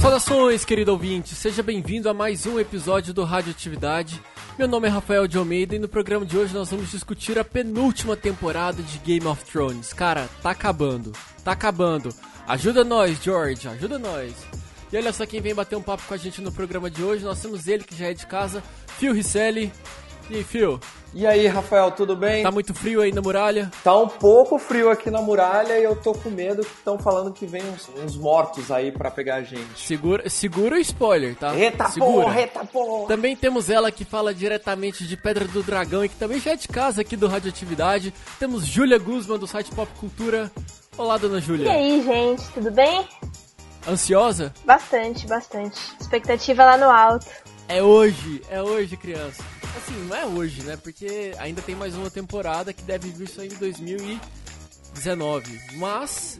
Saudações, 0.00 0.64
querido 0.64 0.92
ouvinte, 0.92 1.34
seja 1.34 1.62
bem-vindo 1.62 2.08
a 2.08 2.14
mais 2.14 2.46
um 2.46 2.58
episódio 2.58 3.12
do 3.12 3.22
Radioatividade. 3.22 4.22
Meu 4.58 4.66
nome 4.66 4.88
é 4.88 4.90
Rafael 4.90 5.26
de 5.28 5.36
Almeida 5.36 5.76
e 5.76 5.78
no 5.78 5.88
programa 5.88 6.24
de 6.24 6.38
hoje 6.38 6.54
nós 6.54 6.70
vamos 6.70 6.90
discutir 6.90 7.38
a 7.38 7.44
penúltima 7.44 8.16
temporada 8.16 8.82
de 8.82 8.98
Game 9.00 9.26
of 9.26 9.44
Thrones. 9.44 9.92
Cara, 9.92 10.26
tá 10.42 10.50
acabando, 10.50 11.12
tá 11.44 11.52
acabando. 11.52 12.08
Ajuda 12.48 12.82
nós, 12.82 13.22
George, 13.22 13.68
ajuda 13.68 13.98
nós. 13.98 14.32
E 14.96 14.98
olha 14.98 15.12
só 15.12 15.26
quem 15.26 15.42
vem 15.42 15.54
bater 15.54 15.76
um 15.76 15.82
papo 15.82 16.04
com 16.08 16.14
a 16.14 16.16
gente 16.16 16.40
no 16.40 16.50
programa 16.50 16.90
de 16.90 17.04
hoje. 17.04 17.22
Nós 17.22 17.38
temos 17.38 17.68
ele 17.68 17.84
que 17.84 17.94
já 17.94 18.06
é 18.06 18.14
de 18.14 18.26
casa, 18.26 18.62
Phil 18.96 19.12
Risselli. 19.12 19.70
E 20.30 20.36
aí, 20.36 20.42
Phil? 20.42 20.80
E 21.12 21.26
aí, 21.26 21.46
Rafael, 21.46 21.90
tudo 21.90 22.16
bem? 22.16 22.42
Tá 22.42 22.50
muito 22.50 22.72
frio 22.72 23.02
aí 23.02 23.12
na 23.12 23.20
muralha? 23.20 23.70
Tá 23.84 23.94
um 23.94 24.08
pouco 24.08 24.58
frio 24.58 24.88
aqui 24.88 25.10
na 25.10 25.20
muralha 25.20 25.78
e 25.78 25.84
eu 25.84 25.94
tô 25.96 26.14
com 26.14 26.30
medo 26.30 26.62
que 26.62 26.72
estão 26.72 26.98
falando 26.98 27.30
que 27.30 27.44
vem 27.44 27.62
uns, 27.62 27.90
uns 28.02 28.16
mortos 28.16 28.70
aí 28.70 28.90
para 28.90 29.10
pegar 29.10 29.34
a 29.34 29.42
gente. 29.42 29.78
Segura, 29.78 30.30
segura 30.30 30.76
o 30.76 30.78
spoiler, 30.78 31.36
tá? 31.36 31.54
Eita 31.54 31.90
segura. 31.90 32.24
porra, 32.24 32.40
eita 32.40 32.64
porra! 32.64 33.06
Também 33.06 33.36
temos 33.36 33.68
ela 33.68 33.92
que 33.92 34.04
fala 34.06 34.32
diretamente 34.32 35.06
de 35.06 35.14
Pedra 35.14 35.44
do 35.44 35.62
Dragão 35.62 36.06
e 36.06 36.08
que 36.08 36.16
também 36.16 36.40
já 36.40 36.52
é 36.52 36.56
de 36.56 36.68
casa 36.68 37.02
aqui 37.02 37.16
do 37.16 37.28
Radioatividade. 37.28 38.14
Temos 38.38 38.64
Júlia 38.64 38.98
Guzman 38.98 39.38
do 39.38 39.46
site 39.46 39.70
Pop 39.72 39.92
Cultura. 40.00 40.50
Olá, 40.96 41.18
dona 41.18 41.38
Júlia. 41.38 41.66
E 41.66 41.68
aí, 41.68 42.02
gente, 42.02 42.50
tudo 42.54 42.70
bem? 42.70 43.06
Ansiosa? 43.86 44.52
Bastante, 44.64 45.26
bastante. 45.26 45.80
Expectativa 46.00 46.64
lá 46.64 46.76
no 46.76 46.90
alto. 46.90 47.26
É 47.68 47.82
hoje, 47.82 48.42
é 48.48 48.62
hoje, 48.62 48.96
criança. 48.96 49.44
Assim, 49.76 49.94
não 50.06 50.16
é 50.16 50.26
hoje, 50.26 50.62
né? 50.62 50.76
Porque 50.76 51.34
ainda 51.38 51.62
tem 51.62 51.74
mais 51.74 51.94
uma 51.94 52.10
temporada 52.10 52.72
que 52.72 52.82
deve 52.82 53.10
vir 53.10 53.28
só 53.28 53.42
em 53.42 53.48
2019. 53.48 55.60
Mas 55.74 56.38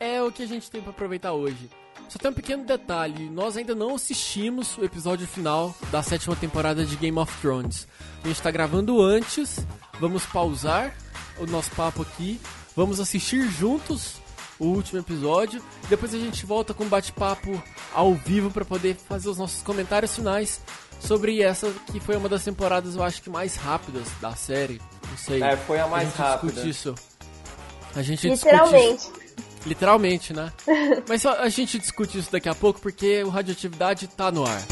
é 0.00 0.22
o 0.22 0.32
que 0.32 0.42
a 0.42 0.46
gente 0.46 0.70
tem 0.70 0.80
para 0.80 0.90
aproveitar 0.90 1.32
hoje. 1.32 1.68
Só 2.08 2.18
tem 2.18 2.30
um 2.30 2.34
pequeno 2.34 2.64
detalhe: 2.64 3.28
nós 3.28 3.56
ainda 3.56 3.74
não 3.74 3.94
assistimos 3.94 4.76
o 4.78 4.84
episódio 4.84 5.26
final 5.26 5.74
da 5.90 6.02
sétima 6.02 6.34
temporada 6.34 6.84
de 6.84 6.96
Game 6.96 7.18
of 7.18 7.32
Thrones. 7.40 7.86
A 8.24 8.28
gente 8.28 8.42
tá 8.42 8.50
gravando 8.50 9.00
antes, 9.02 9.64
vamos 10.00 10.24
pausar 10.26 10.94
o 11.38 11.46
nosso 11.46 11.70
papo 11.72 12.02
aqui, 12.02 12.40
vamos 12.74 12.98
assistir 12.98 13.48
juntos 13.48 14.17
o 14.58 14.66
último 14.66 15.00
episódio. 15.00 15.62
Depois 15.88 16.14
a 16.14 16.18
gente 16.18 16.44
volta 16.44 16.74
com 16.74 16.84
um 16.84 16.88
bate-papo 16.88 17.62
ao 17.92 18.14
vivo 18.14 18.50
para 18.50 18.64
poder 18.64 18.96
fazer 18.96 19.28
os 19.28 19.38
nossos 19.38 19.62
comentários 19.62 20.14
finais 20.14 20.60
sobre 21.00 21.40
essa 21.42 21.72
que 21.92 22.00
foi 22.00 22.16
uma 22.16 22.28
das 22.28 22.44
temporadas, 22.44 22.96
eu 22.96 23.02
acho 23.02 23.22
que 23.22 23.30
mais 23.30 23.56
rápidas 23.56 24.08
da 24.20 24.34
série. 24.34 24.80
Não 25.08 25.16
sei. 25.16 25.42
É, 25.42 25.56
foi 25.56 25.78
a 25.78 25.86
mais 25.86 26.08
a 26.18 26.24
rápida. 26.24 26.52
Discute 26.52 26.68
isso. 26.68 26.94
A 27.94 28.02
gente 28.02 28.28
Literalmente. 28.28 29.10
Literalmente, 29.66 30.32
né? 30.32 30.52
Mas 31.08 31.22
só 31.22 31.40
a 31.40 31.48
gente 31.48 31.78
discute 31.78 32.18
isso 32.18 32.30
daqui 32.30 32.48
a 32.48 32.54
pouco 32.54 32.80
porque 32.80 33.22
o 33.24 33.28
Radioatividade 33.28 34.08
tá 34.08 34.30
no 34.30 34.46
ar. 34.46 34.62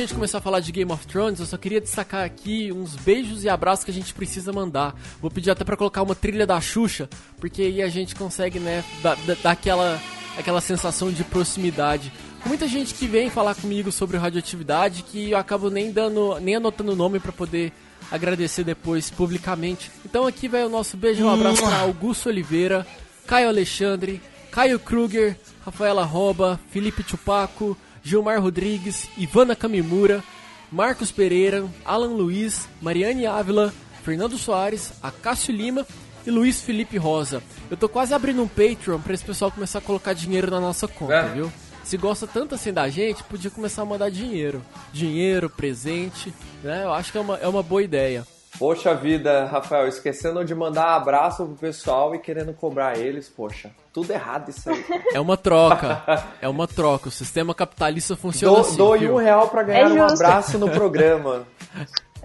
Gente 0.00 0.14
começar 0.14 0.38
a 0.38 0.40
falar 0.40 0.60
de 0.60 0.72
Game 0.72 0.90
of 0.92 1.06
Thrones, 1.06 1.40
eu 1.40 1.46
só 1.46 1.56
queria 1.56 1.80
destacar 1.80 2.24
aqui 2.24 2.72
uns 2.72 2.96
beijos 2.96 3.44
e 3.44 3.48
abraços 3.48 3.84
que 3.84 3.90
a 3.90 3.94
gente 3.94 4.12
precisa 4.14 4.52
mandar. 4.52 4.94
Vou 5.20 5.30
pedir 5.30 5.50
até 5.50 5.64
pra 5.64 5.76
colocar 5.76 6.02
uma 6.02 6.14
trilha 6.14 6.46
da 6.46 6.60
Xuxa, 6.60 7.08
porque 7.38 7.62
aí 7.62 7.82
a 7.82 7.88
gente 7.88 8.14
consegue, 8.14 8.58
né, 8.58 8.84
dar, 9.02 9.16
dar- 9.42 9.50
aquela, 9.52 10.00
aquela 10.38 10.60
sensação 10.60 11.10
de 11.12 11.22
proximidade. 11.24 12.12
Com 12.42 12.48
muita 12.48 12.66
gente 12.66 12.94
que 12.94 13.06
vem 13.06 13.28
falar 13.30 13.54
comigo 13.54 13.92
sobre 13.92 14.16
radioatividade 14.16 15.02
que 15.02 15.30
eu 15.32 15.38
acabo 15.38 15.68
nem 15.70 15.92
dando, 15.92 16.38
nem 16.40 16.56
anotando 16.56 16.92
o 16.92 16.96
nome 16.96 17.18
pra 17.20 17.32
poder 17.32 17.72
agradecer 18.10 18.64
depois 18.64 19.10
publicamente. 19.10 19.90
Então 20.04 20.26
aqui 20.26 20.48
vai 20.48 20.64
o 20.64 20.68
nosso 20.70 20.96
beijo 20.96 21.20
e 21.20 21.24
um 21.24 21.30
abraço 21.30 21.62
para 21.62 21.80
Augusto 21.80 22.28
Oliveira, 22.28 22.86
Caio 23.26 23.48
Alexandre, 23.48 24.20
Caio 24.50 24.78
Kruger, 24.80 25.36
Rafaela 25.64 26.04
Roba, 26.04 26.58
Felipe 26.70 27.04
Chupaco, 27.06 27.76
Gilmar 28.02 28.40
Rodrigues, 28.40 29.08
Ivana 29.16 29.54
Kamimura, 29.56 30.22
Marcos 30.70 31.10
Pereira, 31.12 31.64
Alan 31.84 32.08
Luiz, 32.14 32.68
Mariane 32.80 33.26
Ávila, 33.26 33.72
Fernando 34.02 34.36
Soares, 34.38 34.92
Acácio 35.02 35.54
Lima 35.54 35.86
e 36.26 36.30
Luiz 36.30 36.60
Felipe 36.62 36.96
Rosa. 36.96 37.42
Eu 37.70 37.76
tô 37.76 37.88
quase 37.88 38.14
abrindo 38.14 38.42
um 38.42 38.48
Patreon 38.48 39.00
pra 39.00 39.14
esse 39.14 39.24
pessoal 39.24 39.50
começar 39.50 39.78
a 39.78 39.82
colocar 39.82 40.12
dinheiro 40.12 40.50
na 40.50 40.60
nossa 40.60 40.86
conta, 40.88 41.14
É. 41.14 41.28
viu? 41.28 41.52
Se 41.84 41.96
gosta 41.96 42.26
tanto 42.26 42.54
assim 42.54 42.72
da 42.72 42.88
gente, 42.88 43.22
podia 43.24 43.50
começar 43.50 43.82
a 43.82 43.84
mandar 43.86 44.10
dinheiro. 44.10 44.62
Dinheiro, 44.92 45.50
presente, 45.50 46.32
né? 46.62 46.84
Eu 46.84 46.92
acho 46.92 47.10
que 47.10 47.18
é 47.18 47.20
uma, 47.20 47.36
é 47.38 47.48
uma 47.48 47.62
boa 47.62 47.82
ideia. 47.82 48.24
Poxa 48.58 48.94
vida, 48.94 49.46
Rafael, 49.46 49.88
esquecendo 49.88 50.44
de 50.44 50.54
mandar 50.54 50.94
abraço 50.94 51.44
pro 51.46 51.54
pessoal 51.56 52.14
e 52.14 52.18
querendo 52.18 52.52
cobrar 52.52 52.98
eles, 52.98 53.28
poxa, 53.28 53.70
tudo 53.92 54.10
errado 54.12 54.48
isso 54.50 54.70
aí. 54.70 54.84
É 55.14 55.20
uma 55.20 55.36
troca. 55.36 56.02
é 56.40 56.48
uma 56.48 56.66
troca. 56.68 57.08
O 57.08 57.12
sistema 57.12 57.54
capitalista 57.54 58.16
funciona 58.16 58.54
Dou, 58.56 58.60
assim. 58.66 58.76
dou 58.76 58.98
viu? 58.98 59.14
um 59.14 59.18
real 59.18 59.48
pra 59.48 59.62
ganhar 59.62 59.80
É 59.90 59.92
um 59.92 60.02
abraço 60.04 60.58
no 60.58 60.68
programa. 60.70 61.46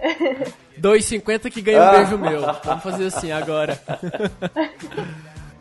2,50 0.80 1.50
que 1.50 1.62
ganha 1.62 1.80
um 1.82 1.86
Ah. 1.86 1.90
beijo 1.92 2.18
meu. 2.18 2.42
Vamos 2.64 2.82
fazer 2.82 3.06
assim 3.06 3.32
agora. 3.32 3.78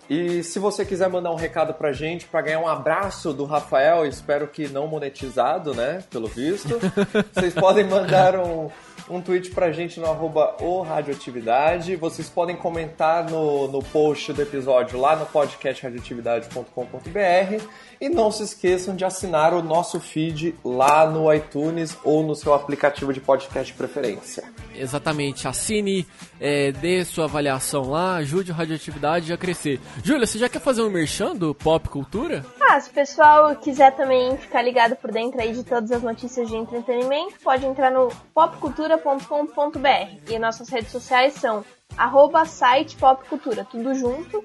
E 0.10 0.44
se 0.44 0.60
você 0.60 0.86
quiser 0.86 1.10
mandar 1.10 1.32
um 1.32 1.36
recado 1.36 1.74
pra 1.74 1.92
gente, 1.92 2.26
pra 2.26 2.42
ganhar 2.42 2.60
um 2.60 2.68
abraço 2.68 3.34
do 3.34 3.44
Rafael, 3.46 4.06
espero 4.06 4.48
que 4.48 4.68
não 4.68 4.86
monetizado, 4.88 5.74
né? 5.74 6.04
Pelo 6.12 6.28
visto, 6.28 6.78
vocês 7.34 7.54
podem 7.54 7.86
mandar 7.86 8.36
um, 8.36 8.70
um 9.10 9.22
tweet 9.22 9.52
pra 9.52 9.72
gente 9.72 10.00
no 10.00 10.08
arroba 10.08 10.56
o 10.60 10.82
Radioatividade. 10.82 11.96
Vocês 11.96 12.30
podem 12.30 12.56
comentar 12.56 13.30
no, 13.30 13.68
no 13.68 13.84
post 13.84 14.34
do 14.34 14.42
episódio 14.42 15.00
lá 15.00 15.16
no 15.16 15.26
podcast 15.26 15.84
radioatividade.com.br. 15.84 17.64
E 18.00 18.10
não 18.10 18.32
se 18.32 18.44
esqueçam 18.44 18.96
de 18.96 19.06
assinar 19.06 19.54
o 19.54 19.62
nosso 19.62 20.00
feed 20.00 20.56
lá 20.64 21.10
no 21.10 21.32
iTunes 21.34 21.98
ou 22.04 22.24
no 22.24 22.36
seu 22.36 22.54
aplicativo 22.54 23.14
de 23.14 23.20
podcast 23.20 23.72
de 23.72 23.78
preferência. 23.78 24.44
Exatamente. 24.76 25.48
Assine, 25.48 26.06
é, 26.40 26.72
dê 26.72 27.04
sua 27.06 27.26
avaliação 27.26 27.90
lá, 27.90 28.16
ajude 28.16 28.52
a 28.52 28.56
radioatividade 28.56 29.32
a 29.32 29.38
crescer. 29.38 29.80
Júlia, 30.04 30.28
você 30.28 30.38
já 30.38 30.50
quer 30.50 30.60
fazer 30.60 30.82
um 30.82 30.90
merchan 30.90 31.36
do 31.36 31.56
Pop 31.56 31.88
Cultura? 31.90 32.46
Ah, 32.62 32.80
se 32.80 32.90
o 32.90 32.94
pessoal 32.94 33.56
quiser 33.56 33.96
também 33.96 34.38
ficar 34.38 34.62
ligado 34.62 34.96
por 34.96 35.12
dentro 35.12 35.40
aí 35.42 35.54
de 35.54 35.64
todas 35.64 35.92
as 35.92 36.02
notícias 36.02 36.50
de 36.50 36.56
entretenimento, 36.56 37.36
pode 37.44 37.66
entrar 37.66 37.92
no 37.92 38.10
popcultura.com.br. 38.34 40.32
E 40.32 40.40
nossas 40.40 40.70
redes 40.70 40.92
sociais 40.92 41.34
são 41.34 41.64
arroba 41.98 42.46
site 42.46 42.96
popcultura, 42.98 43.66
tudo 43.66 43.94
junto. 43.94 44.44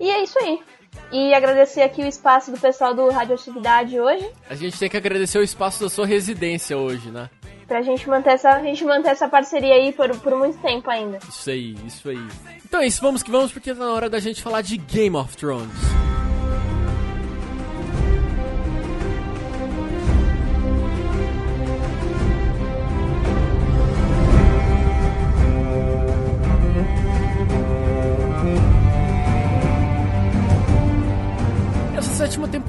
E 0.00 0.10
é 0.10 0.22
isso 0.22 0.38
aí. 0.38 0.60
E 1.10 1.32
agradecer 1.32 1.82
aqui 1.82 2.02
o 2.02 2.06
espaço 2.06 2.50
do 2.50 2.58
pessoal 2.58 2.94
do 2.94 3.08
Radioatividade 3.10 3.98
hoje, 3.98 4.30
A 4.48 4.54
gente 4.54 4.78
tem 4.78 4.88
que 4.88 4.96
agradecer 4.96 5.38
o 5.38 5.42
espaço 5.42 5.82
da 5.82 5.88
sua 5.88 6.06
residência 6.06 6.76
hoje, 6.76 7.10
né? 7.10 7.30
pra 7.68 7.82
gente 7.82 8.08
manter 8.08 8.30
essa, 8.30 8.48
a 8.48 8.62
gente 8.62 8.82
manter 8.82 9.10
essa 9.10 9.28
parceria 9.28 9.74
aí 9.74 9.92
por, 9.92 10.08
por 10.20 10.34
muito 10.34 10.56
tempo 10.58 10.90
ainda. 10.90 11.18
Isso 11.28 11.50
aí, 11.50 11.76
isso 11.86 12.08
aí. 12.08 12.26
Então 12.64 12.80
é 12.80 12.86
isso, 12.86 13.00
vamos 13.02 13.22
que 13.22 13.30
vamos, 13.30 13.52
porque 13.52 13.74
tá 13.74 13.78
na 13.84 13.92
hora 13.92 14.08
da 14.08 14.18
gente 14.18 14.42
falar 14.42 14.62
de 14.62 14.78
Game 14.78 15.14
of 15.14 15.36
Thrones. 15.36 16.07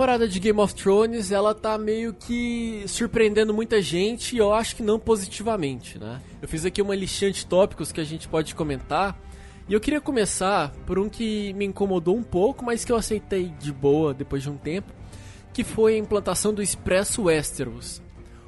Temporada 0.10 0.28
de 0.28 0.40
Game 0.40 0.60
of 0.60 0.74
Thrones, 0.74 1.32
ela 1.32 1.54
tá 1.54 1.78
meio 1.78 2.14
que 2.14 2.84
surpreendendo 2.88 3.54
muita 3.54 3.80
gente 3.80 4.36
e 4.36 4.40
eu 4.40 4.52
acho 4.52 4.76
que 4.76 4.82
não 4.82 4.98
positivamente, 4.98 6.00
né? 6.00 6.20
Eu 6.42 6.48
fiz 6.48 6.66
aqui 6.66 6.82
uma 6.82 6.96
listinha 6.96 7.32
de 7.32 7.46
tópicos 7.46 7.92
que 7.92 8.02
a 8.02 8.04
gente 8.04 8.28
pode 8.28 8.56
comentar 8.56 9.22
e 9.68 9.74
eu 9.74 9.80
queria 9.80 10.02
começar 10.02 10.72
por 10.88 10.98
um 10.98 11.08
que 11.08 11.54
me 11.54 11.66
incomodou 11.66 12.18
um 12.18 12.24
pouco, 12.24 12.66
mas 12.66 12.84
que 12.84 12.92
eu 12.92 12.96
aceitei 12.96 13.54
de 13.60 13.72
boa 13.72 14.12
depois 14.12 14.42
de 14.42 14.50
um 14.50 14.58
tempo, 14.58 14.92
que 15.54 15.64
foi 15.64 15.94
a 15.94 16.00
implantação 16.00 16.52
do 16.52 16.64
Expresso 16.64 17.24
Westeros. 17.24 18.02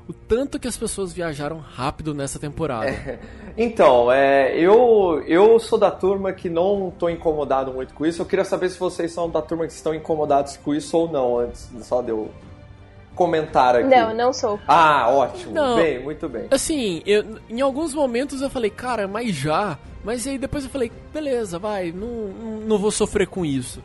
O 0.07 0.13
tanto 0.13 0.59
que 0.59 0.67
as 0.67 0.77
pessoas 0.77 1.13
viajaram 1.13 1.57
rápido 1.57 2.13
nessa 2.13 2.39
temporada. 2.39 2.87
É, 2.87 3.19
então, 3.57 4.11
é, 4.11 4.55
eu, 4.57 5.23
eu 5.27 5.59
sou 5.59 5.77
da 5.77 5.91
turma 5.91 6.33
que 6.33 6.49
não 6.49 6.89
estou 6.89 7.09
incomodado 7.09 7.73
muito 7.73 7.93
com 7.93 8.05
isso. 8.05 8.21
Eu 8.21 8.25
queria 8.25 8.45
saber 8.45 8.69
se 8.69 8.79
vocês 8.79 9.11
são 9.11 9.29
da 9.29 9.41
turma 9.41 9.65
que 9.67 9.73
estão 9.73 9.93
incomodados 9.93 10.57
com 10.57 10.73
isso 10.73 10.97
ou 10.97 11.11
não, 11.11 11.39
antes 11.39 11.69
só 11.83 12.01
de 12.01 12.09
eu 12.09 12.29
comentar 13.15 13.75
aqui. 13.75 13.87
Não, 13.87 14.13
não 14.13 14.33
sou. 14.33 14.59
Ah, 14.67 15.09
ótimo. 15.09 15.53
Não, 15.53 15.75
bem, 15.75 15.99
muito 16.01 16.27
bem. 16.27 16.47
Assim, 16.49 17.01
eu, 17.05 17.37
em 17.49 17.61
alguns 17.61 17.93
momentos 17.93 18.41
eu 18.41 18.49
falei, 18.49 18.69
cara, 18.69 19.07
mas 19.07 19.35
já. 19.35 19.77
Mas 20.03 20.25
aí 20.25 20.37
depois 20.37 20.63
eu 20.63 20.69
falei, 20.69 20.91
beleza, 21.13 21.59
vai, 21.59 21.91
não, 21.91 22.07
não 22.65 22.77
vou 22.77 22.89
sofrer 22.89 23.27
com 23.27 23.45
isso. 23.45 23.81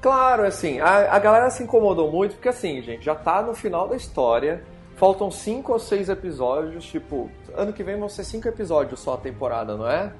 Claro, 0.00 0.44
assim, 0.44 0.80
a, 0.80 1.14
a 1.14 1.18
galera 1.18 1.50
se 1.50 1.62
incomodou 1.62 2.10
muito 2.10 2.32
porque, 2.32 2.48
assim, 2.48 2.80
gente, 2.80 3.04
já 3.04 3.14
tá 3.14 3.42
no 3.42 3.54
final 3.54 3.86
da 3.86 3.96
história. 3.96 4.64
Faltam 5.00 5.30
cinco 5.30 5.72
ou 5.72 5.78
seis 5.78 6.10
episódios, 6.10 6.84
tipo, 6.84 7.30
ano 7.54 7.72
que 7.72 7.82
vem 7.82 7.98
vão 7.98 8.06
ser 8.06 8.22
cinco 8.22 8.46
episódios 8.48 9.00
só 9.00 9.14
a 9.14 9.16
temporada, 9.16 9.74
não 9.74 9.88
é? 9.88 10.12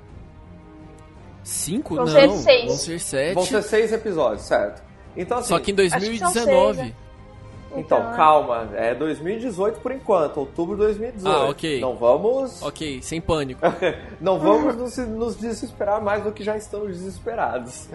Cinco? 1.45 1.97
Vão 1.97 2.07
não, 2.07 2.11
ser 2.11 2.31
seis. 2.31 2.67
vão 2.67 2.77
ser 2.77 2.99
sete. 2.99 3.35
Vão 3.35 3.45
ser 3.45 3.63
seis 3.63 3.93
episódios, 3.93 4.41
certo. 4.41 4.83
Então, 5.15 5.37
assim, 5.37 5.49
Só 5.49 5.59
que 5.59 5.73
em 5.73 5.75
2019. 5.75 6.33
seis, 6.33 6.77
né? 6.79 6.95
Então, 7.73 7.99
Então, 7.99 8.11
é. 8.11 8.17
calma, 8.17 8.71
é 8.73 8.95
2018 8.95 9.81
por 9.81 9.93
enquanto, 9.93 10.39
outubro 10.39 10.77
de 10.77 10.85
2018. 10.85 11.29
Ah, 11.29 11.51
ok. 11.51 11.79
Não 11.79 11.95
vamos, 11.97 12.63
Ok, 12.63 13.03
sem 13.03 13.21
pânico. 13.21 13.61
não 14.19 14.39
vamos 14.39 14.77
nos, 14.77 14.97
nos 14.97 15.37
desesperar 15.37 16.03
mais 16.03 16.25
do 16.25 16.33
que 16.33 16.43
já 16.43 16.57
estamos 16.57 16.97
desesperados. 16.97 17.87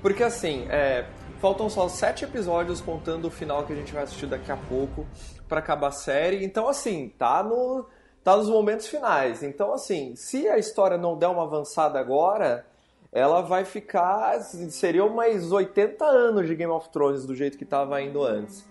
Porque 0.00 0.22
assim, 0.22 0.64
é, 0.70 1.04
faltam 1.42 1.68
só 1.68 1.86
sete 1.90 2.24
episódios 2.24 2.80
contando 2.80 3.26
o 3.26 3.30
final 3.30 3.64
que 3.64 3.74
a 3.74 3.76
gente 3.76 3.92
vai 3.92 4.04
assistir 4.04 4.26
daqui 4.26 4.50
a 4.50 4.56
pouco 4.56 5.06
pra 5.48 5.58
acabar 5.60 5.88
a 5.88 5.92
série. 5.92 6.44
Então 6.44 6.68
assim, 6.68 7.12
tá 7.18 7.42
no 7.42 7.86
tá 8.24 8.36
nos 8.36 8.48
momentos 8.48 8.86
finais. 8.88 9.42
Então 9.42 9.72
assim, 9.72 10.14
se 10.16 10.48
a 10.48 10.58
história 10.58 10.96
não 10.98 11.16
der 11.16 11.28
uma 11.28 11.44
avançada 11.44 11.98
agora, 12.00 12.66
ela 13.12 13.40
vai 13.40 13.64
ficar 13.64 14.40
seriam 14.42 15.08
mais 15.08 15.52
80 15.52 16.04
anos 16.04 16.46
de 16.46 16.54
Game 16.54 16.72
of 16.72 16.88
Thrones 16.90 17.24
do 17.24 17.34
jeito 17.34 17.56
que 17.56 17.64
tava 17.64 18.00
indo 18.02 18.22
antes. 18.22 18.66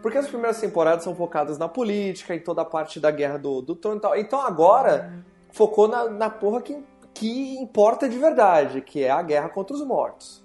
Porque 0.00 0.18
as 0.18 0.26
primeiras 0.26 0.60
temporadas 0.60 1.04
são 1.04 1.14
focadas 1.14 1.58
na 1.58 1.68
política, 1.68 2.34
em 2.34 2.40
toda 2.40 2.62
a 2.62 2.64
parte 2.64 2.98
da 2.98 3.10
guerra 3.10 3.38
do, 3.38 3.60
do 3.62 3.74
trono 3.76 3.98
e 3.98 4.00
tal. 4.00 4.16
Então 4.16 4.40
agora 4.40 5.12
focou 5.52 5.86
na, 5.86 6.08
na 6.08 6.28
porra 6.30 6.60
que, 6.62 6.82
que 7.14 7.56
importa 7.58 8.08
de 8.08 8.18
verdade, 8.18 8.80
que 8.80 9.04
é 9.04 9.10
a 9.10 9.22
guerra 9.22 9.48
contra 9.48 9.74
os 9.76 9.84
mortos. 9.84 10.42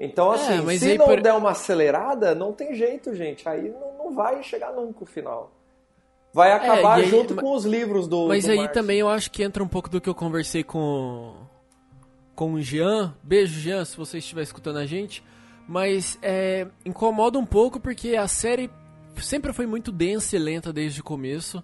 Então, 0.00 0.32
É, 0.32 0.36
assim, 0.36 0.60
mas 0.62 0.80
se 0.80 0.98
não 0.98 1.06
por- 1.06 1.20
der 1.20 1.32
uma 1.32 1.50
acelerada, 1.52 2.34
não 2.34 2.52
tem 2.52 2.74
jeito, 2.74 3.14
gente. 3.14 3.48
Aí 3.48 3.68
não, 3.70 3.91
não 4.12 4.14
vai 4.14 4.42
chegar 4.42 4.72
nunca 4.72 5.02
o 5.04 5.06
final. 5.06 5.50
Vai 6.34 6.52
acabar 6.52 7.00
É, 7.00 7.02
aí- 7.04 7.10
junto 7.10 7.34
ma- 7.34 7.42
com 7.42 7.54
os 7.54 7.64
livros 7.64 8.06
do. 8.06 8.28
Mas 8.28 8.44
do 8.44 8.52
aí 8.52 8.68
também 8.68 8.98
eu 8.98 9.08
acho 9.08 9.30
que 9.30 9.42
entra 9.42 9.62
um 9.62 9.68
pouco 9.68 9.88
do 9.90 10.00
que 10.00 10.08
eu 10.08 10.14
conversei 10.14 10.62
com 10.62 11.34
com 12.34 12.54
o 12.54 12.60
Jean. 12.62 13.14
Beijo, 13.22 13.60
Jean, 13.60 13.84
se 13.84 13.96
você 13.96 14.18
estiver 14.18 14.42
escutando 14.42 14.78
a 14.78 14.86
gente. 14.86 15.22
Mas 15.68 16.18
é, 16.22 16.66
incomoda 16.84 17.38
um 17.38 17.44
pouco 17.46 17.78
porque 17.78 18.16
a 18.16 18.26
série 18.26 18.70
sempre 19.18 19.52
foi 19.52 19.66
muito 19.66 19.92
densa 19.92 20.34
e 20.34 20.38
lenta 20.38 20.72
desde 20.72 21.00
o 21.00 21.04
começo. 21.04 21.62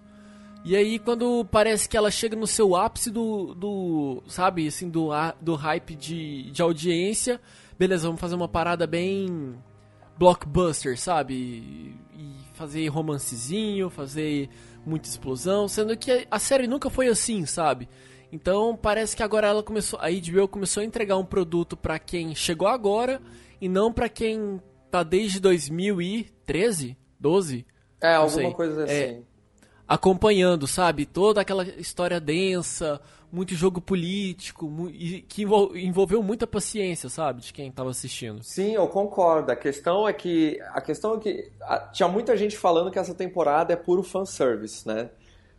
E 0.63 0.75
aí 0.75 0.99
quando 0.99 1.43
parece 1.45 1.89
que 1.89 1.97
ela 1.97 2.11
chega 2.11 2.35
no 2.35 2.45
seu 2.45 2.75
ápice 2.75 3.09
do, 3.09 3.55
do 3.55 4.23
sabe, 4.27 4.67
assim, 4.67 4.87
do, 4.89 5.09
do 5.41 5.55
hype 5.55 5.95
de, 5.95 6.51
de 6.51 6.61
audiência, 6.61 7.41
beleza, 7.77 8.07
vamos 8.07 8.21
fazer 8.21 8.35
uma 8.35 8.47
parada 8.47 8.85
bem 8.85 9.55
blockbuster, 10.17 10.99
sabe? 10.99 11.33
E 11.35 11.95
fazer 12.59 12.85
romancezinho, 12.89 13.89
fazer 13.89 14.49
muita 14.85 15.07
explosão, 15.07 15.65
sendo 15.69 15.95
que 15.95 16.27
a 16.29 16.37
série 16.37 16.67
nunca 16.67 16.89
foi 16.89 17.07
assim, 17.07 17.45
sabe? 17.45 17.87
Então 18.33 18.75
parece 18.75 19.15
que 19.15 19.23
agora 19.23 19.47
ela 19.47 19.63
começou, 19.63 19.97
a 20.01 20.09
HBO 20.09 20.45
começou 20.45 20.81
a 20.81 20.85
entregar 20.85 21.15
um 21.15 21.23
produto 21.23 21.77
pra 21.77 21.97
quem 21.97 22.35
chegou 22.35 22.67
agora 22.67 23.21
e 23.61 23.69
não 23.69 23.93
pra 23.93 24.09
quem 24.09 24.61
tá 24.91 25.03
desde 25.03 25.39
2013, 25.39 26.97
12, 27.17 27.65
É, 28.01 28.15
alguma 28.15 28.29
sei. 28.29 28.51
coisa 28.51 28.83
assim. 28.83 28.93
É, 28.93 29.21
acompanhando, 29.87 30.67
sabe? 30.67 31.05
Toda 31.05 31.39
aquela 31.39 31.63
história 31.63 32.19
densa, 32.19 32.99
muito 33.31 33.53
jogo 33.53 33.79
político, 33.79 34.89
e 34.91 35.21
que 35.21 35.43
envol- 35.43 35.75
envolveu 35.75 36.21
muita 36.23 36.47
paciência, 36.47 37.09
sabe? 37.09 37.41
De 37.41 37.53
quem 37.53 37.71
tava 37.71 37.89
assistindo. 37.89 38.41
Sim, 38.43 38.73
eu 38.73 38.87
concordo. 38.87 39.51
A 39.51 39.55
questão 39.55 40.07
é 40.07 40.13
que 40.13 40.59
a 40.73 40.81
questão 40.81 41.15
é 41.15 41.19
que 41.19 41.51
tinha 41.93 42.07
muita 42.07 42.35
gente 42.35 42.57
falando 42.57 42.89
que 42.91 42.97
essa 42.99 43.13
temporada 43.13 43.71
é 43.73 43.75
puro 43.75 44.01
fanservice, 44.03 44.87
né? 44.87 45.09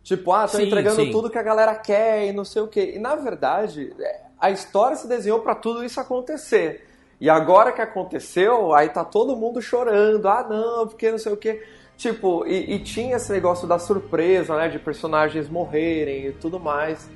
Tipo, 0.03 0.31
ah, 0.31 0.47
tô 0.47 0.57
Sim, 0.57 0.63
entregando 0.63 1.03
sim. 1.03 1.11
tudo 1.11 1.29
que 1.29 1.37
a 1.37 1.43
galera 1.43 1.75
quer 1.75 2.25
e 2.27 2.33
não 2.33 2.43
sei 2.43 2.61
o 2.61 2.67
quê. 2.67 2.93
E 2.95 2.99
na 2.99 3.15
verdade, 3.15 3.93
é, 3.99 4.21
a 4.39 4.49
história 4.49 4.97
se 4.97 5.07
desenhou 5.07 5.39
pra 5.41 5.53
tudo 5.55 5.83
isso 5.83 5.99
acontecer. 5.99 6.87
E 7.19 7.29
agora 7.29 7.71
que 7.71 7.81
aconteceu, 7.81 8.73
aí 8.73 8.89
tá 8.89 9.05
todo 9.05 9.35
mundo 9.35 9.61
chorando. 9.61 10.27
Ah, 10.27 10.43
não, 10.49 10.87
porque 10.87 11.11
não 11.11 11.19
sei 11.19 11.31
o 11.31 11.37
quê. 11.37 11.63
Tipo, 11.95 12.47
e, 12.47 12.73
e 12.73 12.79
tinha 12.79 13.17
esse 13.17 13.31
negócio 13.31 13.67
da 13.67 13.77
surpresa, 13.77 14.57
né? 14.57 14.67
De 14.69 14.79
personagens 14.79 15.47
morrerem 15.47 16.25
e 16.25 16.31
tudo 16.31 16.59
mais. 16.59 17.07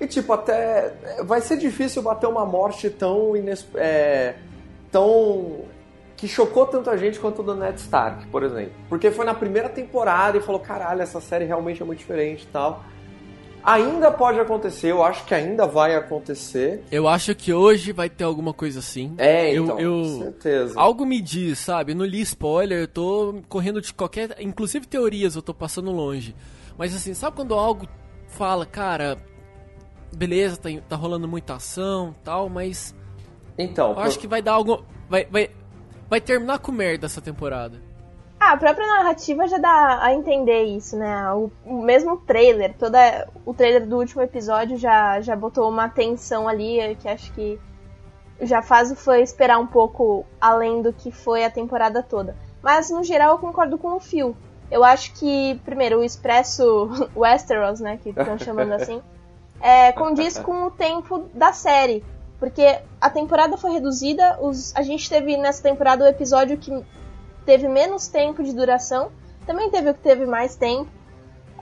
E 0.00 0.06
tipo, 0.06 0.32
até 0.32 0.92
vai 1.24 1.40
ser 1.40 1.56
difícil 1.56 2.02
bater 2.02 2.26
uma 2.26 2.44
morte 2.44 2.90
tão 2.90 3.32
é, 3.76 4.34
tão 4.90 5.62
que 6.16 6.28
chocou 6.28 6.66
tanta 6.66 6.96
gente 6.96 7.18
quanto 7.18 7.40
o 7.40 7.42
do 7.42 7.54
Ned 7.54 7.78
Stark, 7.78 8.26
por 8.28 8.42
exemplo. 8.42 8.72
Porque 8.88 9.10
foi 9.10 9.24
na 9.24 9.34
primeira 9.34 9.68
temporada 9.68 10.38
e 10.38 10.40
falou, 10.40 10.60
caralho, 10.60 11.02
essa 11.02 11.20
série 11.20 11.44
realmente 11.44 11.82
é 11.82 11.84
muito 11.84 11.98
diferente 11.98 12.44
e 12.44 12.46
tal. 12.46 12.84
Ainda 13.64 14.10
pode 14.10 14.38
acontecer, 14.38 14.90
eu 14.90 15.02
acho 15.02 15.24
que 15.24 15.34
ainda 15.34 15.66
vai 15.66 15.94
acontecer. 15.94 16.84
Eu 16.90 17.08
acho 17.08 17.34
que 17.34 17.50
hoje 17.52 17.92
vai 17.92 18.10
ter 18.10 18.22
alguma 18.24 18.52
coisa 18.52 18.80
assim. 18.80 19.14
É, 19.16 19.52
eu, 19.54 19.64
então, 19.64 19.80
eu... 19.80 20.02
com 20.02 20.18
certeza. 20.18 20.74
Algo 20.78 21.06
me 21.06 21.18
diz, 21.18 21.60
sabe? 21.60 21.92
Eu 21.92 21.96
não 21.96 22.04
li 22.04 22.20
spoiler, 22.20 22.80
eu 22.80 22.88
tô 22.88 23.36
correndo 23.48 23.80
de 23.80 23.94
qualquer. 23.94 24.36
Inclusive 24.38 24.86
teorias, 24.86 25.34
eu 25.34 25.40
tô 25.40 25.54
passando 25.54 25.90
longe. 25.90 26.36
Mas 26.76 26.94
assim, 26.94 27.14
sabe 27.14 27.36
quando 27.36 27.54
algo 27.54 27.88
fala, 28.28 28.66
cara, 28.66 29.16
beleza, 30.14 30.56
tá, 30.56 30.68
tá 30.88 30.96
rolando 30.96 31.28
muita 31.28 31.54
ação 31.54 32.14
tal, 32.24 32.48
mas 32.48 32.94
Então, 33.58 33.92
eu 33.92 34.00
acho 34.00 34.18
que 34.18 34.26
vai 34.26 34.42
dar 34.42 34.52
algo. 34.52 34.84
Vai, 35.08 35.24
vai, 35.26 35.50
vai 36.08 36.20
terminar 36.20 36.58
com 36.58 36.72
merda 36.72 37.06
essa 37.06 37.20
temporada. 37.20 37.80
Ah, 38.38 38.52
a 38.52 38.56
própria 38.56 38.86
narrativa 38.86 39.48
já 39.48 39.56
dá 39.58 40.00
a 40.02 40.12
entender 40.12 40.64
isso, 40.64 40.96
né? 40.96 41.32
O, 41.32 41.50
o 41.64 41.82
mesmo 41.82 42.18
trailer, 42.18 42.74
toda 42.76 43.26
o 43.46 43.54
trailer 43.54 43.86
do 43.86 43.96
último 43.96 44.20
episódio 44.20 44.76
já, 44.76 45.20
já 45.20 45.34
botou 45.34 45.68
uma 45.68 45.88
tensão 45.88 46.46
ali 46.46 46.94
que 46.96 47.08
acho 47.08 47.32
que 47.32 47.58
já 48.42 48.60
faz 48.60 48.90
o 48.90 48.96
fã 48.96 49.18
esperar 49.18 49.58
um 49.58 49.66
pouco 49.66 50.26
além 50.40 50.82
do 50.82 50.92
que 50.92 51.10
foi 51.10 51.44
a 51.44 51.50
temporada 51.50 52.02
toda. 52.02 52.36
Mas 52.62 52.90
no 52.90 53.02
geral 53.02 53.32
eu 53.32 53.38
concordo 53.38 53.78
com 53.78 53.94
o 53.94 54.00
Phil. 54.00 54.36
Eu 54.70 54.82
acho 54.82 55.12
que, 55.14 55.60
primeiro, 55.64 56.00
o 56.00 56.04
Expresso 56.04 56.88
Westeros, 57.14 57.80
né, 57.80 57.98
que 58.02 58.10
estão 58.10 58.38
chamando 58.38 58.72
assim, 58.76 59.00
é, 59.60 59.92
condiz 59.92 60.38
com 60.38 60.66
o 60.66 60.70
tempo 60.70 61.28
da 61.34 61.52
série. 61.52 62.04
Porque 62.38 62.78
a 63.00 63.08
temporada 63.08 63.56
foi 63.56 63.72
reduzida, 63.72 64.38
os, 64.40 64.74
a 64.76 64.82
gente 64.82 65.08
teve 65.08 65.36
nessa 65.36 65.62
temporada 65.62 66.04
o 66.04 66.08
episódio 66.08 66.58
que 66.58 66.84
teve 67.46 67.68
menos 67.68 68.08
tempo 68.08 68.42
de 68.42 68.52
duração, 68.52 69.10
também 69.46 69.70
teve 69.70 69.90
o 69.90 69.94
que 69.94 70.00
teve 70.00 70.26
mais 70.26 70.56
tempo, 70.56 70.90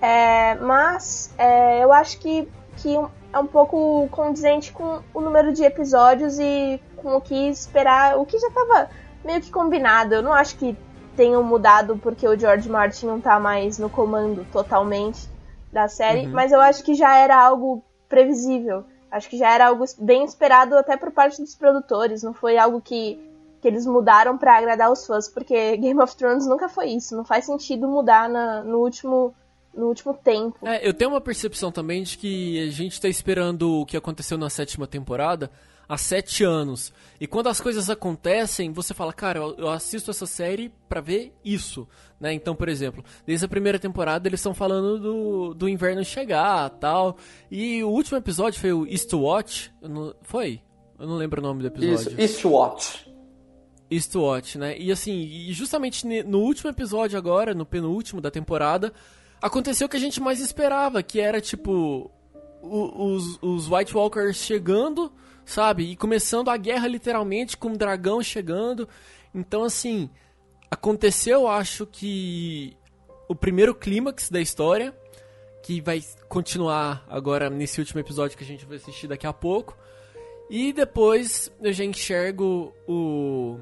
é, 0.00 0.54
mas 0.56 1.32
é, 1.38 1.84
eu 1.84 1.92
acho 1.92 2.18
que, 2.18 2.48
que 2.78 2.96
é 3.32 3.38
um 3.38 3.46
pouco 3.46 4.08
condizente 4.10 4.72
com 4.72 5.00
o 5.14 5.20
número 5.20 5.52
de 5.52 5.62
episódios 5.64 6.38
e 6.38 6.80
com 6.96 7.16
o 7.16 7.20
que 7.20 7.48
esperar, 7.48 8.18
o 8.18 8.26
que 8.26 8.38
já 8.38 8.48
estava 8.48 8.90
meio 9.24 9.40
que 9.40 9.50
combinado. 9.50 10.14
Eu 10.14 10.22
não 10.22 10.32
acho 10.32 10.56
que 10.56 10.76
tenham 11.16 11.42
mudado 11.42 11.98
porque 12.02 12.26
o 12.26 12.38
George 12.38 12.68
Martin 12.68 13.06
não 13.06 13.20
tá 13.20 13.38
mais 13.38 13.78
no 13.78 13.88
comando 13.88 14.46
totalmente 14.50 15.28
da 15.72 15.88
série, 15.88 16.26
Uhum. 16.26 16.32
mas 16.32 16.52
eu 16.52 16.60
acho 16.60 16.84
que 16.84 16.94
já 16.94 17.16
era 17.16 17.36
algo 17.42 17.82
previsível. 18.08 18.84
Acho 19.10 19.28
que 19.28 19.36
já 19.38 19.50
era 19.52 19.66
algo 19.68 19.84
bem 19.98 20.24
esperado 20.24 20.76
até 20.76 20.96
por 20.96 21.10
parte 21.10 21.40
dos 21.40 21.54
produtores, 21.54 22.22
não 22.22 22.32
foi 22.34 22.56
algo 22.58 22.80
que, 22.80 23.18
que 23.60 23.68
eles 23.68 23.86
mudaram 23.86 24.36
pra 24.38 24.56
agradar 24.58 24.90
os 24.90 25.06
fãs, 25.06 25.28
porque 25.28 25.76
Game 25.78 26.00
of 26.00 26.14
Thrones 26.16 26.46
nunca 26.46 26.68
foi 26.68 26.88
isso, 26.90 27.16
não 27.16 27.24
faz 27.24 27.46
sentido 27.46 27.88
mudar 27.88 28.28
na- 28.28 28.62
no, 28.62 28.78
último, 28.78 29.34
no 29.74 29.86
último 29.88 30.14
tempo. 30.14 30.56
É, 30.66 30.86
eu 30.86 30.92
tenho 30.94 31.10
uma 31.10 31.20
percepção 31.20 31.70
também 31.72 32.02
de 32.02 32.16
que 32.18 32.66
a 32.66 32.70
gente 32.70 33.00
tá 33.00 33.08
esperando 33.08 33.80
o 33.80 33.86
que 33.86 33.96
aconteceu 33.96 34.36
na 34.38 34.48
sétima 34.50 34.86
temporada 34.86 35.50
há 35.92 35.98
sete 35.98 36.42
anos. 36.42 36.92
E 37.20 37.26
quando 37.26 37.48
as 37.48 37.60
coisas 37.60 37.90
acontecem, 37.90 38.72
você 38.72 38.94
fala, 38.94 39.12
cara, 39.12 39.38
eu, 39.38 39.68
assisto 39.68 40.10
essa 40.10 40.26
série 40.26 40.72
pra 40.88 41.00
ver 41.00 41.34
isso. 41.44 41.86
Né? 42.18 42.32
Então, 42.32 42.54
por 42.54 42.68
exemplo, 42.68 43.04
desde 43.26 43.44
a 43.44 43.48
primeira 43.48 43.78
temporada 43.78 44.26
eles 44.28 44.40
estão 44.40 44.54
falando 44.54 44.98
do, 44.98 45.54
do 45.54 45.68
inverno 45.68 46.04
chegar 46.04 46.70
tal. 46.70 47.16
E 47.50 47.82
o 47.84 47.88
último 47.88 48.16
episódio 48.16 48.58
foi 48.60 48.72
o 48.72 48.86
Eastwatch. 48.86 49.70
não- 49.82 50.14
Foi? 50.22 50.60
Eu 50.98 51.06
não 51.06 51.16
lembro 51.16 51.40
o 51.40 51.44
nome 51.44 51.60
do 51.62 51.66
episódio. 51.66 52.12
Isso, 52.12 52.20
Eastwatch. 52.20 53.12
Eastwatch, 53.90 54.56
né? 54.58 54.78
E 54.78 54.90
assim, 54.90 55.12
e 55.12 55.52
justamente 55.52 56.06
no 56.24 56.38
último 56.40 56.70
episódio 56.70 57.18
agora, 57.18 57.52
no 57.54 57.66
penúltimo 57.66 58.20
da 58.20 58.30
temporada, 58.30 58.92
aconteceu 59.40 59.86
o 59.86 59.90
que 59.90 59.96
a 59.96 60.00
gente 60.00 60.20
mais 60.20 60.40
esperava, 60.40 61.02
que 61.02 61.20
era 61.20 61.40
tipo 61.40 62.10
os, 62.62 63.38
os 63.42 63.68
White 63.70 63.94
Walkers 63.96 64.36
chegando, 64.36 65.12
sabe? 65.44 65.90
E 65.90 65.96
começando 65.96 66.48
a 66.48 66.56
guerra 66.56 66.86
literalmente 66.88 67.56
com 67.56 67.72
o 67.72 67.76
dragão 67.76 68.22
chegando. 68.22 68.88
Então 69.34 69.64
assim, 69.64 70.10
aconteceu, 70.70 71.48
acho 71.48 71.86
que 71.86 72.76
o 73.28 73.34
primeiro 73.34 73.74
clímax 73.74 74.30
da 74.30 74.40
história, 74.40 74.94
que 75.62 75.80
vai 75.80 76.02
continuar 76.28 77.04
agora 77.08 77.48
nesse 77.48 77.80
último 77.80 78.00
episódio 78.00 78.36
que 78.36 78.44
a 78.44 78.46
gente 78.46 78.66
vai 78.66 78.76
assistir 78.76 79.06
daqui 79.06 79.26
a 79.26 79.32
pouco. 79.32 79.76
E 80.50 80.72
depois 80.72 81.50
eu 81.62 81.72
já 81.72 81.84
enxergo 81.84 82.74
o 82.86 83.58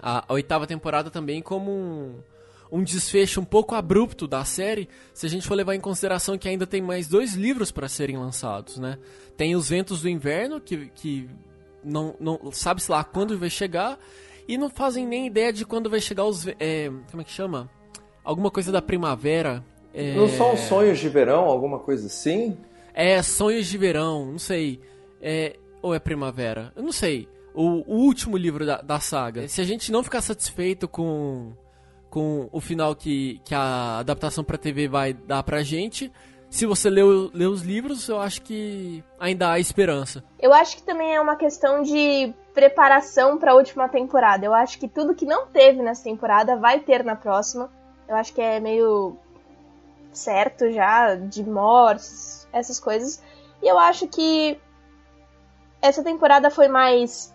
a, 0.00 0.24
a 0.28 0.32
oitava 0.32 0.66
temporada 0.66 1.10
também 1.10 1.40
como 1.40 1.70
um, 1.70 2.22
um 2.72 2.82
desfecho 2.82 3.38
um 3.38 3.44
pouco 3.44 3.74
abrupto 3.74 4.26
da 4.26 4.46
série, 4.46 4.88
se 5.12 5.26
a 5.26 5.28
gente 5.28 5.46
for 5.46 5.54
levar 5.54 5.74
em 5.74 5.80
consideração 5.80 6.38
que 6.38 6.48
ainda 6.48 6.66
tem 6.66 6.80
mais 6.80 7.06
dois 7.06 7.34
livros 7.34 7.70
para 7.70 7.86
serem 7.86 8.16
lançados, 8.16 8.78
né? 8.78 8.98
Tem 9.36 9.54
Os 9.54 9.68
Ventos 9.68 10.00
do 10.00 10.08
Inverno, 10.08 10.58
que, 10.58 10.90
que 10.94 11.28
não, 11.84 12.14
não 12.18 12.50
sabe-se 12.50 12.90
lá 12.90 13.04
quando 13.04 13.38
vai 13.38 13.50
chegar, 13.50 13.98
e 14.48 14.56
não 14.56 14.70
fazem 14.70 15.06
nem 15.06 15.26
ideia 15.26 15.52
de 15.52 15.66
quando 15.66 15.90
vai 15.90 16.00
chegar 16.00 16.24
os... 16.24 16.46
É, 16.58 16.90
como 17.10 17.20
é 17.20 17.24
que 17.24 17.30
chama? 17.30 17.70
Alguma 18.24 18.50
coisa 18.50 18.72
da 18.72 18.80
primavera. 18.80 19.62
É... 19.92 20.14
Não 20.14 20.28
são 20.28 20.56
sonhos 20.56 20.98
de 20.98 21.10
verão, 21.10 21.44
alguma 21.44 21.78
coisa 21.78 22.06
assim? 22.06 22.56
É, 22.94 23.22
sonhos 23.22 23.66
de 23.66 23.76
verão, 23.76 24.32
não 24.32 24.38
sei. 24.38 24.80
É, 25.20 25.56
ou 25.82 25.94
é 25.94 25.98
primavera? 25.98 26.72
Eu 26.74 26.82
não 26.82 26.92
sei 26.92 27.28
o, 27.54 27.84
o 27.86 27.96
último 28.04 28.36
livro 28.36 28.64
da, 28.64 28.80
da, 28.80 28.98
saga. 28.98 29.46
Se 29.46 29.60
a 29.60 29.64
gente 29.64 29.92
não 29.92 30.02
ficar 30.02 30.22
satisfeito 30.22 30.88
com, 30.88 31.52
com 32.12 32.46
o 32.52 32.60
final 32.60 32.94
que, 32.94 33.40
que 33.42 33.54
a 33.54 34.00
adaptação 34.00 34.44
para 34.44 34.58
TV 34.58 34.86
vai 34.86 35.14
dar 35.14 35.42
pra 35.42 35.62
gente, 35.62 36.12
se 36.50 36.66
você 36.66 36.90
leu, 36.90 37.30
leu 37.32 37.50
os 37.50 37.62
livros, 37.62 38.06
eu 38.06 38.20
acho 38.20 38.42
que 38.42 39.02
ainda 39.18 39.50
há 39.50 39.58
esperança. 39.58 40.22
Eu 40.38 40.52
acho 40.52 40.76
que 40.76 40.82
também 40.82 41.14
é 41.14 41.18
uma 41.18 41.36
questão 41.36 41.80
de 41.80 42.34
preparação 42.52 43.38
para 43.38 43.52
a 43.52 43.54
última 43.54 43.88
temporada. 43.88 44.44
Eu 44.44 44.52
acho 44.52 44.78
que 44.78 44.86
tudo 44.86 45.14
que 45.14 45.24
não 45.24 45.46
teve 45.46 45.80
nessa 45.80 46.04
temporada 46.04 46.54
vai 46.54 46.80
ter 46.80 47.02
na 47.02 47.16
próxima. 47.16 47.72
Eu 48.06 48.14
acho 48.14 48.34
que 48.34 48.42
é 48.42 48.60
meio 48.60 49.16
certo 50.12 50.70
já 50.70 51.14
de 51.14 51.42
mortes, 51.42 52.46
essas 52.52 52.78
coisas. 52.78 53.22
E 53.62 53.66
eu 53.66 53.78
acho 53.78 54.06
que 54.06 54.60
essa 55.80 56.04
temporada 56.04 56.50
foi 56.50 56.68
mais 56.68 57.32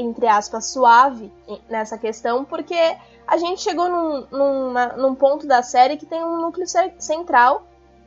entre 0.00 0.26
aspas, 0.26 0.72
suave 0.72 1.32
nessa 1.68 1.98
questão, 1.98 2.44
porque 2.44 2.96
a 3.30 3.36
gente 3.36 3.60
chegou 3.60 3.88
num, 3.88 4.26
num, 4.28 4.74
num 4.96 5.14
ponto 5.14 5.46
da 5.46 5.62
série 5.62 5.96
que 5.96 6.04
tem 6.04 6.24
um 6.24 6.40
núcleo 6.40 6.66
central, 6.98 7.62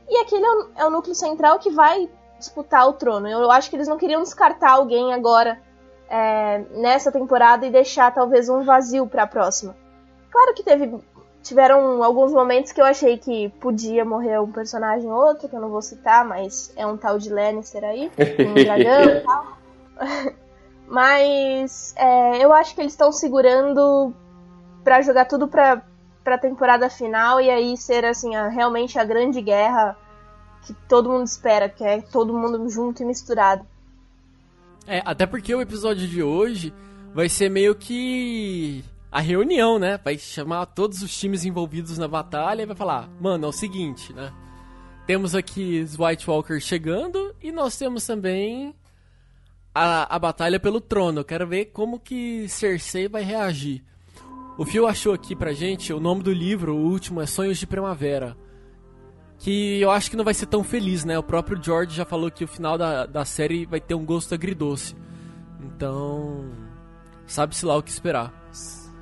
e 0.06 0.18
aquele 0.18 0.44
é 0.44 0.50
o, 0.50 0.68
é 0.76 0.84
o, 0.84 0.90
núcleo 0.90 1.14
central 1.14 1.58
que 1.58 1.70
vai 1.70 2.10
disputar 2.38 2.86
o 2.86 2.92
trono. 2.92 3.26
Eu 3.26 3.50
acho 3.50 3.70
que 3.70 3.76
eles 3.76 3.88
não 3.88 3.96
queriam 3.96 4.22
descartar 4.22 4.72
alguém 4.72 5.14
agora 5.14 5.58
é, 6.10 6.58
nessa 6.72 7.10
temporada 7.10 7.64
e 7.64 7.70
deixar 7.70 8.12
talvez 8.12 8.50
um 8.50 8.64
vazio 8.64 9.06
para 9.06 9.22
a 9.22 9.26
próxima. 9.26 9.74
Claro 10.30 10.52
que 10.52 10.62
teve 10.62 10.94
tiveram 11.42 12.02
alguns 12.02 12.32
momentos 12.32 12.72
que 12.72 12.80
eu 12.80 12.84
achei 12.84 13.16
que 13.16 13.48
podia 13.60 14.04
morrer 14.04 14.38
um 14.40 14.52
personagem 14.52 15.10
ou 15.10 15.26
outro, 15.26 15.48
que 15.48 15.56
eu 15.56 15.60
não 15.60 15.70
vou 15.70 15.80
citar, 15.80 16.22
mas 16.22 16.70
é 16.76 16.86
um 16.86 16.98
tal 16.98 17.18
de 17.18 17.30
Lannister 17.30 17.82
aí, 17.82 18.10
um 18.40 18.54
dragão 18.62 19.04
e 19.04 19.20
tal. 19.20 19.46
Mas 20.86 21.94
é, 21.96 22.44
eu 22.44 22.52
acho 22.52 22.74
que 22.74 22.82
eles 22.82 22.92
estão 22.92 23.10
segurando 23.10 24.14
para 24.84 25.02
jogar 25.02 25.24
tudo 25.24 25.48
pra, 25.48 25.82
pra 26.22 26.38
temporada 26.38 26.88
final 26.90 27.40
e 27.40 27.50
aí 27.50 27.76
ser 27.76 28.04
assim, 28.04 28.36
a, 28.36 28.48
realmente 28.48 28.98
a 28.98 29.04
grande 29.04 29.40
guerra 29.40 29.96
que 30.62 30.74
todo 30.88 31.10
mundo 31.10 31.26
espera, 31.26 31.68
que 31.68 31.82
é 31.82 32.00
todo 32.00 32.32
mundo 32.32 32.68
junto 32.68 33.02
e 33.02 33.06
misturado. 33.06 33.66
É, 34.86 35.02
até 35.04 35.26
porque 35.26 35.54
o 35.54 35.60
episódio 35.60 36.06
de 36.06 36.22
hoje 36.22 36.72
vai 37.14 37.28
ser 37.28 37.48
meio 37.48 37.74
que 37.74 38.84
a 39.10 39.20
reunião, 39.20 39.78
né? 39.78 39.98
Vai 40.02 40.18
chamar 40.18 40.66
todos 40.66 41.02
os 41.02 41.16
times 41.16 41.44
envolvidos 41.44 41.96
na 41.96 42.08
batalha 42.08 42.62
e 42.62 42.66
vai 42.66 42.76
falar: 42.76 43.08
mano, 43.20 43.46
é 43.46 43.48
o 43.48 43.52
seguinte, 43.52 44.12
né? 44.12 44.32
Temos 45.06 45.34
aqui 45.34 45.80
os 45.80 45.98
White 45.98 46.28
Walkers 46.28 46.64
chegando 46.64 47.34
e 47.42 47.52
nós 47.52 47.76
temos 47.76 48.06
também 48.06 48.74
a, 49.74 50.16
a 50.16 50.18
batalha 50.18 50.58
pelo 50.58 50.80
trono. 50.80 51.20
Eu 51.20 51.24
quero 51.24 51.46
ver 51.46 51.66
como 51.66 52.00
que 52.00 52.48
Cersei 52.48 53.08
vai 53.08 53.22
reagir. 53.22 53.84
O 54.56 54.64
Phil 54.64 54.86
achou 54.86 55.12
aqui 55.12 55.34
pra 55.34 55.52
gente 55.52 55.92
o 55.92 55.98
nome 55.98 56.22
do 56.22 56.32
livro, 56.32 56.76
o 56.76 56.78
último, 56.78 57.20
é 57.20 57.26
Sonhos 57.26 57.58
de 57.58 57.66
Primavera. 57.66 58.36
Que 59.38 59.80
eu 59.80 59.90
acho 59.90 60.08
que 60.08 60.16
não 60.16 60.24
vai 60.24 60.32
ser 60.32 60.46
tão 60.46 60.62
feliz, 60.62 61.04
né? 61.04 61.18
O 61.18 61.22
próprio 61.24 61.60
George 61.60 61.96
já 61.96 62.04
falou 62.04 62.30
que 62.30 62.44
o 62.44 62.48
final 62.48 62.78
da, 62.78 63.04
da 63.04 63.24
série 63.24 63.66
vai 63.66 63.80
ter 63.80 63.94
um 63.94 64.04
gosto 64.04 64.32
agridoce. 64.32 64.94
Então. 65.60 66.50
Sabe-se 67.26 67.66
lá 67.66 67.76
o 67.76 67.82
que 67.82 67.90
esperar. 67.90 68.32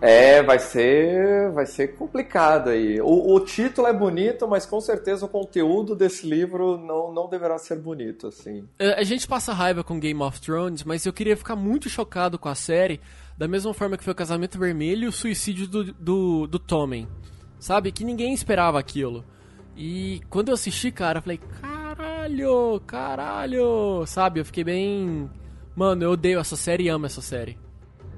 É, 0.00 0.42
vai 0.42 0.59
ser, 0.59 1.52
vai 1.52 1.64
ser 1.64 1.94
complicado 1.97 2.71
aí. 2.71 3.00
O, 3.00 3.35
o, 3.35 3.38
título 3.38 3.87
é 3.87 3.92
bonito, 3.92 4.49
mas 4.49 4.66
com 4.66 4.80
certeza 4.80 5.26
o 5.26 5.28
conteúdo 5.28 5.94
desse 5.94 6.26
livro 6.26 6.76
não, 6.76 7.12
não 7.12 7.28
deverá 7.28 7.56
ser 7.56 7.76
bonito, 7.76 8.26
assim. 8.26 8.64
É, 8.80 8.94
a 8.94 9.04
gente 9.04 9.28
passa 9.28 9.52
raiva 9.52 9.85
com 9.85 10.00
Game 10.00 10.21
of 10.21 10.40
Thrones, 10.40 10.82
mas 10.82 11.06
eu 11.06 11.12
queria 11.12 11.37
ficar 11.37 11.54
muito 11.54 11.88
chocado 11.88 12.37
com 12.37 12.49
a 12.49 12.54
série, 12.56 13.00
da 13.42 13.49
mesma 13.49 13.75
forma 13.75 13.96
que 13.96 14.04
foi 14.04 14.12
o 14.12 14.16
Casamento 14.16 14.56
Vermelho 14.56 15.08
o 15.08 15.12
suicídio 15.12 15.66
do, 15.66 15.92
do, 15.94 16.46
do 16.46 16.58
Tommen. 16.61 17.08
Sabe? 17.58 17.90
Que 17.90 18.04
ninguém 18.04 18.32
esperava 18.32 18.78
aquilo. 18.78 19.25
E 19.76 20.20
quando 20.30 20.50
eu 20.50 20.54
assisti, 20.54 20.92
cara, 20.92 21.18
eu 21.18 21.22
falei, 21.22 21.40
caralho, 21.61 22.80
caralho, 22.87 24.06
sabe? 24.06 24.38
Eu 24.38 24.44
fiquei 24.44 24.62
bem. 24.62 25.28
Mano, 25.75 26.04
eu 26.04 26.12
odeio 26.12 26.38
essa 26.38 26.54
série 26.54 26.84
e 26.84 26.88
amo 26.88 27.06
essa 27.06 27.20
série. 27.20 27.58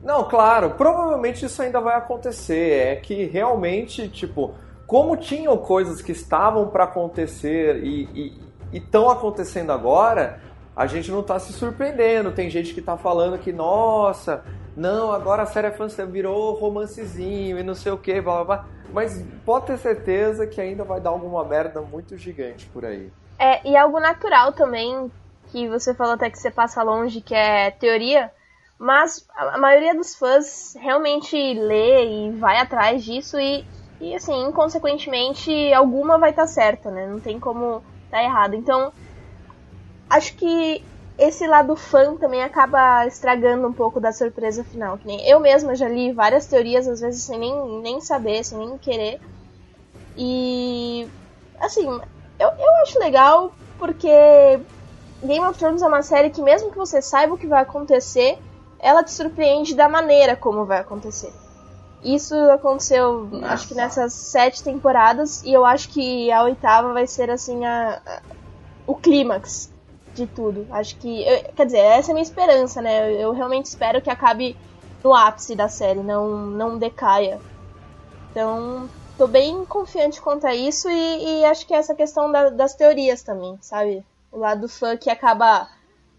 Não, 0.03 0.29
claro, 0.29 0.73
provavelmente 0.73 1.47
isso 1.47 1.63
ainda 1.63 1.81
vai 1.81 1.97
acontecer. 1.97 2.87
É 2.87 2.97
que 2.97 3.25
realmente, 3.25 4.07
tipo, 4.11 4.53
como 4.87 5.17
tinham 5.17 5.57
coisas 5.57 6.03
que 6.03 6.13
estavam 6.13 6.69
para 6.69 6.85
acontecer 6.85 7.83
e 7.83 8.39
estão 8.75 9.09
acontecendo 9.09 9.73
agora, 9.73 10.39
a 10.77 10.87
gente 10.87 11.11
não 11.11 11.23
tá 11.23 11.39
se 11.39 11.53
surpreendendo. 11.53 12.33
Tem 12.33 12.51
gente 12.51 12.75
que 12.75 12.83
tá 12.83 12.97
falando 12.97 13.39
que, 13.39 13.53
nossa, 13.53 14.45
não, 14.77 15.13
agora 15.13 15.43
a 15.43 15.47
série 15.47 15.71
França 15.71 16.05
virou 16.05 16.55
romancezinho 16.55 17.59
e 17.59 17.63
não 17.63 17.75
sei 17.75 17.93
o 17.93 17.99
que, 17.99 18.21
blá 18.21 18.45
blá 18.45 18.45
blá. 18.45 18.67
Mas 18.93 19.25
pode 19.45 19.67
ter 19.67 19.79
certeza 19.79 20.47
que 20.47 20.61
ainda 20.61 20.85
vai 20.85 21.01
dar 21.01 21.11
alguma 21.11 21.45
merda 21.45 21.81
muito 21.81 22.17
gigante 22.17 22.67
por 22.67 22.85
aí. 22.85 23.11
É, 23.39 23.69
e 23.69 23.77
algo 23.77 23.99
natural 23.99 24.53
também, 24.53 25.11
que 25.51 25.69
você 25.69 25.95
falou 25.95 26.15
até 26.15 26.31
que 26.31 26.39
você 26.39 26.51
passa 26.51 26.83
longe, 26.83 27.21
que 27.21 27.35
é 27.35 27.71
teoria 27.71 28.31
mas 28.79 29.27
a 29.37 29.57
maioria 29.57 29.95
dos 29.95 30.15
fãs 30.15 30.77
realmente 30.79 31.37
lê 31.37 32.27
e 32.27 32.31
vai 32.33 32.59
atrás 32.59 33.05
disso 33.05 33.39
e, 33.39 33.65
e 34.01 34.15
assim, 34.15 34.49
inconsequentemente, 34.49 35.73
alguma 35.73 36.19
vai 36.19 36.31
estar 36.31 36.43
tá 36.43 36.49
certa, 36.49 36.91
né? 36.91 37.07
Não 37.07 37.21
tem 37.21 37.39
como 37.39 37.83
estar 38.05 38.19
tá 38.19 38.23
errado. 38.23 38.55
Então, 38.55 38.93
acho 40.09 40.35
que 40.37 40.85
esse 41.19 41.47
lado 41.47 41.77
fã 41.77 42.17
também 42.17 42.43
acaba 42.43 43.07
estragando 43.07 43.69
um 43.69 43.73
pouco 43.73 44.01
da 44.01 44.13
surpresa 44.13 44.65
final. 44.65 44.99
Que 44.99 45.07
nem 45.07 45.27
eu 45.29 45.39
mesma 45.41 45.75
já 45.75 45.89
li 45.89 46.13
várias 46.13 46.47
teorias, 46.47 46.89
às 46.89 47.01
vezes 47.01 47.23
sem 47.23 47.39
nem, 47.39 47.83
nem 47.83 48.01
saber, 48.01 48.45
sem 48.45 48.59
nem 48.59 48.77
querer. 48.79 49.21
E 50.17 51.07
assim, 51.61 51.87
eu, 51.87 52.49
eu 52.49 52.77
acho 52.83 52.99
legal 52.99 53.53
porque 53.79 54.61
Game 55.23 55.45
of 55.47 55.59
Thrones 55.59 55.83
é 55.83 55.87
uma 55.87 56.03
série 56.03 56.31
que 56.31 56.43
mesmo 56.43 56.71
que 56.71 56.77
você 56.77 57.01
saiba 57.01 57.35
o 57.35 57.39
que 57.39 57.47
vai 57.47 57.63
acontecer, 57.63 58.39
ela 58.79 59.03
te 59.03 59.13
surpreende 59.13 59.75
da 59.75 59.89
maneira 59.89 60.37
como 60.37 60.65
vai 60.65 60.79
acontecer. 60.79 61.33
Isso 62.03 62.35
aconteceu, 62.51 63.27
Nossa. 63.31 63.55
acho 63.55 63.69
que 63.69 63.75
nessas 63.75 64.13
sete 64.13 64.63
temporadas, 64.63 65.43
e 65.43 65.53
eu 65.53 65.65
acho 65.65 65.89
que 65.89 66.31
a 66.31 66.43
oitava 66.43 66.93
vai 66.93 67.07
ser 67.07 67.31
assim 67.31 67.65
a, 67.65 68.01
a 68.05 68.21
o 68.87 68.95
clímax 68.95 69.73
de 70.15 70.27
tudo. 70.27 70.67
Acho 70.71 70.97
que, 70.97 71.23
eu, 71.23 71.45
quer 71.55 71.67
dizer, 71.67 71.79
essa 71.79 72.11
é 72.11 72.13
a 72.13 72.15
minha 72.15 72.23
esperança, 72.23 72.81
né? 72.81 73.13
Eu, 73.13 73.21
eu, 73.21 73.33
realmente 73.33 73.67
espero 73.67 74.01
que 74.01 74.11
acabe 74.11 74.57
no 75.03 75.15
ápice 75.15 75.55
da 75.55 75.69
série, 75.69 76.01
não 76.01 76.47
não 76.47 76.79
decaia. 76.79 77.41
Então, 78.31 78.89
tô 79.19 79.27
bem 79.27 79.65
confiante 79.65 80.21
quanto 80.21 80.47
a 80.47 80.55
isso 80.55 80.89
e, 80.91 81.41
e 81.41 81.45
acho 81.45 81.67
que 81.67 81.75
é 81.75 81.77
essa 81.77 81.95
questão 81.95 82.31
da, 82.33 82.51
das 82.51 82.75
teorias 82.75 83.23
também, 83.23 83.59
sabe? 83.61 84.05
O 84.33 84.39
lado 84.39 84.69
fã 84.69 84.97
que 84.97 85.11
acaba 85.11 85.69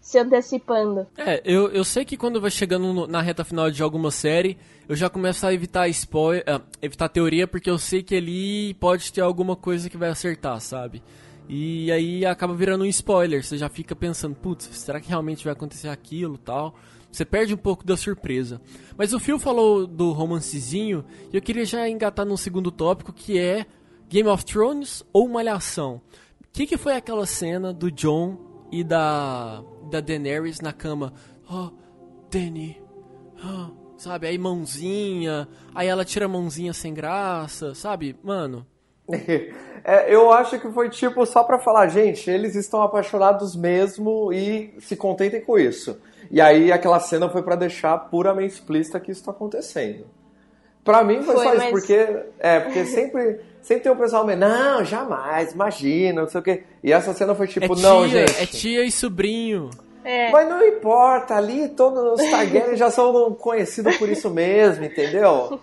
se 0.06 0.18
antecipando. 0.18 1.04
É, 1.18 1.42
eu, 1.44 1.68
eu 1.72 1.84
sei 1.84 2.04
que 2.04 2.16
quando 2.16 2.40
vai 2.40 2.50
chegando 2.50 2.92
no, 2.92 3.06
na 3.08 3.20
reta 3.20 3.44
final 3.44 3.70
de 3.72 3.82
alguma 3.82 4.12
série, 4.12 4.56
eu 4.88 4.94
já 4.94 5.10
começo 5.10 5.44
a 5.44 5.52
evitar 5.52 5.88
spoiler, 5.88 6.44
uh, 6.48 6.62
evitar 6.80 7.08
teoria, 7.08 7.48
porque 7.48 7.68
eu 7.68 7.76
sei 7.76 8.04
que 8.04 8.14
ali 8.14 8.72
pode 8.74 9.12
ter 9.12 9.20
alguma 9.20 9.56
coisa 9.56 9.90
que 9.90 9.96
vai 9.96 10.08
acertar, 10.08 10.60
sabe? 10.60 11.02
E 11.48 11.92
aí 11.92 12.26
acaba 12.26 12.54
virando 12.54 12.82
um 12.82 12.86
spoiler, 12.86 13.44
você 13.44 13.56
já 13.56 13.68
fica 13.68 13.94
pensando, 13.94 14.34
putz, 14.34 14.64
será 14.72 15.00
que 15.00 15.08
realmente 15.08 15.44
vai 15.44 15.52
acontecer 15.52 15.88
aquilo 15.88 16.36
tal? 16.36 16.74
Você 17.10 17.24
perde 17.24 17.54
um 17.54 17.58
pouco 17.58 17.86
da 17.86 17.96
surpresa. 17.96 18.60
Mas 18.96 19.12
o 19.12 19.20
Phil 19.20 19.38
falou 19.38 19.86
do 19.86 20.12
romancezinho, 20.12 21.04
e 21.32 21.36
eu 21.36 21.40
queria 21.40 21.64
já 21.64 21.88
engatar 21.88 22.26
num 22.26 22.36
segundo 22.36 22.70
tópico, 22.70 23.12
que 23.12 23.38
é 23.38 23.64
Game 24.08 24.28
of 24.28 24.44
Thrones 24.44 25.04
ou 25.12 25.28
Malhação? 25.28 26.02
O 26.40 26.46
que, 26.52 26.66
que 26.66 26.76
foi 26.76 26.94
aquela 26.96 27.26
cena 27.26 27.72
do 27.72 27.90
John 27.90 28.66
e 28.72 28.82
da, 28.82 29.62
da 29.90 30.00
Daenerys 30.00 30.60
na 30.60 30.72
cama? 30.72 31.12
Oh, 31.50 31.70
Dany. 32.30 32.80
Oh, 33.44 33.96
sabe? 33.96 34.26
Aí 34.26 34.38
mãozinha. 34.38 35.48
Aí 35.74 35.86
ela 35.86 36.04
tira 36.04 36.24
a 36.26 36.28
mãozinha 36.28 36.72
sem 36.72 36.92
graça, 36.92 37.74
sabe? 37.74 38.16
Mano. 38.22 38.66
É, 39.88 40.12
eu 40.12 40.32
acho 40.32 40.58
que 40.58 40.68
foi 40.72 40.90
tipo 40.90 41.24
só 41.24 41.44
pra 41.44 41.60
falar, 41.60 41.86
gente, 41.86 42.28
eles 42.28 42.56
estão 42.56 42.82
apaixonados 42.82 43.54
mesmo 43.54 44.32
e 44.32 44.74
se 44.80 44.96
contentem 44.96 45.40
com 45.40 45.56
isso. 45.56 46.00
E 46.28 46.40
aí 46.40 46.72
aquela 46.72 46.98
cena 46.98 47.28
foi 47.28 47.40
para 47.40 47.54
deixar 47.54 47.96
puramente 48.10 48.54
explícita 48.54 48.98
que 48.98 49.12
isso 49.12 49.24
tá 49.24 49.30
acontecendo. 49.30 50.04
Pra 50.84 51.04
mim 51.04 51.22
foi, 51.22 51.34
foi 51.34 51.44
só 51.44 51.54
mas... 51.54 51.62
isso, 51.62 51.70
porque, 51.70 52.24
é, 52.40 52.60
porque 52.60 52.84
sempre, 52.86 53.40
sempre 53.62 53.84
tem 53.84 53.92
um 53.92 53.96
pessoal 53.96 54.26
meio, 54.26 54.38
não, 54.38 54.84
jamais, 54.84 55.52
imagina, 55.52 56.22
não 56.22 56.28
sei 56.28 56.40
o 56.40 56.44
quê. 56.44 56.64
E 56.82 56.92
essa 56.92 57.14
cena 57.14 57.32
foi 57.34 57.46
tipo, 57.46 57.72
é 57.72 57.76
tia, 57.76 57.88
não, 57.88 58.08
gente. 58.08 58.42
É 58.42 58.46
tia 58.46 58.84
e 58.84 58.90
sobrinho. 58.90 59.70
É. 60.02 60.30
Mas 60.30 60.48
não 60.48 60.64
importa, 60.64 61.34
ali 61.34 61.68
todos 61.68 62.20
os 62.20 62.30
Targaryen 62.30 62.76
já 62.76 62.90
são 62.90 63.34
conhecidos 63.34 63.96
por 63.96 64.08
isso 64.08 64.30
mesmo, 64.30 64.84
entendeu? 64.84 65.60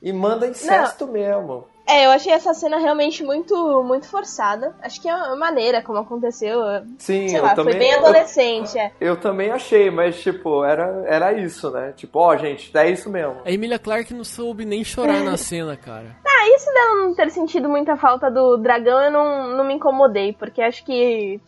E 0.00 0.12
manda 0.12 0.46
incesto 0.46 1.06
não. 1.06 1.12
mesmo. 1.12 1.69
É, 1.90 2.06
eu 2.06 2.10
achei 2.10 2.32
essa 2.32 2.54
cena 2.54 2.78
realmente 2.78 3.24
muito 3.24 3.82
muito 3.82 4.06
forçada. 4.06 4.74
Acho 4.80 5.00
que 5.00 5.08
é 5.08 5.12
a 5.12 5.34
maneira 5.34 5.82
como 5.82 5.98
aconteceu. 5.98 6.60
Sim, 6.98 7.28
sei 7.28 7.38
eu 7.38 7.42
lá, 7.42 7.54
também, 7.54 7.74
foi 7.74 7.80
bem 7.80 7.94
adolescente. 7.94 8.76
Eu, 8.76 8.82
é. 8.82 8.92
eu 9.00 9.16
também 9.16 9.50
achei, 9.50 9.90
mas 9.90 10.20
tipo, 10.20 10.64
era, 10.64 11.04
era 11.06 11.32
isso, 11.32 11.70
né? 11.70 11.92
Tipo, 11.96 12.20
ó, 12.20 12.28
oh, 12.28 12.36
gente, 12.36 12.76
é 12.76 12.90
isso 12.90 13.10
mesmo. 13.10 13.38
A 13.44 13.50
Emilia 13.50 13.78
Clarke 13.78 14.14
não 14.14 14.24
soube 14.24 14.64
nem 14.64 14.84
chorar 14.84 15.22
na 15.24 15.36
cena, 15.36 15.76
cara. 15.76 16.16
Ah, 16.40 16.56
isso 16.56 16.72
dela 16.72 16.96
não 16.96 17.14
ter 17.14 17.30
sentido 17.30 17.68
muita 17.68 17.98
falta 17.98 18.30
do 18.30 18.56
dragão, 18.56 18.98
eu 19.02 19.10
não, 19.10 19.48
não 19.48 19.62
me 19.64 19.74
incomodei, 19.74 20.32
porque 20.32 20.62
acho 20.62 20.82
que. 20.86 21.38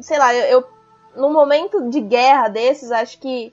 Sei 0.00 0.18
lá, 0.18 0.34
eu, 0.34 0.60
eu 0.60 0.68
num 1.14 1.30
momento 1.30 1.90
de 1.90 2.00
guerra 2.00 2.48
desses, 2.48 2.90
acho 2.90 3.20
que 3.20 3.52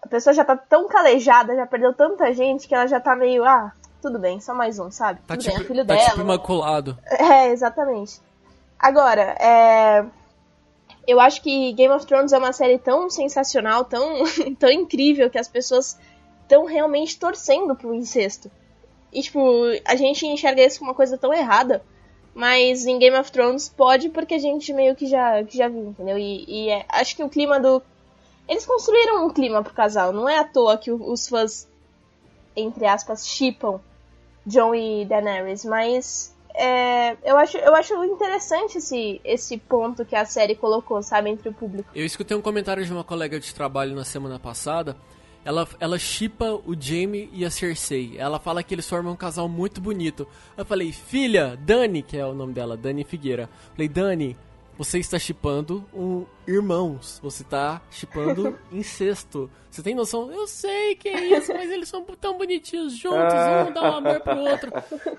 a 0.00 0.06
pessoa 0.06 0.32
já 0.32 0.44
tá 0.44 0.56
tão 0.56 0.86
calejada, 0.86 1.56
já 1.56 1.66
perdeu 1.66 1.92
tanta 1.94 2.32
gente 2.32 2.68
que 2.68 2.74
ela 2.74 2.86
já 2.86 3.00
tá 3.00 3.16
meio, 3.16 3.44
ah, 3.44 3.72
tudo 4.04 4.18
bem, 4.18 4.38
só 4.38 4.52
mais 4.52 4.78
um, 4.78 4.90
sabe? 4.90 5.20
Tá 5.26 5.34
tudo 5.34 5.44
tipo, 5.44 5.56
bem, 5.56 5.64
é 5.64 5.66
filho 5.66 5.86
tá 5.86 5.94
dela. 5.94 6.08
tipo 6.10 6.20
imaculado. 6.20 6.98
É, 7.06 7.48
exatamente. 7.48 8.20
Agora, 8.78 9.34
é... 9.40 10.04
eu 11.08 11.18
acho 11.18 11.40
que 11.40 11.72
Game 11.72 11.94
of 11.94 12.04
Thrones 12.04 12.34
é 12.34 12.38
uma 12.38 12.52
série 12.52 12.78
tão 12.78 13.08
sensacional, 13.08 13.82
tão, 13.86 14.24
tão 14.60 14.70
incrível, 14.70 15.30
que 15.30 15.38
as 15.38 15.48
pessoas 15.48 15.98
estão 16.42 16.66
realmente 16.66 17.18
torcendo 17.18 17.74
pro 17.74 17.94
incesto. 17.94 18.50
E, 19.10 19.22
tipo, 19.22 19.40
a 19.86 19.96
gente 19.96 20.26
enxerga 20.26 20.62
isso 20.62 20.80
como 20.80 20.90
uma 20.90 20.96
coisa 20.96 21.16
tão 21.16 21.32
errada, 21.32 21.82
mas 22.34 22.84
em 22.84 22.98
Game 22.98 23.16
of 23.16 23.32
Thrones 23.32 23.70
pode 23.70 24.10
porque 24.10 24.34
a 24.34 24.38
gente 24.38 24.70
meio 24.74 24.94
que 24.94 25.06
já, 25.06 25.42
que 25.44 25.56
já 25.56 25.66
viu, 25.66 25.86
entendeu? 25.86 26.18
E, 26.18 26.44
e 26.46 26.68
é, 26.68 26.84
acho 26.90 27.16
que 27.16 27.24
o 27.24 27.30
clima 27.30 27.58
do. 27.58 27.82
Eles 28.46 28.66
construíram 28.66 29.24
um 29.24 29.30
clima 29.30 29.62
pro 29.62 29.72
casal, 29.72 30.12
não 30.12 30.28
é 30.28 30.38
à 30.38 30.44
toa 30.44 30.76
que 30.76 30.92
os 30.92 31.26
fãs, 31.26 31.66
entre 32.54 32.84
aspas, 32.84 33.26
chipam 33.26 33.80
Jon 34.46 34.74
e 34.74 35.04
Daenerys, 35.04 35.64
mas 35.64 36.34
é, 36.54 37.16
eu, 37.24 37.36
acho, 37.36 37.56
eu 37.56 37.74
acho 37.74 38.04
interessante 38.04 38.78
esse, 38.78 39.20
esse 39.24 39.58
ponto 39.58 40.04
que 40.04 40.14
a 40.14 40.24
série 40.24 40.54
colocou, 40.54 41.02
sabe, 41.02 41.30
entre 41.30 41.48
o 41.48 41.52
público. 41.52 41.90
Eu 41.94 42.06
escutei 42.06 42.36
um 42.36 42.40
comentário 42.40 42.84
de 42.84 42.92
uma 42.92 43.02
colega 43.02 43.40
de 43.40 43.52
trabalho 43.52 43.94
na 43.94 44.04
semana 44.04 44.38
passada. 44.38 44.96
Ela, 45.44 45.68
ela 45.78 45.98
chipa 45.98 46.52
o 46.64 46.74
Jaime 46.78 47.28
e 47.32 47.44
a 47.44 47.50
Cersei. 47.50 48.14
Ela 48.16 48.38
fala 48.38 48.62
que 48.62 48.74
eles 48.74 48.88
formam 48.88 49.12
um 49.12 49.16
casal 49.16 49.48
muito 49.48 49.80
bonito. 49.80 50.26
Eu 50.56 50.64
falei, 50.64 50.92
filha, 50.92 51.58
Dani, 51.60 52.02
que 52.02 52.16
é 52.16 52.24
o 52.24 52.32
nome 52.32 52.54
dela, 52.54 52.76
Dani 52.76 53.04
Figueira. 53.04 53.50
Falei, 53.72 53.88
Dani, 53.88 54.36
você 54.76 54.98
está 54.98 55.18
chipando 55.18 55.84
um 55.94 56.24
irmãos. 56.46 57.20
Você 57.22 57.42
está 57.42 57.80
chipando 57.90 58.58
incesto. 58.72 59.50
Você 59.70 59.82
tem 59.82 59.94
noção? 59.94 60.32
Eu 60.32 60.46
sei 60.46 60.94
que 60.94 61.08
é 61.08 61.38
isso, 61.38 61.52
mas 61.52 61.70
eles 61.70 61.88
são 61.88 62.04
tão 62.20 62.36
bonitinhos 62.38 62.96
juntos, 62.96 63.34
um 63.68 63.72
dá 63.72 63.82
um 63.82 63.96
amor 63.96 64.20
pro 64.20 64.38
outro. 64.38 64.72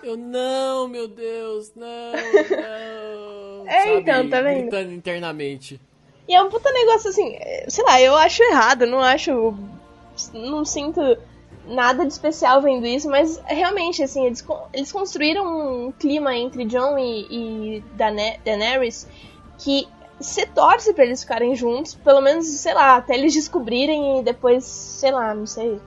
Eu, 0.04 0.16
não, 0.16 0.88
meu 0.88 1.08
Deus, 1.08 1.74
não, 1.76 1.88
não. 1.88 3.68
É, 3.68 3.80
sabe, 3.80 4.00
então, 4.00 4.30
tá 4.30 4.42
vendo? 4.42 4.94
Internamente. 4.94 5.80
E 6.28 6.34
é 6.34 6.42
um 6.42 6.50
puta 6.50 6.72
negócio 6.72 7.10
assim, 7.10 7.38
sei 7.68 7.84
lá, 7.84 8.02
eu 8.02 8.16
acho 8.16 8.44
errado, 8.44 8.86
não 8.86 9.00
acho. 9.00 9.54
Não 10.34 10.64
sinto 10.64 11.02
nada 11.68 12.06
de 12.06 12.14
especial 12.14 12.62
vendo 12.62 12.86
isso, 12.86 13.10
mas 13.10 13.42
realmente, 13.46 14.02
assim, 14.02 14.26
eles, 14.26 14.46
eles 14.74 14.92
construíram 14.92 15.88
um 15.88 15.92
clima 15.92 16.36
entre 16.36 16.66
John 16.66 16.98
e, 16.98 17.28
e 17.78 17.84
Daenerys 18.44 19.08
que 19.58 19.88
se 20.20 20.46
torce 20.48 20.94
para 20.94 21.04
eles 21.06 21.22
ficarem 21.22 21.56
juntos, 21.56 21.96
pelo 21.96 22.22
menos, 22.22 22.46
sei 22.48 22.74
lá, 22.74 22.96
até 22.98 23.16
eles 23.16 23.34
descobrirem 23.34 24.20
e 24.20 24.24
depois, 24.24 24.64
sei 24.64 25.12
lá, 25.12 25.34
não 25.34 25.46
sei, 25.46 25.80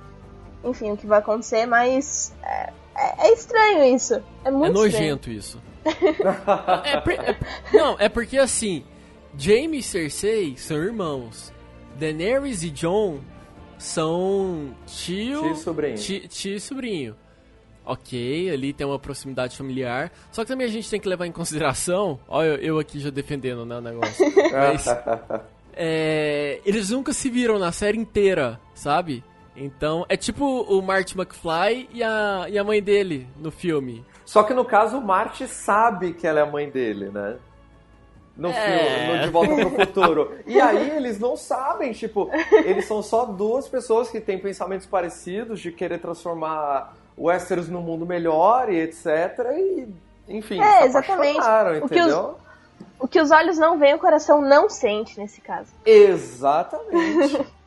enfim, 0.65 0.91
o 0.91 0.97
que 0.97 1.07
vai 1.07 1.19
acontecer, 1.19 1.67
mas 1.67 2.35
é, 2.43 2.73
é, 2.97 3.29
é 3.29 3.33
estranho 3.33 3.95
isso. 3.95 4.23
É 4.45 4.51
muito 4.51 4.71
É 4.71 4.75
nojento 4.75 5.31
estranho. 5.31 5.39
isso. 5.39 5.63
é, 6.85 7.31
é, 7.31 7.37
não, 7.73 7.97
é 7.99 8.09
porque 8.09 8.37
assim, 8.37 8.85
Jaime 9.37 9.79
e 9.79 9.83
Cersei 9.83 10.57
são 10.57 10.77
irmãos. 10.77 11.53
Daenerys 11.97 12.63
e 12.63 12.71
Jon 12.71 13.19
são 13.79 14.75
tio, 14.87 15.41
tio 15.43 15.53
e 15.53 15.57
sobrinho. 15.57 15.97
Tio, 15.97 16.29
tio 16.29 16.57
e 16.57 16.61
sobrinho 16.61 17.17
ok, 17.89 18.51
ali 18.51 18.73
tem 18.73 18.87
uma 18.87 18.99
proximidade 18.99 19.57
familiar. 19.57 20.13
Só 20.31 20.43
que 20.43 20.49
também 20.49 20.67
a 20.67 20.71
gente 20.71 20.89
tem 20.89 21.01
que 21.01 21.09
levar 21.09 21.27
em 21.27 21.33
consideração. 21.33 22.21
Olha, 22.29 22.57
eu 22.57 22.79
aqui 22.79 23.01
já 23.01 23.11
defendendo 23.11 23.65
né, 23.65 23.79
o 23.79 23.81
negócio. 23.81 24.27
Mas, 24.53 24.87
é, 25.73 26.61
eles 26.65 26.91
nunca 26.91 27.13
se 27.13 27.31
viram 27.31 27.59
na 27.59 27.73
série 27.73 27.99
inteira, 27.99 28.61
sabe? 28.75 29.25
Então, 29.57 30.05
é 30.09 30.17
tipo 30.17 30.45
o 30.45 30.81
Marty 30.81 31.19
McFly 31.19 31.89
e 31.93 32.03
a, 32.03 32.47
e 32.49 32.59
a 32.59 32.63
mãe 32.63 32.81
dele 32.81 33.27
no 33.39 33.51
filme. 33.51 34.05
Só 34.25 34.43
que 34.43 34.55
no 34.55 34.65
caso, 34.65 34.99
o 34.99 35.01
Marty 35.01 35.49
sabe 35.49 36.13
que 36.13 36.27
ela 36.27 36.41
é 36.41 36.43
a 36.43 36.47
mãe 36.47 36.71
dele, 36.71 37.09
né? 37.11 37.39
No 38.37 38.51
é. 38.51 38.53
filme, 38.53 39.17
no 39.17 39.23
De 39.25 39.31
Volta 39.31 39.55
pro 39.57 39.71
Futuro. 39.71 40.39
E 40.47 40.61
aí 40.61 40.91
eles 40.91 41.19
não 41.19 41.37
sabem, 41.37 41.93
tipo, 41.93 42.31
eles 42.53 42.85
são 42.85 43.03
só 43.03 43.25
duas 43.25 43.67
pessoas 43.67 44.09
que 44.09 44.21
têm 44.21 44.39
pensamentos 44.39 44.87
parecidos 44.87 45.59
de 45.59 45.73
querer 45.73 45.99
transformar 45.99 46.95
Westeros 47.19 47.69
no 47.69 47.81
mundo 47.81 48.07
melhor 48.07 48.73
e 48.73 48.81
etc. 48.81 49.07
E, 49.57 49.89
enfim, 50.29 50.61
é, 50.61 50.85
exatamente. 50.85 51.41
O 51.83 51.89
que, 51.89 52.01
os, 52.01 52.15
o 53.01 53.09
que 53.09 53.21
os 53.21 53.31
olhos 53.31 53.59
não 53.59 53.79
veem, 53.79 53.95
o 53.95 53.99
coração 53.99 54.41
não 54.41 54.69
sente 54.69 55.19
nesse 55.19 55.41
caso. 55.41 55.73
Exatamente. 55.85 57.47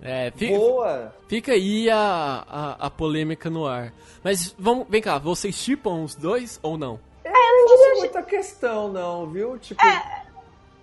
É, 0.00 0.30
fica, 0.30 0.56
Boa! 0.56 1.12
Fica 1.26 1.52
aí 1.52 1.90
a, 1.90 2.44
a, 2.48 2.86
a, 2.86 2.90
polêmica 2.90 3.50
no 3.50 3.66
ar. 3.66 3.92
Mas 4.22 4.54
vamos, 4.56 4.86
vem 4.88 5.02
cá, 5.02 5.18
vocês 5.18 5.54
chipam 5.56 6.04
os 6.04 6.14
dois 6.14 6.58
ou 6.62 6.78
não? 6.78 7.00
É, 7.24 7.30
eu 7.30 7.32
não 7.32 7.66
diria. 7.66 7.88
Não 7.88 7.98
muita 7.98 8.22
questão, 8.22 8.92
não, 8.92 9.26
viu? 9.26 9.58
Tipo. 9.58 9.84
É, 9.84 10.22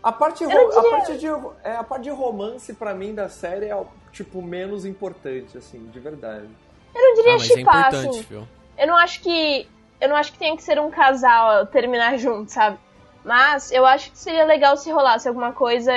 a 0.04 0.12
parte, 0.12 0.46
diria... 0.46 0.68
a, 0.68 0.90
parte 0.90 1.18
de, 1.18 1.28
é, 1.64 1.76
a 1.78 1.84
parte 1.84 2.04
de 2.04 2.10
romance, 2.10 2.74
para 2.74 2.94
mim, 2.94 3.16
da 3.16 3.30
série 3.30 3.68
é, 3.68 3.86
tipo, 4.12 4.42
menos 4.42 4.86
importante, 4.86 5.58
assim, 5.58 5.86
de 5.88 6.00
verdade. 6.00 6.50
Eu 6.96 7.02
não 7.02 7.14
diria 7.16 7.36
ah, 7.36 7.40
chipar, 7.40 7.94
é 7.94 7.98
assim. 7.98 8.22
Viu? 8.22 8.48
Eu 8.78 8.88
não 8.88 8.96
acho 8.96 9.20
que. 9.20 9.68
Eu 10.00 10.10
não 10.10 10.16
acho 10.16 10.32
que 10.32 10.40
tenha 10.40 10.56
que 10.56 10.64
ser 10.64 10.80
um 10.80 10.90
casal 10.90 11.66
terminar 11.68 12.18
junto, 12.18 12.50
sabe? 12.50 12.78
Mas 13.24 13.72
eu 13.72 13.86
acho 13.86 14.12
que 14.12 14.18
seria 14.18 14.46
legal 14.46 14.78
se 14.78 14.90
rolasse 14.90 15.28
alguma 15.28 15.52
coisa. 15.52 15.92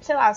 Sei 0.00 0.16
lá. 0.16 0.32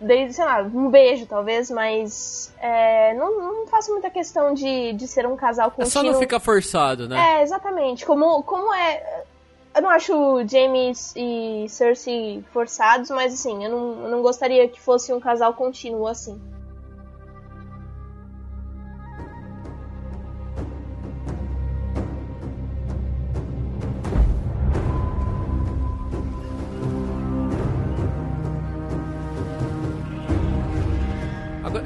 Desde, 0.00 0.34
sei 0.34 0.44
lá, 0.44 0.60
um 0.60 0.90
beijo 0.90 1.24
talvez, 1.24 1.70
mas 1.70 2.52
é, 2.60 3.14
não, 3.14 3.40
não 3.40 3.66
faço 3.68 3.92
muita 3.92 4.10
questão 4.10 4.52
de, 4.52 4.92
de 4.92 5.06
ser 5.06 5.24
um 5.26 5.36
casal 5.36 5.70
contínuo. 5.70 5.88
É 5.88 5.90
só 5.90 6.02
não 6.02 6.18
ficar 6.18 6.40
forçado, 6.40 7.08
né? 7.08 7.38
É, 7.38 7.42
exatamente. 7.42 8.04
Como, 8.04 8.42
como 8.42 8.74
é. 8.74 9.24
Eu 9.74 9.82
não 9.82 9.88
acho 9.88 10.12
James 10.46 11.12
e 11.16 11.66
Cersei 11.68 12.44
forçados, 12.52 13.08
mas 13.10 13.32
assim, 13.34 13.64
eu 13.64 13.70
não, 13.70 14.04
eu 14.04 14.10
não 14.10 14.22
gostaria 14.22 14.68
que 14.68 14.80
fosse 14.80 15.12
um 15.12 15.18
casal 15.18 15.54
contínuo 15.54 16.06
assim. 16.06 16.40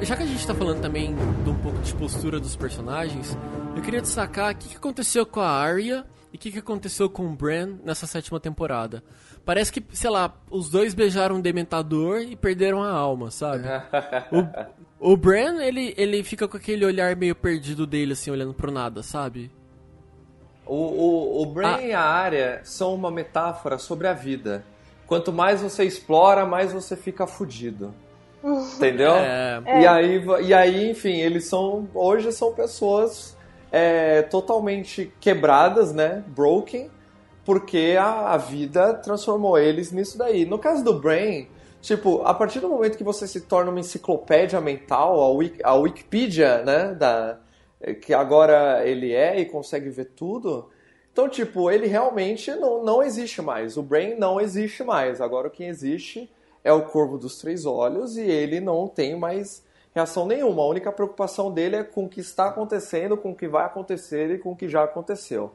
Já 0.09 0.17
que 0.17 0.23
a 0.23 0.25
gente 0.25 0.47
tá 0.47 0.55
falando 0.55 0.81
também 0.81 1.13
de 1.13 1.49
um 1.51 1.55
pouco 1.59 1.77
de 1.83 1.93
postura 1.93 2.39
dos 2.39 2.55
personagens, 2.55 3.37
eu 3.75 3.81
queria 3.83 4.01
destacar 4.01 4.51
o 4.51 4.57
que, 4.57 4.69
que 4.69 4.75
aconteceu 4.75 5.23
com 5.23 5.39
a 5.39 5.47
Arya 5.47 6.03
e 6.33 6.35
o 6.35 6.39
que, 6.39 6.51
que 6.51 6.57
aconteceu 6.57 7.07
com 7.11 7.27
o 7.27 7.35
Bran 7.35 7.75
nessa 7.83 8.07
sétima 8.07 8.39
temporada. 8.39 9.03
Parece 9.45 9.71
que, 9.71 9.85
sei 9.95 10.09
lá, 10.09 10.33
os 10.49 10.67
dois 10.67 10.95
beijaram 10.95 11.35
um 11.35 11.39
dementador 11.39 12.21
e 12.21 12.35
perderam 12.35 12.81
a 12.81 12.89
alma, 12.89 13.29
sabe? 13.29 13.65
o, 14.99 15.11
o 15.11 15.15
Bran, 15.15 15.61
ele, 15.61 15.93
ele 15.95 16.23
fica 16.23 16.47
com 16.47 16.57
aquele 16.57 16.83
olhar 16.83 17.15
meio 17.15 17.35
perdido 17.35 17.85
dele, 17.85 18.13
assim, 18.13 18.31
olhando 18.31 18.55
pro 18.55 18.71
nada, 18.71 19.03
sabe? 19.03 19.51
O, 20.65 20.73
o, 20.73 21.43
o 21.43 21.45
Brain 21.45 21.75
ah. 21.75 21.81
e 21.83 21.93
a 21.93 22.01
área 22.01 22.61
são 22.63 22.95
uma 22.95 23.11
metáfora 23.11 23.77
sobre 23.77 24.07
a 24.07 24.13
vida. 24.13 24.65
Quanto 25.05 25.31
mais 25.31 25.61
você 25.61 25.83
explora, 25.83 26.47
mais 26.47 26.73
você 26.73 26.95
fica 26.97 27.27
fudido. 27.27 27.93
Entendeu? 28.43 29.13
É. 29.13 29.81
E, 29.81 29.87
aí, 29.87 30.25
e 30.45 30.53
aí, 30.53 30.91
enfim, 30.91 31.17
eles 31.17 31.45
são. 31.45 31.87
Hoje 31.93 32.31
são 32.31 32.53
pessoas 32.53 33.37
é, 33.71 34.21
totalmente 34.23 35.11
quebradas, 35.19 35.93
né? 35.93 36.23
Broken, 36.27 36.89
porque 37.43 37.97
a, 37.99 38.33
a 38.33 38.37
vida 38.37 38.93
transformou 38.93 39.57
eles 39.57 39.91
nisso 39.91 40.17
daí. 40.17 40.45
No 40.45 40.57
caso 40.57 40.83
do 40.83 40.93
Brain, 40.93 41.47
tipo, 41.81 42.21
a 42.23 42.33
partir 42.33 42.59
do 42.59 42.69
momento 42.69 42.97
que 42.97 43.03
você 43.03 43.27
se 43.27 43.41
torna 43.41 43.71
uma 43.71 43.79
enciclopédia 43.79 44.61
mental, 44.61 45.19
a, 45.21 45.29
Wiki, 45.31 45.59
a 45.63 45.73
Wikipedia, 45.75 46.63
né? 46.63 46.95
Da, 46.95 47.39
que 48.01 48.13
agora 48.13 48.85
ele 48.85 49.13
é 49.13 49.39
e 49.39 49.45
consegue 49.45 49.89
ver 49.89 50.11
tudo. 50.15 50.69
Então, 51.11 51.27
tipo, 51.27 51.69
ele 51.69 51.87
realmente 51.87 52.51
não, 52.51 52.83
não 52.83 53.03
existe 53.03 53.41
mais. 53.41 53.75
O 53.77 53.83
Brain 53.83 54.15
não 54.15 54.39
existe 54.39 54.83
mais. 54.83 55.19
Agora 55.19 55.47
o 55.47 55.51
que 55.51 55.63
existe 55.63 56.29
é 56.63 56.73
o 56.73 56.83
Corvo 56.83 57.17
dos 57.17 57.37
Três 57.37 57.65
Olhos 57.65 58.17
e 58.17 58.21
ele 58.21 58.59
não 58.59 58.87
tem 58.87 59.17
mais 59.17 59.63
reação 59.93 60.25
nenhuma. 60.25 60.61
A 60.61 60.67
única 60.67 60.91
preocupação 60.91 61.51
dele 61.51 61.77
é 61.77 61.83
com 61.83 62.05
o 62.05 62.09
que 62.09 62.19
está 62.19 62.47
acontecendo, 62.47 63.17
com 63.17 63.31
o 63.31 63.35
que 63.35 63.47
vai 63.47 63.65
acontecer 63.65 64.31
e 64.31 64.37
com 64.37 64.51
o 64.51 64.55
que 64.55 64.67
já 64.67 64.83
aconteceu. 64.83 65.53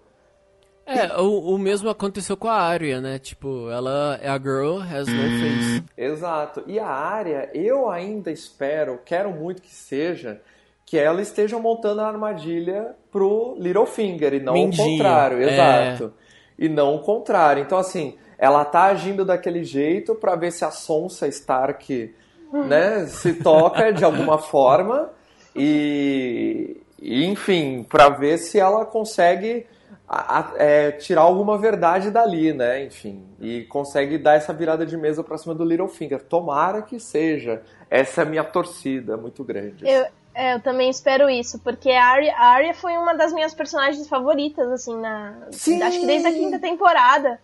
É, 0.87 1.17
o, 1.19 1.55
o 1.55 1.59
mesmo 1.59 1.89
aconteceu 1.89 2.37
com 2.37 2.49
a 2.49 2.57
Arya, 2.57 3.01
né? 3.01 3.19
Tipo, 3.19 3.71
ela 3.71 4.19
é 4.21 4.29
a 4.29 4.39
girl, 4.39 4.81
has 4.81 5.09
no 5.09 5.23
face. 5.41 5.85
Exato. 5.97 6.63
E 6.67 6.79
a 6.79 6.87
Arya, 6.87 7.51
eu 7.55 7.89
ainda 7.89 8.31
espero, 8.31 9.01
quero 9.03 9.31
muito 9.31 9.63
que 9.63 9.75
seja, 9.75 10.43
que 10.85 10.99
ela 10.99 11.23
esteja 11.23 11.59
montando 11.59 12.03
a 12.03 12.07
armadilha 12.07 12.95
pro 13.11 13.57
Littlefinger 13.59 14.35
e 14.35 14.41
não 14.41 14.53
Mindinho, 14.53 14.87
o 14.87 14.91
contrário. 14.91 15.43
É. 15.43 15.53
Exato. 15.55 16.13
E 16.59 16.69
não 16.69 16.97
o 16.97 16.99
contrário. 17.01 17.63
Então, 17.63 17.79
assim, 17.79 18.19
ela 18.39 18.65
tá 18.65 18.85
agindo 18.85 19.25
daquele 19.25 19.65
jeito 19.65 20.15
para 20.15 20.37
ver 20.37 20.53
se 20.53 20.65
a 20.65 20.71
Sonsa 20.71 21.27
Stark 21.29 22.15
né, 22.53 23.07
se 23.07 23.35
toca 23.35 23.93
de 23.93 24.05
alguma 24.05 24.39
forma 24.39 25.11
e, 25.55 26.81
e 27.01 27.25
enfim, 27.25 27.85
para 27.89 28.09
ver 28.09 28.39
se 28.39 28.59
ela 28.59 28.85
consegue 28.85 29.67
a, 30.09 30.41
a, 30.41 30.53
é, 30.57 30.93
tirar 30.93 31.23
alguma 31.23 31.57
verdade 31.57 32.11
dali, 32.11 32.53
né? 32.53 32.85
Enfim, 32.85 33.25
e 33.41 33.63
consegue 33.65 34.19
dar 34.19 34.35
essa 34.35 34.53
virada 34.53 34.85
de 34.85 34.97
mesa 34.97 35.23
para 35.23 35.39
cima 35.39 35.55
do 35.55 35.65
Littlefinger. 35.65 36.23
Tomara 36.23 36.83
que 36.83 37.01
seja. 37.01 37.63
Essa 37.89 38.23
é 38.23 38.25
a 38.25 38.29
minha 38.29 38.45
torcida 38.45 39.17
muito 39.17 39.43
grande. 39.43 39.89
Eu, 39.89 40.07
é, 40.35 40.55
eu 40.55 40.61
também 40.61 40.91
espero 40.91 41.31
isso, 41.31 41.59
porque 41.61 41.91
a 41.91 42.05
Arya, 42.05 42.35
a 42.37 42.47
Arya 42.49 42.75
foi 42.75 42.93
uma 42.97 43.15
das 43.15 43.33
minhas 43.33 43.55
personagens 43.55 44.07
favoritas, 44.09 44.71
assim, 44.71 44.97
na. 45.01 45.35
Sim. 45.53 45.83
Acho 45.83 46.01
que 46.01 46.07
desde 46.07 46.29
a 46.29 46.33
quinta 46.33 46.59
temporada. 46.59 47.41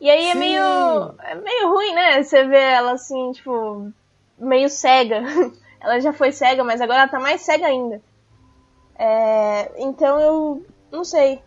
E 0.00 0.10
aí 0.10 0.30
é 0.30 0.34
meio. 0.34 0.62
É 1.20 1.34
meio 1.34 1.68
ruim, 1.70 1.94
né? 1.94 2.22
Você 2.22 2.44
vê 2.44 2.60
ela 2.60 2.92
assim, 2.92 3.32
tipo, 3.32 3.90
meio 4.38 4.68
cega. 4.68 5.22
ela 5.80 6.00
já 6.00 6.12
foi 6.12 6.32
cega, 6.32 6.64
mas 6.64 6.80
agora 6.80 7.00
ela 7.00 7.08
tá 7.08 7.20
mais 7.20 7.42
cega 7.42 7.66
ainda. 7.66 8.00
É, 8.98 9.72
então 9.82 10.20
eu 10.20 10.66
não 10.90 11.04
sei. 11.04 11.40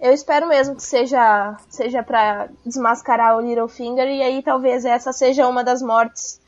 Eu 0.00 0.12
espero 0.12 0.46
mesmo 0.46 0.76
que 0.76 0.82
seja 0.82 1.56
seja 1.68 2.02
para 2.02 2.48
desmascarar 2.64 3.36
o 3.36 3.40
Littlefinger 3.40 4.06
e 4.08 4.22
aí 4.22 4.42
talvez 4.42 4.84
essa 4.84 5.12
seja 5.12 5.48
uma 5.48 5.62
das 5.62 5.80
mortes 5.80 6.40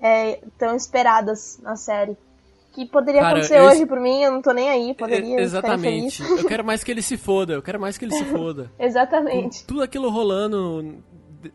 é, 0.00 0.40
tão 0.58 0.74
esperadas 0.74 1.58
na 1.62 1.76
série. 1.76 2.16
Que 2.78 2.86
poderia 2.86 3.20
Cara, 3.20 3.38
acontecer 3.38 3.60
hoje 3.60 3.84
por 3.84 3.98
mim, 3.98 4.22
eu 4.22 4.30
não 4.30 4.40
tô 4.40 4.52
nem 4.52 4.70
aí, 4.70 4.94
poderia. 4.94 5.40
Exatamente. 5.40 6.22
Eu 6.22 6.44
quero 6.44 6.64
mais 6.64 6.84
que 6.84 6.92
ele 6.92 7.02
se 7.02 7.16
foda, 7.16 7.54
eu 7.54 7.60
quero 7.60 7.80
mais 7.80 7.98
que 7.98 8.04
ele 8.04 8.14
se 8.14 8.24
foda. 8.26 8.70
Exatamente. 8.78 9.62
Com 9.62 9.66
tudo 9.66 9.82
aquilo 9.82 10.08
rolando 10.08 11.02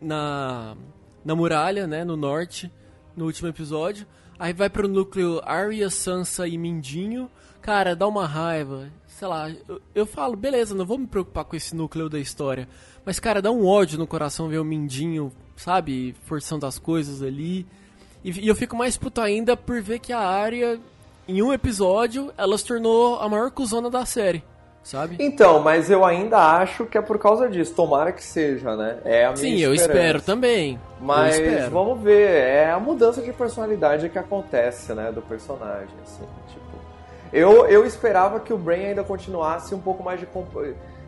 na, 0.02 0.76
na 1.24 1.34
muralha, 1.34 1.86
né, 1.86 2.04
no 2.04 2.14
norte, 2.14 2.70
no 3.16 3.24
último 3.24 3.48
episódio. 3.48 4.06
Aí 4.38 4.52
vai 4.52 4.68
pro 4.68 4.86
núcleo 4.86 5.40
Arya, 5.46 5.88
Sansa 5.88 6.46
e 6.46 6.58
Mindinho. 6.58 7.30
Cara, 7.62 7.96
dá 7.96 8.06
uma 8.06 8.26
raiva. 8.26 8.90
Sei 9.06 9.26
lá, 9.26 9.48
eu, 9.66 9.80
eu, 9.94 10.04
falo, 10.04 10.36
beleza, 10.36 10.74
não 10.74 10.84
vou 10.84 10.98
me 10.98 11.06
preocupar 11.06 11.46
com 11.46 11.56
esse 11.56 11.74
núcleo 11.74 12.10
da 12.10 12.18
história. 12.18 12.68
Mas, 13.02 13.18
cara, 13.18 13.40
dá 13.40 13.50
um 13.50 13.64
ódio 13.64 13.98
no 13.98 14.06
coração 14.06 14.46
ver 14.46 14.58
o 14.58 14.64
Mindinho, 14.64 15.32
sabe, 15.56 16.14
forçando 16.24 16.66
as 16.66 16.78
coisas 16.78 17.22
ali. 17.22 17.66
E, 18.22 18.44
e 18.44 18.46
eu 18.46 18.54
fico 18.54 18.76
mais 18.76 18.98
puto 18.98 19.22
ainda 19.22 19.56
por 19.56 19.80
ver 19.80 20.00
que 20.00 20.12
a 20.12 20.18
Arya, 20.18 20.78
em 21.26 21.42
um 21.42 21.52
episódio, 21.52 22.32
ela 22.36 22.56
se 22.58 22.64
tornou 22.64 23.18
a 23.20 23.28
maior 23.28 23.50
cuzona 23.50 23.90
da 23.90 24.04
série 24.04 24.44
sabe? 24.84 25.16
Então, 25.18 25.60
mas 25.60 25.90
eu 25.90 26.04
ainda 26.04 26.38
acho 26.38 26.84
que 26.84 26.96
é 26.96 27.02
por 27.02 27.18
causa 27.18 27.48
disso. 27.48 27.74
Tomara 27.74 28.12
que 28.12 28.22
seja, 28.22 28.76
né? 28.76 28.98
É 29.04 29.24
a 29.24 29.28
minha 29.32 29.36
Sim, 29.36 29.54
esperança. 29.54 29.66
eu 29.66 29.74
espero 29.74 30.22
também. 30.22 30.78
Mas 31.00 31.38
espero. 31.38 31.70
vamos 31.70 32.00
ver, 32.00 32.30
é 32.30 32.70
a 32.70 32.78
mudança 32.78 33.22
de 33.22 33.32
personalidade 33.32 34.08
que 34.10 34.18
acontece, 34.18 34.92
né, 34.92 35.10
do 35.10 35.22
personagem, 35.22 35.88
assim, 36.02 36.24
tipo. 36.48 36.64
Eu, 37.32 37.66
eu 37.66 37.84
esperava 37.84 38.38
que 38.38 38.52
o 38.52 38.58
Brain 38.58 38.86
ainda 38.86 39.02
continuasse 39.02 39.74
um 39.74 39.80
pouco 39.80 40.04
mais 40.04 40.20
de 40.20 40.26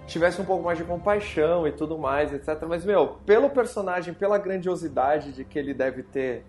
tivesse 0.08 0.40
um 0.40 0.44
pouco 0.44 0.64
mais 0.64 0.78
de 0.78 0.84
compaixão 0.84 1.68
e 1.68 1.72
tudo 1.72 1.98
mais, 1.98 2.32
etc. 2.32 2.64
Mas 2.68 2.84
meu, 2.84 3.16
pelo 3.26 3.50
personagem, 3.50 4.14
pela 4.14 4.38
grandiosidade 4.38 5.32
de 5.32 5.44
que 5.44 5.58
ele 5.58 5.74
deve 5.74 6.02
ter 6.02 6.44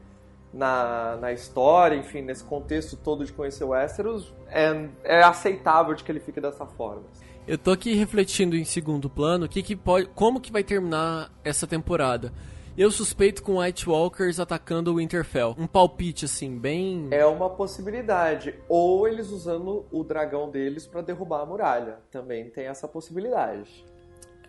na, 0.54 1.18
na 1.18 1.32
história, 1.32 1.96
enfim, 1.96 2.22
nesse 2.22 2.44
contexto 2.44 2.96
todo 2.96 3.26
de 3.26 3.34
conhecer 3.34 3.64
o 3.64 3.70
Westeros, 3.70 4.34
é, 4.50 4.88
é 5.04 5.24
aceitável 5.24 5.94
de 5.94 6.04
que 6.04 6.12
ele 6.12 6.20
fique 6.20 6.40
dessa 6.40 6.66
forma. 6.66 7.04
Eu 7.48 7.58
tô 7.58 7.72
aqui 7.72 7.94
refletindo 7.94 8.56
em 8.56 8.66
segundo 8.66 9.10
plano, 9.10 9.48
que 9.48 9.64
que 9.64 9.76
pode, 9.76 10.08
como 10.14 10.42
que 10.42 10.52
vai 10.52 10.64
terminar 10.64 11.32
essa 11.44 11.66
temporada. 11.66 12.34
Eu 12.78 12.92
suspeito 12.92 13.42
com 13.42 13.60
White 13.60 13.90
Walkers 13.90 14.40
atacando 14.40 14.92
o 14.92 14.98
Winterfell. 14.98 15.56
Um 15.58 15.66
palpite, 15.66 16.26
assim, 16.26 16.60
bem. 16.60 17.08
É 17.10 17.26
uma 17.26 17.50
possibilidade. 17.50 18.54
Ou 18.70 19.08
eles 19.08 19.32
usando 19.32 19.88
o 19.92 20.04
dragão 20.04 20.52
deles 20.52 20.86
para 20.86 21.02
derrubar 21.02 21.42
a 21.42 21.46
muralha. 21.48 21.98
Também 22.12 22.52
tem 22.52 22.68
essa 22.68 22.88
possibilidade. 22.88 23.84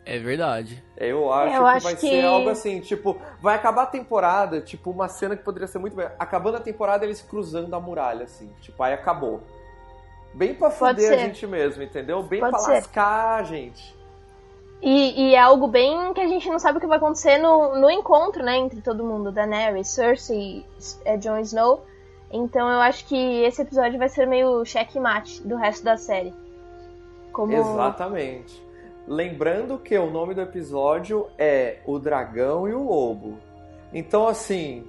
É 0.08 0.18
verdade. 0.18 0.82
Eu 0.96 1.30
acho 1.30 1.54
Eu 1.54 1.62
que 1.62 1.68
acho 1.68 1.84
vai 1.84 1.94
que... 1.94 2.00
ser 2.00 2.24
algo 2.24 2.48
assim, 2.48 2.80
tipo, 2.80 3.20
vai 3.42 3.54
acabar 3.54 3.82
a 3.82 3.86
temporada, 3.86 4.58
tipo, 4.58 4.90
uma 4.90 5.06
cena 5.06 5.36
que 5.36 5.42
poderia 5.42 5.68
ser 5.68 5.78
muito 5.78 5.94
bem. 5.94 6.08
Acabando 6.18 6.56
a 6.56 6.60
temporada, 6.60 7.04
eles 7.04 7.20
cruzando 7.20 7.74
a 7.74 7.78
muralha, 7.78 8.24
assim, 8.24 8.50
tipo, 8.62 8.82
aí 8.82 8.94
acabou. 8.94 9.42
Bem 10.32 10.54
pra 10.54 10.70
foder 10.70 11.12
a 11.12 11.16
gente 11.18 11.46
mesmo, 11.46 11.82
entendeu? 11.82 12.22
Bem 12.22 12.40
Pode 12.40 12.52
pra 12.52 12.60
ser. 12.60 12.72
lascar 12.72 13.40
a 13.40 13.42
gente. 13.42 13.94
E, 14.80 15.28
e, 15.28 15.34
é 15.34 15.40
algo 15.40 15.66
bem 15.66 16.14
que 16.14 16.20
a 16.20 16.26
gente 16.26 16.48
não 16.48 16.58
sabe 16.58 16.78
o 16.78 16.80
que 16.80 16.86
vai 16.86 16.96
acontecer 16.96 17.36
no, 17.36 17.78
no 17.78 17.90
encontro, 17.90 18.42
né, 18.42 18.56
entre 18.56 18.80
todo 18.80 19.04
mundo, 19.04 19.30
Daenerys, 19.30 19.88
Cersei, 19.88 20.64
é, 21.04 21.18
Jon 21.18 21.38
Snow. 21.40 21.84
Então 22.30 22.66
eu 22.70 22.80
acho 22.80 23.04
que 23.06 23.42
esse 23.42 23.60
episódio 23.60 23.98
vai 23.98 24.08
ser 24.08 24.26
meio 24.26 24.64
checkmate 24.64 25.46
do 25.46 25.56
resto 25.56 25.84
da 25.84 25.98
série. 25.98 26.32
Como... 27.30 27.52
Exatamente. 27.52 28.67
Lembrando 29.08 29.78
que 29.78 29.96
o 29.96 30.10
nome 30.10 30.34
do 30.34 30.42
episódio 30.42 31.28
é 31.38 31.78
O 31.86 31.98
Dragão 31.98 32.68
e 32.68 32.74
o 32.74 32.82
Lobo. 32.82 33.38
Então, 33.90 34.28
assim, 34.28 34.86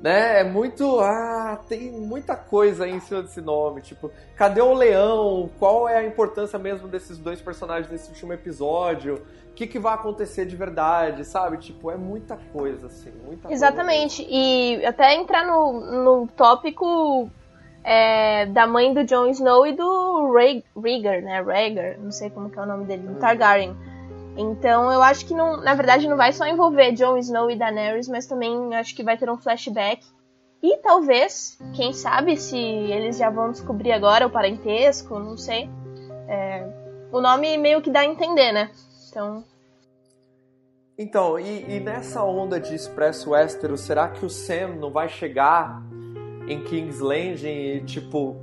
né? 0.00 0.42
É 0.42 0.44
muito. 0.44 1.00
Ah, 1.00 1.60
tem 1.68 1.90
muita 1.90 2.36
coisa 2.36 2.84
aí 2.84 2.92
em 2.92 3.00
cima 3.00 3.22
desse 3.22 3.40
nome. 3.40 3.80
Tipo, 3.80 4.12
cadê 4.36 4.60
o 4.60 4.72
leão? 4.72 5.50
Qual 5.58 5.88
é 5.88 5.96
a 5.96 6.06
importância 6.06 6.56
mesmo 6.56 6.86
desses 6.86 7.18
dois 7.18 7.40
personagens 7.40 7.90
nesse 7.90 8.10
último 8.10 8.32
episódio? 8.32 9.14
O 9.50 9.54
que, 9.54 9.66
que 9.66 9.78
vai 9.80 9.94
acontecer 9.94 10.46
de 10.46 10.54
verdade, 10.54 11.24
sabe? 11.24 11.58
Tipo, 11.58 11.90
é 11.90 11.96
muita 11.96 12.38
coisa, 12.52 12.86
assim. 12.86 13.10
Muita 13.26 13.52
Exatamente. 13.52 14.24
E 14.30 14.86
até 14.86 15.14
entrar 15.16 15.44
no, 15.44 16.04
no 16.04 16.28
tópico 16.28 17.28
é, 17.84 18.46
da 18.46 18.66
mãe 18.66 18.92
do 18.92 19.04
Jon 19.04 19.26
Snow 19.28 19.66
e 19.66 19.72
do 19.72 20.32
Rhaegar, 20.32 21.22
né? 21.22 21.42
Rhaegar, 21.42 21.98
não 21.98 22.10
sei 22.10 22.30
como 22.30 22.50
que 22.50 22.58
é 22.58 22.62
o 22.62 22.66
nome 22.66 22.84
dele, 22.84 23.06
do 23.06 23.14
Targaryen. 23.16 23.76
Então 24.36 24.92
eu 24.92 25.02
acho 25.02 25.26
que 25.26 25.34
não, 25.34 25.56
na 25.56 25.74
verdade 25.74 26.06
não 26.06 26.16
vai 26.16 26.32
só 26.32 26.46
envolver 26.46 26.92
Jon 26.92 27.16
Snow 27.18 27.50
e 27.50 27.56
Daenerys, 27.56 28.08
mas 28.08 28.26
também 28.26 28.74
acho 28.76 28.94
que 28.94 29.02
vai 29.02 29.16
ter 29.16 29.28
um 29.28 29.36
flashback. 29.36 30.06
E 30.62 30.76
talvez, 30.78 31.58
quem 31.74 31.92
sabe, 31.92 32.36
se 32.36 32.56
eles 32.56 33.16
já 33.16 33.30
vão 33.30 33.50
descobrir 33.50 33.92
agora 33.92 34.26
o 34.26 34.30
parentesco, 34.30 35.18
não 35.18 35.36
sei. 35.36 35.70
É, 36.28 36.66
o 37.12 37.20
nome 37.20 37.56
meio 37.56 37.80
que 37.80 37.90
dá 37.90 38.00
a 38.00 38.04
entender, 38.04 38.52
né? 38.52 38.70
Então. 39.08 39.44
Então, 40.96 41.38
e, 41.38 41.76
e 41.76 41.80
nessa 41.80 42.24
onda 42.24 42.58
de 42.58 42.74
Expresso 42.74 43.30
Westeros, 43.30 43.82
será 43.82 44.08
que 44.08 44.26
o 44.26 44.28
Sam 44.28 44.76
não 44.80 44.90
vai 44.90 45.08
chegar 45.08 45.80
em 46.48 46.60
King's 46.62 47.00
Landing 47.00 47.46
e, 47.76 47.80
tipo, 47.84 48.36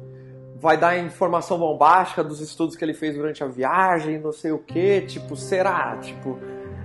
vai 0.56 0.78
dar 0.78 0.98
informação 0.98 1.58
bombástica 1.58 2.24
dos 2.24 2.40
estudos 2.42 2.76
que 2.76 2.84
ele 2.86 2.94
fez 2.94 3.16
durante 3.16 3.44
a 3.44 3.48
viagem, 3.48 4.20
não 4.20 4.32
sei 4.32 4.52
o 4.52 4.58
que, 4.60 5.02
tipo, 5.02 5.36
será? 5.36 5.98
Tipo, 6.02 6.40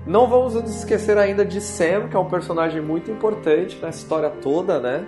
não 0.07 0.27
vamos 0.27 0.55
nos 0.55 0.75
esquecer 0.77 1.17
ainda 1.19 1.45
de 1.45 1.61
Sam, 1.61 2.09
que 2.09 2.17
é 2.17 2.19
um 2.19 2.29
personagem 2.29 2.81
muito 2.81 3.11
importante 3.11 3.77
nessa 3.83 3.99
história 3.99 4.31
toda, 4.31 4.81
né? 4.81 5.07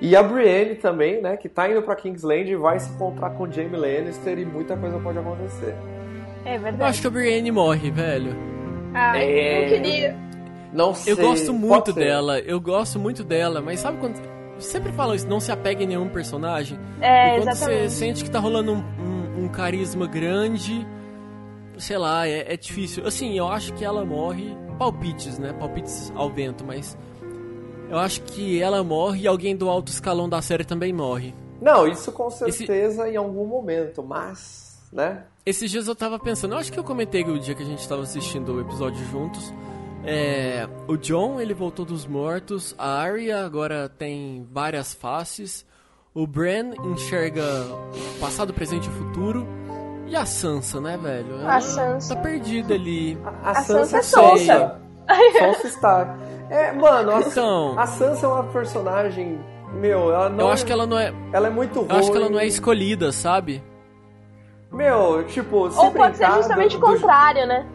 E 0.00 0.14
a 0.14 0.22
Brienne 0.22 0.76
também, 0.76 1.20
né, 1.20 1.36
que 1.36 1.48
tá 1.48 1.68
indo 1.68 1.82
para 1.82 1.96
King's 1.96 2.22
Landing 2.22 2.52
e 2.52 2.56
vai 2.56 2.78
se 2.78 2.88
encontrar 2.92 3.30
com 3.30 3.50
Jaime 3.50 3.76
Lannister 3.76 4.38
e 4.38 4.44
muita 4.44 4.76
coisa 4.76 4.96
pode 5.00 5.18
acontecer. 5.18 5.74
É 6.44 6.52
verdade. 6.56 6.80
Eu 6.82 6.86
acho 6.86 7.00
que 7.00 7.06
a 7.08 7.10
Brienne 7.10 7.50
morre, 7.50 7.90
velho. 7.90 8.32
Ah, 8.94 9.18
É. 9.20 9.64
eu 9.64 9.68
queria. 9.68 10.16
Não 10.72 10.94
sei. 10.94 11.12
Eu 11.12 11.16
gosto 11.16 11.52
muito 11.52 11.92
dela, 11.92 12.38
eu 12.40 12.60
gosto 12.60 12.98
muito 12.98 13.24
dela, 13.24 13.60
mas 13.60 13.80
sabe 13.80 13.98
quando. 13.98 14.20
Sempre 14.58 14.92
falam 14.92 15.14
isso, 15.14 15.26
não 15.28 15.38
se 15.40 15.52
apega 15.52 15.82
em 15.84 15.86
nenhum 15.86 16.08
personagem. 16.08 16.78
É, 17.00 17.36
e 17.36 17.40
quando 17.40 17.48
exatamente. 17.50 17.82
você 17.82 17.90
sente 17.90 18.24
que 18.24 18.30
tá 18.30 18.38
rolando 18.40 18.72
um, 18.72 18.78
um- 18.78 19.44
um 19.44 19.48
carisma 19.48 20.06
grande, 20.06 20.86
sei 21.78 21.96
lá, 21.98 22.26
é, 22.26 22.52
é 22.52 22.56
difícil. 22.56 23.06
Assim, 23.06 23.36
eu 23.38 23.46
acho 23.48 23.72
que 23.74 23.84
ela 23.84 24.04
morre. 24.04 24.56
Palpites, 24.78 25.38
né? 25.38 25.52
Palpites 25.52 26.12
ao 26.14 26.30
vento, 26.30 26.64
mas. 26.64 26.96
Eu 27.90 27.98
acho 27.98 28.20
que 28.22 28.60
ela 28.60 28.84
morre 28.84 29.22
e 29.22 29.26
alguém 29.26 29.56
do 29.56 29.68
alto 29.68 29.88
escalão 29.90 30.28
da 30.28 30.42
série 30.42 30.64
também 30.64 30.92
morre. 30.92 31.34
Não, 31.60 31.86
isso 31.88 32.12
com 32.12 32.28
Esse- 32.28 32.58
certeza 32.66 33.08
em 33.08 33.16
algum 33.16 33.46
momento, 33.46 34.02
mas, 34.04 34.78
né? 34.92 35.24
Esses 35.46 35.70
dias 35.70 35.88
eu 35.88 35.94
tava 35.96 36.18
pensando, 36.18 36.54
eu 36.54 36.58
acho 36.58 36.70
que 36.70 36.78
eu 36.78 36.84
comentei 36.84 37.24
o 37.24 37.38
dia 37.38 37.54
que 37.54 37.62
a 37.62 37.66
gente 37.66 37.88
tava 37.88 38.02
assistindo 38.02 38.52
o 38.54 38.60
episódio 38.60 39.02
juntos. 39.06 39.52
É, 40.04 40.66
o 40.86 40.96
John, 40.96 41.40
ele 41.40 41.52
voltou 41.54 41.84
dos 41.84 42.06
mortos. 42.06 42.74
A 42.78 42.98
Arya 43.00 43.44
agora 43.44 43.88
tem 43.88 44.46
várias 44.52 44.94
faces. 44.94 45.66
O 46.14 46.26
Bran 46.26 46.72
enxerga 46.92 47.42
o 47.44 48.20
passado, 48.20 48.52
presente 48.54 48.86
e 48.86 48.88
o 48.88 48.92
futuro. 48.92 49.46
E 50.06 50.16
a 50.16 50.24
Sansa, 50.24 50.80
né, 50.80 50.96
velho? 50.96 51.34
Ela 51.40 51.56
A 51.56 51.60
Sansa. 51.60 52.14
Tá 52.14 52.20
perdida 52.22 52.74
ali. 52.74 53.18
A, 53.44 53.50
A 53.50 53.54
Sansa, 53.56 53.84
Sansa 53.84 53.98
é 53.98 54.02
Sansa. 54.02 54.80
Sansa 55.38 55.66
Stark. 55.68 56.10
É, 56.50 56.72
mano, 56.72 57.10
a, 57.12 57.20
Então- 57.20 57.78
a 57.78 57.86
Sansa 57.86 58.24
é 58.24 58.28
uma 58.28 58.44
personagem, 58.44 59.38
meu, 59.74 60.10
ela 60.12 60.30
não 60.30 60.46
Eu 60.46 60.48
acho 60.52 60.64
que 60.64 60.72
ela 60.72 60.86
não 60.86 60.98
é. 60.98 61.12
ela 61.32 61.48
é 61.48 61.50
muito 61.50 61.80
ruim. 61.80 61.90
Eu 61.90 61.96
acho 61.96 62.10
que 62.10 62.16
ela 62.16 62.30
não 62.30 62.38
é 62.38 62.46
escolhida, 62.46 63.12
sabe? 63.12 63.62
Meu, 64.72 65.24
tipo, 65.26 65.70
se 65.70 65.78
Ou 65.78 65.90
pode 65.90 66.16
ser 66.16 66.26
justamente 66.32 66.76
o 66.76 66.80
do- 66.80 66.86
do- 66.86 66.92
contrário, 66.94 67.46
né? 67.46 67.66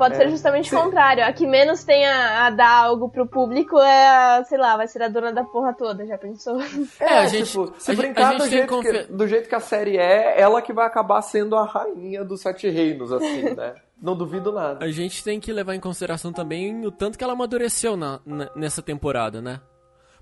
Pode 0.00 0.14
É. 0.14 0.18
ser 0.18 0.30
justamente 0.30 0.74
o 0.74 0.78
contrário. 0.82 1.24
A 1.24 1.32
que 1.32 1.46
menos 1.46 1.84
tem 1.84 2.06
a, 2.06 2.46
a 2.46 2.50
dar 2.50 2.84
algo 2.84 3.08
pro 3.10 3.26
público 3.26 3.78
é 3.78 4.08
a, 4.38 4.44
sei 4.44 4.56
lá, 4.58 4.76
vai 4.76 4.88
ser 4.88 5.02
a 5.02 5.08
dona 5.08 5.32
da 5.32 5.44
porra 5.44 5.74
toda, 5.74 6.06
já 6.06 6.16
pensou? 6.16 6.58
É, 6.98 7.04
É, 7.04 7.18
a 7.18 7.26
gente- 7.26 7.48
tipo, 7.50 7.72
se 7.78 7.90
a 7.90 7.94
gente- 7.94 8.02
brincar 8.06 8.28
a 8.28 8.30
gente 8.32 8.42
do, 8.42 8.48
jeito 8.48 8.68
confi- 8.68 8.90
que, 9.06 9.12
do 9.12 9.28
jeito 9.28 9.48
que 9.48 9.54
a 9.54 9.60
série 9.60 9.96
é, 9.98 10.40
ela 10.40 10.62
que 10.62 10.72
vai 10.72 10.86
acabar 10.86 11.20
sendo 11.22 11.54
a 11.54 11.64
rainha 11.64 12.24
dos 12.24 12.40
sete 12.40 12.68
reinos, 12.68 13.12
assim, 13.12 13.42
né? 13.54 13.74
Não 14.00 14.16
duvido 14.16 14.50
nada. 14.50 14.82
A 14.84 14.90
gente 14.90 15.22
tem 15.22 15.38
que 15.38 15.52
levar 15.52 15.74
em 15.74 15.80
consideração 15.80 16.32
também 16.32 16.86
o 16.86 16.90
tanto 16.90 17.18
que 17.18 17.22
ela 17.22 17.34
amadureceu 17.34 17.96
na, 17.96 18.18
na- 18.24 18.50
nessa 18.56 18.80
temporada, 18.80 19.42
né? 19.42 19.60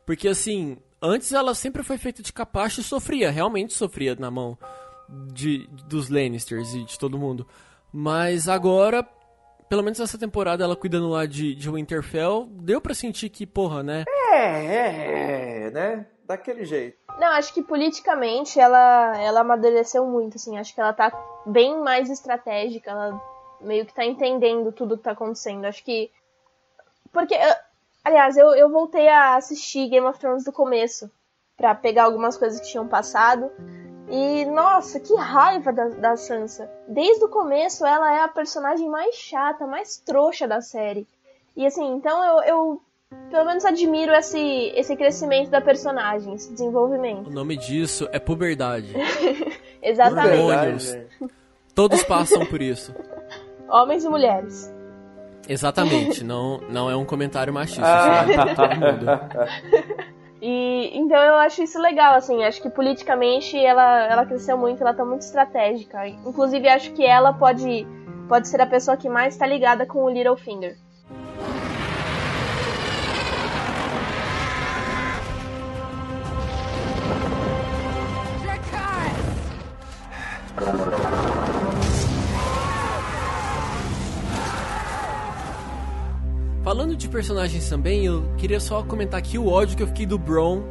Porque 0.04 0.26
assim, 0.26 0.76
antes 1.00 1.32
ela 1.32 1.54
sempre 1.54 1.84
foi 1.84 1.96
feita 1.98 2.20
de 2.22 2.32
capacho 2.32 2.80
e 2.80 2.82
sofria, 2.82 3.30
realmente 3.30 3.72
sofria 3.74 4.16
na 4.18 4.30
mão 4.30 4.58
de, 5.32 5.68
dos 5.86 6.08
Lannisters 6.10 6.74
e 6.74 6.82
de 6.84 6.98
todo 6.98 7.16
mundo. 7.18 7.46
Mas 7.92 8.48
agora, 8.48 9.06
pelo 9.68 9.82
menos 9.82 10.00
essa 10.00 10.18
temporada, 10.18 10.64
ela 10.64 10.76
cuidando 10.76 11.08
lá 11.08 11.26
de, 11.26 11.54
de 11.54 11.70
Winterfell, 11.70 12.46
deu 12.50 12.80
pra 12.80 12.94
sentir 12.94 13.28
que, 13.28 13.46
porra, 13.46 13.82
né? 13.82 14.04
É, 14.32 14.36
é, 14.36 15.66
é, 15.66 15.70
né? 15.70 16.06
Daquele 16.24 16.64
jeito. 16.64 16.98
Não, 17.18 17.28
acho 17.28 17.52
que 17.54 17.62
politicamente 17.62 18.60
ela, 18.60 19.16
ela 19.18 19.40
amadureceu 19.40 20.04
muito, 20.06 20.36
assim. 20.36 20.58
Acho 20.58 20.74
que 20.74 20.80
ela 20.80 20.92
tá 20.92 21.10
bem 21.46 21.80
mais 21.80 22.10
estratégica. 22.10 22.90
Ela 22.90 23.20
meio 23.62 23.86
que 23.86 23.94
tá 23.94 24.04
entendendo 24.04 24.70
tudo 24.72 24.96
que 24.98 25.04
tá 25.04 25.12
acontecendo. 25.12 25.64
Acho 25.64 25.82
que. 25.84 26.10
Porque. 27.12 27.34
eu- 27.34 27.68
Aliás, 28.04 28.36
eu, 28.36 28.54
eu 28.54 28.70
voltei 28.70 29.06
a 29.08 29.36
assistir 29.36 29.88
Game 29.88 30.06
of 30.06 30.18
Thrones 30.18 30.44
do 30.44 30.52
começo. 30.52 31.10
Pra 31.56 31.74
pegar 31.74 32.04
algumas 32.04 32.36
coisas 32.36 32.60
que 32.60 32.68
tinham 32.68 32.86
passado. 32.86 33.50
E, 34.10 34.44
nossa, 34.46 34.98
que 34.98 35.14
raiva 35.14 35.72
da, 35.72 35.88
da 35.88 36.16
Sansa. 36.16 36.70
Desde 36.88 37.24
o 37.24 37.28
começo, 37.28 37.84
ela 37.84 38.12
é 38.14 38.22
a 38.22 38.28
personagem 38.28 38.88
mais 38.88 39.14
chata, 39.14 39.66
mais 39.66 39.98
trouxa 39.98 40.48
da 40.48 40.60
série. 40.60 41.06
E, 41.56 41.66
assim, 41.66 41.92
então 41.94 42.24
eu, 42.24 42.42
eu 42.44 42.82
pelo 43.30 43.44
menos 43.44 43.64
admiro 43.64 44.12
esse, 44.12 44.72
esse 44.74 44.96
crescimento 44.96 45.50
da 45.50 45.60
personagem, 45.60 46.34
esse 46.34 46.50
desenvolvimento. 46.52 47.28
O 47.28 47.32
nome 47.32 47.56
disso 47.56 48.08
é 48.12 48.18
puberdade. 48.18 48.94
Exatamente. 49.82 50.78
Gente. 50.78 51.08
Todos 51.74 52.02
passam 52.02 52.44
por 52.46 52.60
isso. 52.60 52.94
Homens 53.68 54.04
e 54.04 54.08
mulheres. 54.08 54.72
Exatamente, 55.48 56.22
não, 56.22 56.58
não 56.68 56.90
é 56.90 56.96
um 56.96 57.06
comentário 57.06 57.52
machista, 57.54 57.82
Ah. 57.86 58.22
isso 58.24 58.32
é 58.32 58.34
pra 58.34 58.54
todo 58.54 58.76
mundo. 58.76 59.06
E 60.40 60.96
então 60.96 61.20
eu 61.20 61.34
acho 61.36 61.62
isso 61.62 61.80
legal, 61.80 62.14
assim, 62.14 62.44
acho 62.44 62.62
que 62.62 62.70
politicamente 62.70 63.56
ela, 63.58 64.06
ela 64.06 64.26
cresceu 64.26 64.56
muito, 64.56 64.80
ela 64.80 64.94
tá 64.94 65.04
muito 65.04 65.22
estratégica. 65.22 66.06
Inclusive 66.06 66.68
acho 66.68 66.92
que 66.92 67.04
ela 67.04 67.32
pode, 67.32 67.86
pode 68.28 68.48
ser 68.48 68.60
a 68.60 68.66
pessoa 68.66 68.96
que 68.96 69.08
mais 69.08 69.36
tá 69.36 69.46
ligada 69.46 69.84
com 69.84 70.04
o 70.04 70.10
Littlefinger. 70.10 70.76
Falando 86.68 86.94
de 86.94 87.08
personagens 87.08 87.66
também, 87.66 88.04
eu 88.04 88.22
queria 88.36 88.60
só 88.60 88.82
comentar 88.82 89.18
aqui 89.18 89.38
o 89.38 89.46
ódio 89.46 89.74
que 89.74 89.82
eu 89.82 89.86
fiquei 89.86 90.04
do 90.04 90.18
Bron 90.18 90.62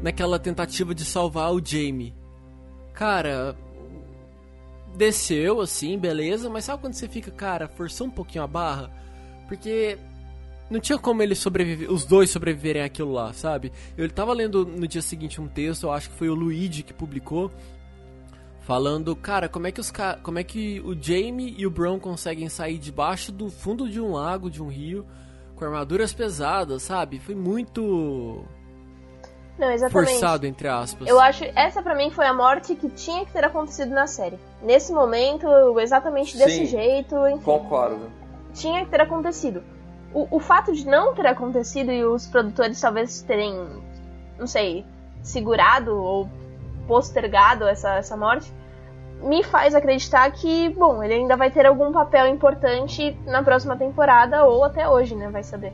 naquela 0.00 0.38
tentativa 0.38 0.94
de 0.94 1.04
salvar 1.04 1.52
o 1.52 1.60
Jamie. 1.60 2.14
Cara, 2.94 3.56
desceu 4.96 5.60
assim, 5.60 5.98
beleza, 5.98 6.48
mas 6.48 6.64
sabe 6.64 6.80
quando 6.80 6.92
você 6.92 7.08
fica, 7.08 7.28
cara, 7.32 7.66
forçou 7.66 8.06
um 8.06 8.10
pouquinho 8.10 8.44
a 8.44 8.46
barra? 8.46 8.88
Porque 9.48 9.98
não 10.70 10.78
tinha 10.78 10.96
como 10.96 11.24
eles 11.24 11.40
sobreviver, 11.40 11.90
os 11.90 12.04
dois 12.04 12.30
sobreviverem 12.30 12.82
àquilo 12.82 13.10
lá, 13.10 13.32
sabe? 13.32 13.72
Eu 13.98 14.08
tava 14.08 14.32
lendo 14.32 14.64
no 14.64 14.86
dia 14.86 15.02
seguinte 15.02 15.40
um 15.40 15.48
texto, 15.48 15.86
eu 15.86 15.92
acho 15.92 16.08
que 16.08 16.16
foi 16.16 16.28
o 16.28 16.36
Luigi 16.36 16.84
que 16.84 16.94
publicou, 16.94 17.50
falando, 18.70 19.16
cara, 19.16 19.48
como 19.48 19.66
é 19.66 19.72
que 19.72 19.80
os 19.80 19.92
como 20.22 20.38
é 20.38 20.44
que 20.44 20.80
o 20.84 20.94
Jamie 20.94 21.56
e 21.58 21.66
o 21.66 21.70
Bron 21.70 21.98
conseguem 21.98 22.48
sair 22.48 22.78
debaixo 22.78 23.32
do 23.32 23.50
fundo 23.50 23.90
de 23.90 24.00
um 24.00 24.12
lago, 24.12 24.48
de 24.48 24.62
um 24.62 24.68
rio, 24.68 25.04
com 25.56 25.64
armaduras 25.64 26.14
pesadas, 26.14 26.84
sabe? 26.84 27.18
Foi 27.18 27.34
muito 27.34 28.44
Não, 29.58 29.72
exatamente. 29.72 30.10
forçado 30.12 30.46
entre 30.46 30.68
aspas. 30.68 31.08
Eu 31.08 31.18
acho 31.18 31.42
essa 31.56 31.82
pra 31.82 31.96
mim 31.96 32.12
foi 32.12 32.26
a 32.26 32.32
morte 32.32 32.76
que 32.76 32.88
tinha 32.90 33.26
que 33.26 33.32
ter 33.32 33.44
acontecido 33.44 33.90
na 33.90 34.06
série. 34.06 34.38
Nesse 34.62 34.92
momento, 34.92 35.48
exatamente 35.80 36.38
desse 36.38 36.58
Sim. 36.58 36.66
jeito, 36.66 37.16
enfim. 37.26 37.42
Concordo. 37.42 38.08
tinha 38.54 38.84
que 38.84 38.90
ter 38.92 39.00
acontecido. 39.00 39.64
O, 40.14 40.36
o 40.36 40.38
fato 40.38 40.72
de 40.72 40.86
não 40.86 41.12
ter 41.12 41.26
acontecido 41.26 41.90
e 41.90 42.04
os 42.04 42.28
produtores 42.28 42.80
talvez 42.80 43.20
terem, 43.22 43.52
não 44.38 44.46
sei, 44.46 44.86
segurado 45.24 45.92
ou 45.92 46.28
postergado 46.86 47.66
essa, 47.66 47.96
essa 47.96 48.16
morte, 48.16 48.59
me 49.22 49.42
faz 49.44 49.74
acreditar 49.74 50.30
que, 50.32 50.68
bom, 50.70 51.02
ele 51.02 51.14
ainda 51.14 51.36
vai 51.36 51.50
ter 51.50 51.66
algum 51.66 51.92
papel 51.92 52.26
importante 52.26 53.16
na 53.26 53.42
próxima 53.42 53.76
temporada 53.76 54.44
ou 54.44 54.64
até 54.64 54.88
hoje, 54.88 55.14
né? 55.14 55.28
Vai 55.28 55.42
saber. 55.42 55.72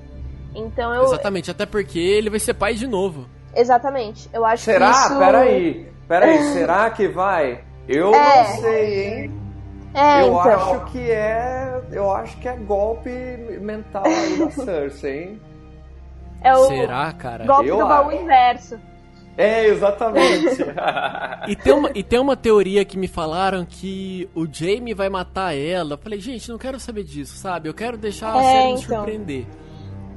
Então 0.54 0.94
eu. 0.94 1.04
Exatamente, 1.04 1.50
até 1.50 1.66
porque 1.66 1.98
ele 1.98 2.30
vai 2.30 2.38
ser 2.38 2.54
pai 2.54 2.74
de 2.74 2.86
novo. 2.86 3.26
Exatamente. 3.54 4.28
Eu 4.32 4.44
acho 4.44 4.64
Será? 4.64 4.92
que 4.92 4.98
isso. 4.98 5.18
Peraí. 5.18 5.92
Peraí, 6.08 6.42
será 6.52 6.90
que 6.90 7.08
vai? 7.08 7.60
Eu 7.88 8.14
É. 8.14 8.38
não 8.38 8.60
sei, 8.60 9.04
hein? 9.22 9.40
É, 9.94 10.22
eu 10.22 10.26
então. 10.26 10.40
acho 10.40 10.84
que 10.92 11.10
é. 11.10 11.80
Eu 11.90 12.12
acho 12.12 12.36
que 12.38 12.48
é 12.48 12.56
golpe 12.56 13.10
mental 13.60 14.04
aí 14.04 14.38
da 14.38 14.50
Cersei, 14.52 15.22
hein? 15.24 15.40
É 16.42 16.54
o 16.54 16.66
Será, 16.66 17.12
cara? 17.12 17.44
golpe 17.46 17.68
Eu 17.68 17.78
do 17.78 17.86
baú 17.86 18.08
acho. 18.10 18.18
inverso. 18.22 18.78
É, 19.36 19.66
exatamente. 19.66 20.56
E 21.48 21.54
tem, 21.54 21.72
uma, 21.72 21.90
e 21.94 22.02
tem 22.02 22.18
uma 22.18 22.36
teoria 22.36 22.84
que 22.84 22.96
me 22.98 23.06
falaram 23.06 23.64
que 23.64 24.28
o 24.34 24.46
Jamie 24.50 24.94
vai 24.94 25.08
matar 25.08 25.54
ela. 25.56 25.92
Eu 25.94 25.98
falei, 25.98 26.18
gente, 26.18 26.48
não 26.50 26.58
quero 26.58 26.80
saber 26.80 27.04
disso, 27.04 27.36
sabe? 27.36 27.68
Eu 27.68 27.74
quero 27.74 27.96
deixar 27.96 28.34
a 28.34 28.38
É, 28.40 28.42
série 28.42 28.66
me 28.66 28.72
então. 28.80 28.80
surpreender. 28.96 29.46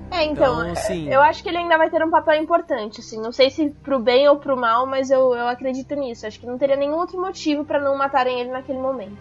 É, 0.10 0.23
então, 0.25 0.62
Então, 0.62 0.71
assim- 0.71 1.08
eu 1.08 1.21
acho 1.21 1.43
que 1.43 1.49
ele 1.49 1.58
ainda 1.60 1.77
vai 1.77 1.88
ter 1.91 2.03
um 2.03 2.10
papel 2.10 2.41
importante, 2.41 2.99
assim, 3.01 3.21
não 3.21 3.32
sei 3.32 3.51
se 3.51 3.69
pro 3.84 3.99
bem 3.99 4.27
ou 4.27 4.38
pro 4.38 4.58
mal, 4.58 4.88
mas 4.88 5.12
eu, 5.12 5.36
eu 5.36 5.47
acredito 5.47 5.93
nisso. 5.93 6.25
Acho 6.25 6.39
que 6.39 6.47
não 6.47 6.58
teria 6.58 6.75
nenhum 6.75 6.95
outro 6.95 7.21
motivo 7.21 7.63
pra 7.63 7.79
não 7.79 7.95
matarem 7.95 8.39
ele 8.39 8.49
naquele 8.49 8.79
momento. 8.79 9.19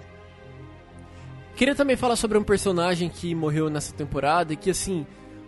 Queria 1.55 1.75
também 1.75 1.97
falar 1.97 2.17
sobre 2.17 2.39
um 2.39 2.43
personagem 2.45 3.11
que 3.11 3.35
morreu 3.35 3.69
nessa 3.69 3.93
temporada 3.93 4.53
e 4.53 4.57
que, 4.57 4.71
assim, 4.71 5.07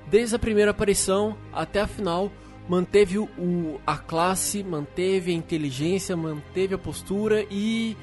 desde 0.09 0.35
a 0.37 0.39
primeira 0.39 0.73
aparição 0.73 1.37
até 1.53 1.81
a 1.81 1.87
final, 1.87 2.31
manteve 2.71 3.19
o, 3.19 3.81
a 3.85 3.99
classe, 3.99 4.63
manteve 4.63 5.33
a 5.33 5.35
inteligência, 5.35 6.17
manteve 6.17 6.73
a 6.73 6.79
postura 6.79 7.45
e 7.51 7.97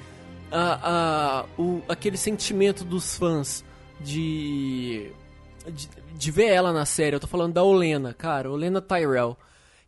a, 0.51 1.39
a- 1.41 1.45
o- 1.57 1.81
aquele 1.87 2.17
sentimento 2.17 2.83
dos 2.83 3.17
fãs 3.17 3.63
de, 4.01 5.09
de, 5.71 5.87
de 6.13 6.31
ver 6.31 6.47
ela 6.49 6.73
na 6.73 6.85
série. 6.85 7.15
Eu 7.15 7.19
tô 7.21 7.27
falando 7.27 7.53
da 7.53 7.63
Olena, 7.63 8.13
cara, 8.13 8.51
Olena 8.51 8.81
Tyrell. 8.81 9.37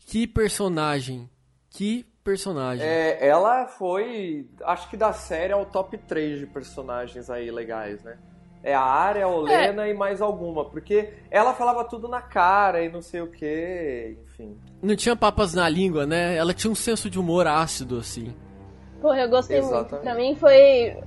Que 0.05 0.25
personagem, 0.25 1.29
que 1.69 2.05
personagem. 2.23 2.85
É, 2.85 3.27
ela 3.27 3.67
foi, 3.67 4.47
acho 4.63 4.89
que 4.89 4.95
da 4.95 5.11
série 5.11 5.51
é 5.51 5.55
o 5.57 5.65
top 5.65 5.97
3 5.97 6.39
de 6.39 6.45
personagens 6.47 7.29
aí 7.29 7.51
legais, 7.51 8.01
né? 8.01 8.17
É 8.61 8.73
a 8.73 8.81
Arya, 8.81 9.25
a 9.25 9.29
Olena 9.29 9.87
é. 9.87 9.91
e 9.91 9.93
mais 9.93 10.21
alguma, 10.21 10.65
porque 10.65 11.13
ela 11.31 11.53
falava 11.53 11.85
tudo 11.85 12.07
na 12.09 12.21
cara 12.21 12.83
e 12.83 12.89
não 12.89 13.01
sei 13.01 13.21
o 13.21 13.27
que, 13.27 14.17
enfim. 14.25 14.57
Não 14.81 14.95
tinha 14.95 15.15
papas 15.15 15.53
na 15.53 15.67
língua, 15.69 16.05
né? 16.05 16.35
Ela 16.35 16.53
tinha 16.53 16.69
um 16.69 16.75
senso 16.75 17.09
de 17.09 17.17
humor 17.17 17.47
ácido, 17.47 17.97
assim. 17.97 18.35
Porra, 19.01 19.21
eu 19.21 19.29
gostei 19.29 19.59
Exatamente. 19.59 19.91
muito. 19.91 20.03
Pra 20.03 20.15
mim 20.15 20.35
foi. 20.35 20.97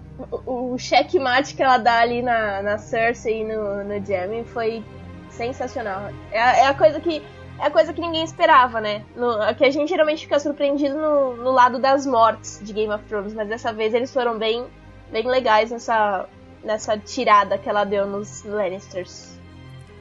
O, 0.46 0.72
o 0.72 0.78
checkmate 0.78 1.54
que 1.54 1.62
ela 1.62 1.78
dá 1.78 2.00
ali 2.00 2.22
na, 2.22 2.62
na 2.62 2.78
Cersei 2.78 3.42
e 3.42 3.44
no, 3.44 3.84
no 3.84 4.04
Jaime 4.04 4.44
foi 4.44 4.82
sensacional. 5.28 6.10
É, 6.30 6.38
é 6.38 6.66
a 6.66 6.74
coisa 6.74 7.00
que 7.00 7.22
é 7.58 7.66
a 7.66 7.70
coisa 7.70 7.92
que 7.92 8.00
ninguém 8.00 8.24
esperava, 8.24 8.80
né? 8.80 9.04
No, 9.14 9.54
que 9.54 9.64
a 9.64 9.70
gente 9.70 9.88
geralmente 9.88 10.22
fica 10.22 10.38
surpreendido 10.38 10.96
no, 10.96 11.36
no 11.36 11.50
lado 11.50 11.78
das 11.78 12.06
mortes 12.06 12.60
de 12.62 12.72
Game 12.72 12.92
of 12.92 13.04
Thrones, 13.04 13.34
mas 13.34 13.48
dessa 13.48 13.72
vez 13.72 13.94
eles 13.94 14.12
foram 14.12 14.38
bem, 14.38 14.66
bem 15.10 15.26
legais 15.28 15.70
nessa, 15.70 16.26
nessa 16.64 16.96
tirada 16.96 17.58
que 17.58 17.68
ela 17.68 17.84
deu 17.84 18.06
nos 18.06 18.44
Lannisters. 18.44 19.32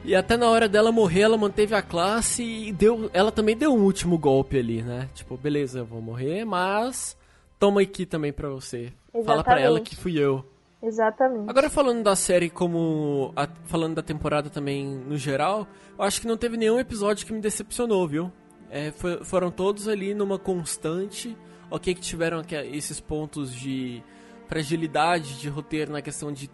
E 0.04 0.16
até 0.16 0.36
na 0.36 0.48
hora 0.48 0.68
dela 0.68 0.90
morrer, 0.90 1.20
ela 1.20 1.38
manteve 1.38 1.74
a 1.74 1.82
classe 1.82 2.42
e 2.42 2.72
deu, 2.72 3.08
ela 3.12 3.30
também 3.30 3.56
deu 3.56 3.72
um 3.72 3.84
último 3.84 4.18
golpe 4.18 4.58
ali, 4.58 4.82
né? 4.82 5.08
Tipo, 5.14 5.36
beleza, 5.36 5.80
eu 5.80 5.84
vou 5.84 6.00
morrer, 6.00 6.44
mas 6.44 7.16
toma 7.58 7.80
aqui 7.80 8.04
também 8.04 8.32
pra 8.32 8.48
você. 8.48 8.92
Exatamente. 9.14 9.26
Fala 9.26 9.44
pra 9.44 9.60
ela 9.60 9.80
que 9.80 9.94
fui 9.94 10.18
eu. 10.18 10.44
Exatamente. 10.82 11.48
Agora 11.48 11.70
falando 11.70 12.02
da 12.02 12.16
série 12.16 12.50
como. 12.50 13.32
A, 13.36 13.46
falando 13.66 13.94
da 13.94 14.02
temporada 14.02 14.50
também 14.50 14.84
no 14.84 15.16
geral, 15.16 15.68
eu 15.96 16.04
acho 16.04 16.20
que 16.20 16.26
não 16.26 16.36
teve 16.36 16.56
nenhum 16.56 16.80
episódio 16.80 17.24
que 17.24 17.32
me 17.32 17.40
decepcionou, 17.40 18.08
viu? 18.08 18.32
É, 18.68 18.90
foi, 18.90 19.22
foram 19.22 19.50
todos 19.52 19.86
ali 19.86 20.12
numa 20.12 20.38
constante. 20.38 21.36
Ok, 21.70 21.94
que 21.94 22.00
tiveram 22.00 22.42
esses 22.72 23.00
pontos 23.00 23.54
de 23.54 24.02
fragilidade 24.52 25.40
de 25.40 25.48
roteiro 25.48 25.90
na 25.90 26.02
questão 26.02 26.30
de 26.30 26.50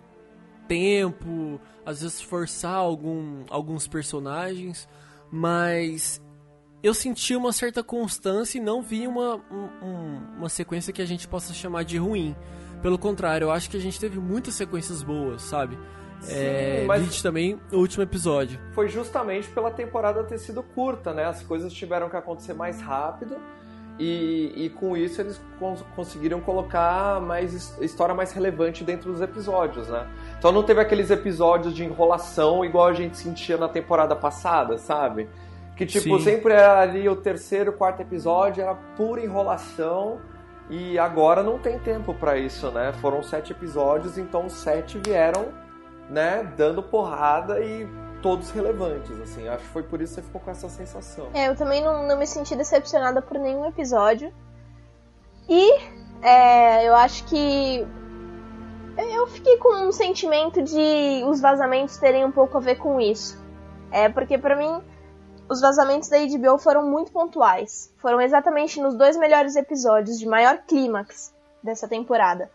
tempo, 0.68 1.60
às 1.84 2.00
vezes 2.00 2.20
forçar 2.20 2.76
algum, 2.76 3.42
alguns 3.50 3.88
personagens, 3.88 4.88
mas 5.32 6.22
eu 6.80 6.94
senti 6.94 7.34
uma 7.34 7.52
certa 7.52 7.82
constância 7.82 8.58
e 8.58 8.60
não 8.60 8.82
vi 8.82 9.04
uma, 9.08 9.34
um, 9.82 10.36
uma 10.36 10.48
sequência 10.48 10.92
que 10.92 11.02
a 11.02 11.04
gente 11.04 11.26
possa 11.26 11.52
chamar 11.52 11.82
de 11.82 11.98
ruim. 11.98 12.36
Pelo 12.80 12.96
contrário, 12.96 13.46
eu 13.46 13.50
acho 13.50 13.68
que 13.68 13.76
a 13.76 13.80
gente 13.80 13.98
teve 13.98 14.20
muitas 14.20 14.54
sequências 14.54 15.02
boas, 15.02 15.42
sabe? 15.42 15.76
Sim, 16.20 16.34
é, 16.36 16.84
mas 16.86 17.20
também 17.20 17.58
o 17.72 17.78
último 17.78 18.04
episódio. 18.04 18.60
Foi 18.74 18.88
justamente 18.88 19.48
pela 19.48 19.72
temporada 19.72 20.22
ter 20.22 20.38
sido 20.38 20.62
curta, 20.62 21.12
né? 21.12 21.24
As 21.24 21.42
coisas 21.42 21.72
tiveram 21.72 22.08
que 22.08 22.16
acontecer 22.16 22.54
mais 22.54 22.80
rápido 22.80 23.36
e, 23.98 24.52
e 24.64 24.70
com 24.70 24.96
isso 24.96 25.20
eles 25.20 25.40
cons 25.58 25.84
conseguiram 25.96 26.40
colocar 26.40 27.20
mais 27.20 27.76
história 27.80 28.14
mais 28.14 28.32
relevante 28.32 28.84
dentro 28.84 29.10
dos 29.10 29.20
episódios, 29.20 29.88
né? 29.88 30.06
Então 30.38 30.52
não 30.52 30.62
teve 30.62 30.80
aqueles 30.80 31.10
episódios 31.10 31.74
de 31.74 31.84
enrolação 31.84 32.64
igual 32.64 32.86
a 32.86 32.92
gente 32.92 33.16
sentia 33.16 33.56
na 33.56 33.68
temporada 33.68 34.14
passada, 34.14 34.78
sabe? 34.78 35.28
Que 35.76 35.84
tipo, 35.84 36.18
Sim. 36.18 36.24
sempre 36.24 36.52
era 36.52 36.80
ali 36.80 37.08
o 37.08 37.16
terceiro, 37.16 37.72
quarto 37.72 38.00
episódio, 38.00 38.62
era 38.62 38.74
pura 38.74 39.20
enrolação 39.20 40.20
e 40.70 40.98
agora 40.98 41.42
não 41.42 41.58
tem 41.58 41.78
tempo 41.78 42.14
para 42.14 42.36
isso, 42.36 42.70
né? 42.70 42.92
Foram 43.00 43.22
sete 43.22 43.52
episódios, 43.52 44.18
então 44.18 44.48
sete 44.48 45.00
vieram, 45.04 45.46
né, 46.10 46.52
dando 46.56 46.82
porrada 46.82 47.60
e 47.60 47.88
todos 48.22 48.50
relevantes, 48.50 49.18
assim. 49.20 49.48
Acho 49.48 49.64
que 49.64 49.70
foi 49.70 49.82
por 49.82 50.00
isso 50.00 50.14
que 50.14 50.20
você 50.20 50.26
ficou 50.26 50.40
com 50.40 50.50
essa 50.50 50.68
sensação. 50.68 51.28
É, 51.34 51.48
eu 51.48 51.56
também 51.56 51.82
não, 51.82 52.06
não 52.06 52.18
me 52.18 52.26
senti 52.26 52.54
decepcionada 52.56 53.22
por 53.22 53.38
nenhum 53.38 53.66
episódio. 53.66 54.32
E 55.48 55.80
é, 56.22 56.86
eu 56.86 56.94
acho 56.94 57.24
que 57.24 57.86
eu 58.96 59.26
fiquei 59.28 59.56
com 59.58 59.86
um 59.86 59.92
sentimento 59.92 60.60
de 60.62 61.22
os 61.26 61.40
vazamentos 61.40 61.96
terem 61.98 62.24
um 62.24 62.32
pouco 62.32 62.56
a 62.58 62.60
ver 62.60 62.76
com 62.76 63.00
isso. 63.00 63.38
É, 63.90 64.08
porque 64.08 64.36
para 64.36 64.56
mim 64.56 64.82
os 65.48 65.60
vazamentos 65.60 66.08
da 66.08 66.18
HBO 66.18 66.58
foram 66.58 66.84
muito 66.84 67.12
pontuais. 67.12 67.92
Foram 67.98 68.20
exatamente 68.20 68.80
nos 68.80 68.94
dois 68.96 69.16
melhores 69.16 69.56
episódios 69.56 70.18
de 70.18 70.26
maior 70.26 70.58
clímax 70.66 71.34
dessa 71.62 71.88
temporada. 71.88 72.50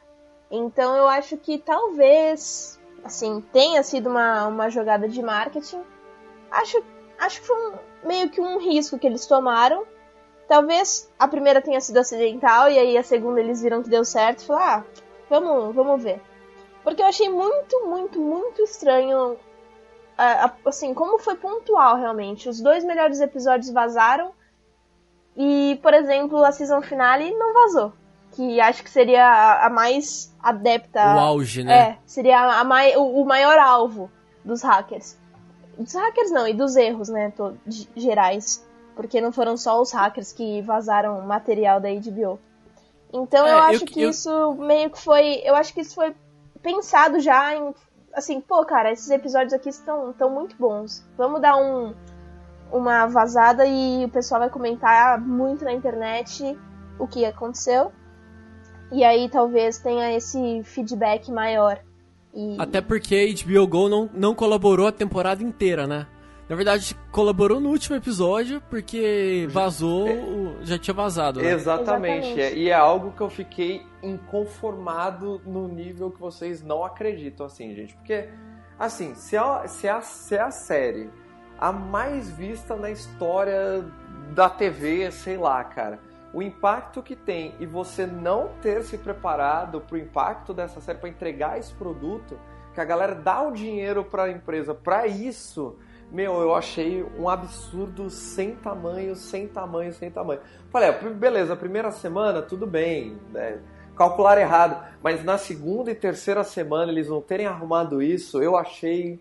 Então 0.51 0.95
eu 0.95 1.07
acho 1.07 1.37
que 1.37 1.57
talvez, 1.57 2.72
assim, 3.03 3.41
tenha 3.51 3.83
sido 3.83 4.09
uma, 4.09 4.47
uma 4.47 4.69
jogada 4.69 5.07
de 5.07 5.21
marketing. 5.21 5.83
Acho, 6.49 6.83
acho 7.19 7.41
que 7.41 7.47
foi 7.47 7.57
um, 7.57 7.73
meio 8.07 8.29
que 8.29 8.41
um 8.41 8.59
risco 8.59 8.97
que 8.97 9.07
eles 9.07 9.25
tomaram. 9.25 9.85
Talvez 10.47 11.11
a 11.17 11.27
primeira 11.27 11.61
tenha 11.61 11.81
sido 11.81 11.97
acidental 11.97 12.69
e 12.69 12.77
aí 12.77 12.97
a 12.97 13.03
segunda 13.03 13.39
eles 13.39 13.61
viram 13.61 13.81
que 13.81 13.89
deu 13.89 14.03
certo 14.03 14.41
e 14.41 14.45
falaram, 14.45 14.67
ah, 14.67 14.83
vamos, 15.29 15.75
vamos 15.75 16.03
ver. 16.03 16.21
Porque 16.83 17.01
eu 17.01 17.07
achei 17.07 17.29
muito, 17.29 17.85
muito, 17.87 18.19
muito 18.19 18.61
estranho 18.61 19.37
assim, 20.65 20.93
como 20.93 21.17
foi 21.17 21.35
pontual 21.35 21.95
realmente. 21.97 22.49
Os 22.49 22.61
dois 22.61 22.83
melhores 22.83 23.19
episódios 23.19 23.71
vazaram 23.71 24.33
e, 25.35 25.79
por 25.81 25.93
exemplo, 25.93 26.43
a 26.43 26.51
season 26.51 26.81
finale 26.81 27.33
não 27.33 27.53
vazou. 27.53 27.93
Que 28.33 28.59
acho 28.59 28.83
que 28.83 28.89
seria 28.89 29.25
a, 29.25 29.67
a 29.67 29.69
mais 29.69 30.35
adepta. 30.41 30.99
O 31.15 31.19
auge, 31.19 31.63
né? 31.63 31.73
É, 31.73 31.97
seria 32.05 32.59
a, 32.59 32.63
mai, 32.63 32.95
o, 32.95 33.21
o, 33.21 33.25
maior 33.25 33.57
alvo 33.57 34.09
dos 34.43 34.61
hackers. 34.61 35.17
Dos 35.77 35.93
hackers 35.93 36.31
não, 36.31 36.47
e 36.47 36.53
dos 36.53 36.75
erros, 36.75 37.09
né? 37.09 37.31
To, 37.31 37.57
gerais. 37.95 38.65
Porque 38.95 39.21
não 39.21 39.31
foram 39.31 39.57
só 39.57 39.81
os 39.81 39.91
hackers 39.91 40.31
que 40.31 40.61
vazaram 40.61 41.21
material 41.21 41.79
da 41.79 41.89
HBO. 41.89 42.39
Então 43.11 43.45
é, 43.45 43.51
eu 43.51 43.57
acho 43.59 43.83
eu, 43.83 43.87
que 43.87 44.01
eu... 44.01 44.09
isso 44.09 44.53
meio 44.55 44.89
que 44.89 44.99
foi. 44.99 45.41
Eu 45.43 45.55
acho 45.55 45.73
que 45.73 45.81
isso 45.81 45.95
foi 45.95 46.15
pensado 46.61 47.19
já 47.19 47.55
em 47.55 47.73
assim, 48.13 48.39
pô, 48.39 48.63
cara, 48.63 48.91
esses 48.91 49.09
episódios 49.09 49.53
aqui 49.53 49.69
estão, 49.69 50.11
estão 50.11 50.29
muito 50.29 50.55
bons. 50.57 51.03
Vamos 51.17 51.41
dar 51.41 51.57
um, 51.57 51.93
uma 52.71 53.07
vazada 53.07 53.65
e 53.65 54.05
o 54.05 54.09
pessoal 54.09 54.41
vai 54.41 54.49
comentar 54.49 55.19
muito 55.19 55.65
na 55.65 55.73
internet 55.73 56.57
o 56.99 57.07
que 57.07 57.25
aconteceu. 57.25 57.91
E 58.93 59.03
aí 59.03 59.27
talvez 59.27 59.79
tenha 59.79 60.15
esse 60.15 60.61
feedback 60.63 61.31
maior. 61.31 61.79
E... 62.33 62.55
Até 62.59 62.79
porque 62.79 63.15
a 63.15 63.45
HBO 63.45 63.67
Go 63.67 63.89
não, 63.89 64.09
não 64.13 64.35
colaborou 64.35 64.87
a 64.87 64.91
temporada 64.91 65.43
inteira, 65.43 65.87
né? 65.87 66.07
Na 66.47 66.55
verdade, 66.55 66.95
colaborou 67.11 67.59
no 67.59 67.69
último 67.69 67.95
episódio 67.95 68.61
porque 68.69 69.47
vazou, 69.49 70.07
é. 70.07 70.21
já 70.61 70.77
tinha 70.77 70.93
vazado. 70.93 71.41
Né? 71.41 71.51
Exatamente. 71.51 72.27
Exatamente. 72.27 72.59
E 72.59 72.69
é 72.69 72.73
algo 72.73 73.11
que 73.11 73.21
eu 73.21 73.29
fiquei 73.29 73.81
inconformado 74.03 75.41
no 75.45 75.67
nível 75.67 76.11
que 76.11 76.19
vocês 76.19 76.61
não 76.61 76.83
acreditam, 76.83 77.45
assim, 77.45 77.73
gente. 77.73 77.95
Porque, 77.95 78.29
assim, 78.77 79.15
se 79.15 79.37
é, 79.37 79.67
se 79.67 79.87
é, 79.87 80.01
se 80.01 80.35
é 80.35 80.41
a 80.41 80.51
série 80.51 81.09
a 81.57 81.71
mais 81.71 82.29
vista 82.29 82.75
na 82.75 82.91
história 82.91 83.85
da 84.35 84.49
TV, 84.49 85.09
sei 85.11 85.37
lá, 85.37 85.63
cara. 85.63 85.99
O 86.33 86.41
impacto 86.41 87.03
que 87.03 87.15
tem 87.15 87.53
e 87.59 87.65
você 87.65 88.05
não 88.05 88.49
ter 88.61 88.83
se 88.83 88.97
preparado 88.97 89.79
para 89.81 89.95
o 89.95 89.99
impacto 89.99 90.53
dessa 90.53 90.81
série, 90.81 90.97
para 90.97 91.09
entregar 91.09 91.59
esse 91.59 91.73
produto, 91.73 92.39
que 92.73 92.81
a 92.81 92.85
galera 92.85 93.13
dá 93.13 93.43
o 93.43 93.51
dinheiro 93.51 94.03
para 94.03 94.23
a 94.23 94.31
empresa 94.31 94.73
para 94.73 95.05
isso 95.05 95.77
meu, 96.13 96.41
eu 96.41 96.53
achei 96.53 97.03
um 97.17 97.27
absurdo 97.27 98.07
sem 98.07 98.55
tamanho, 98.55 99.15
sem 99.15 99.47
tamanho, 99.47 99.91
sem 99.91 100.11
tamanho. 100.11 100.41
Falei, 100.69 100.91
beleza, 100.91 101.55
primeira 101.55 101.89
semana, 101.89 102.39
tudo 102.39 102.67
bem, 102.67 103.17
né? 103.31 103.59
calcular 103.95 104.39
errado, 104.39 104.83
mas 105.01 105.23
na 105.23 105.39
segunda 105.39 105.89
e 105.89 105.95
terceira 105.95 106.43
semana 106.43 106.91
eles 106.91 107.09
não 107.09 107.19
terem 107.19 107.47
arrumado 107.47 108.01
isso, 108.01 108.41
eu 108.41 108.55
achei 108.55 109.19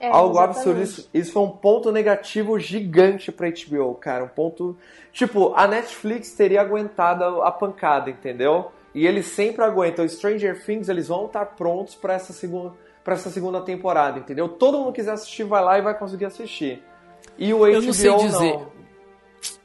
é, 0.00 0.08
algo 0.08 0.36
exatamente. 0.36 0.58
absurdo. 0.58 0.82
Isso, 0.82 1.10
isso 1.12 1.32
foi 1.32 1.42
um 1.42 1.50
ponto 1.50 1.92
negativo 1.92 2.58
gigante 2.58 3.30
pra 3.30 3.50
HBO, 3.50 3.94
cara. 3.94 4.24
Um 4.24 4.28
ponto. 4.28 4.76
Tipo, 5.12 5.52
a 5.54 5.68
Netflix 5.68 6.32
teria 6.32 6.62
aguentado 6.62 7.42
a 7.42 7.52
pancada, 7.52 8.08
entendeu? 8.08 8.72
E 8.94 9.06
eles 9.06 9.26
sempre 9.26 9.62
aguentam. 9.62 10.08
Stranger 10.08 10.64
Things, 10.64 10.88
eles 10.88 11.08
vão 11.08 11.26
estar 11.26 11.44
prontos 11.44 11.94
para 11.94 12.14
essa 12.14 12.32
segunda 12.32 12.72
para 13.04 13.14
essa 13.14 13.30
segunda 13.30 13.62
temporada, 13.62 14.18
entendeu? 14.18 14.46
Todo 14.46 14.78
mundo 14.78 14.92
quiser 14.92 15.12
assistir 15.12 15.44
vai 15.44 15.64
lá 15.64 15.78
e 15.78 15.82
vai 15.82 15.98
conseguir 15.98 16.26
assistir. 16.26 16.82
E 17.38 17.52
o 17.52 17.60
HBO 17.60 17.66
Eu 17.66 17.82
não 17.82 17.92
sei 17.92 18.16
dizer. 18.16 18.52
Não. 18.52 18.80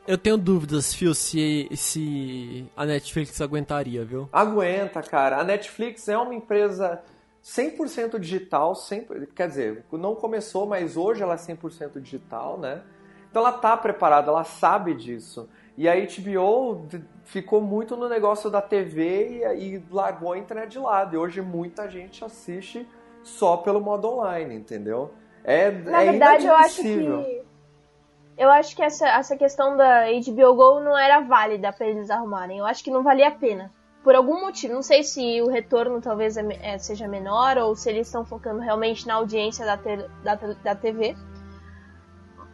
Eu 0.08 0.18
tenho 0.18 0.38
dúvidas, 0.38 0.94
Phil, 0.94 1.14
se, 1.16 1.68
se 1.74 2.66
a 2.78 2.86
Netflix 2.86 3.42
aguentaria, 3.42 4.06
viu? 4.06 4.30
Aguenta, 4.32 5.02
cara. 5.02 5.38
A 5.38 5.44
Netflix 5.44 6.08
é 6.08 6.18
uma 6.18 6.34
empresa 6.34 7.02
100% 7.46 8.18
digital, 8.18 8.74
100, 8.74 9.28
quer 9.36 9.48
dizer, 9.48 9.86
não 9.92 10.16
começou, 10.16 10.66
mas 10.66 10.98
hoje 10.98 11.22
ela 11.22 11.36
é 11.36 11.38
100% 11.38 12.02
digital, 12.02 12.58
né? 12.58 12.82
Então 13.30 13.44
ela 13.44 13.52
tá 13.52 13.78
preparada, 13.78 14.32
ela 14.32 14.44
sabe 14.44 14.96
disso. 14.96 15.48
E 15.78 15.88
a 15.88 15.94
HBO 15.94 16.88
ficou 17.24 17.62
muito 17.62 17.96
no 17.96 18.10
negócio 18.10 18.50
da 18.50 18.62
TV 18.62 19.44
e, 19.44 19.76
e 19.76 19.84
largou 19.92 20.34
a 20.34 20.38
internet 20.40 20.72
de 20.72 20.80
lado. 20.80 21.16
E 21.16 21.18
hoje 21.20 21.40
muita 21.40 21.88
gente 21.88 22.26
assiste 22.26 22.88
só 23.22 23.58
pelo 23.58 23.80
modo 23.80 24.08
online, 24.08 24.56
entendeu? 24.56 25.12
É, 25.44 25.70
Na 25.70 26.02
é 26.02 26.12
verdade, 26.12 26.48
eu 26.48 26.56
acho 26.56 26.82
que. 26.82 27.44
eu 28.38 28.50
acho 28.50 28.76
que 28.76 28.82
essa, 28.82 29.08
essa 29.08 29.38
questão 29.38 29.78
da 29.78 30.06
HBO 30.06 30.56
Go 30.56 30.80
não 30.80 30.98
era 30.98 31.20
válida 31.20 31.72
para 31.72 31.86
eles 31.86 32.10
arrumarem. 32.10 32.58
Eu 32.58 32.66
acho 32.66 32.84
que 32.84 32.90
não 32.90 33.04
valia 33.04 33.28
a 33.28 33.32
pena. 33.32 33.72
Por 34.06 34.14
algum 34.14 34.42
motivo. 34.42 34.72
Não 34.76 34.84
sei 34.84 35.02
se 35.02 35.42
o 35.42 35.50
retorno 35.50 36.00
talvez 36.00 36.38
é, 36.38 36.46
é, 36.62 36.78
seja 36.78 37.08
menor 37.08 37.58
ou 37.58 37.76
se 37.76 37.90
eles 37.90 38.06
estão 38.06 38.24
focando 38.24 38.60
realmente 38.60 39.08
na 39.08 39.16
audiência 39.16 39.66
da, 39.66 39.78
te, 39.78 39.98
da, 40.24 40.36
da 40.36 40.76
TV. 40.76 41.16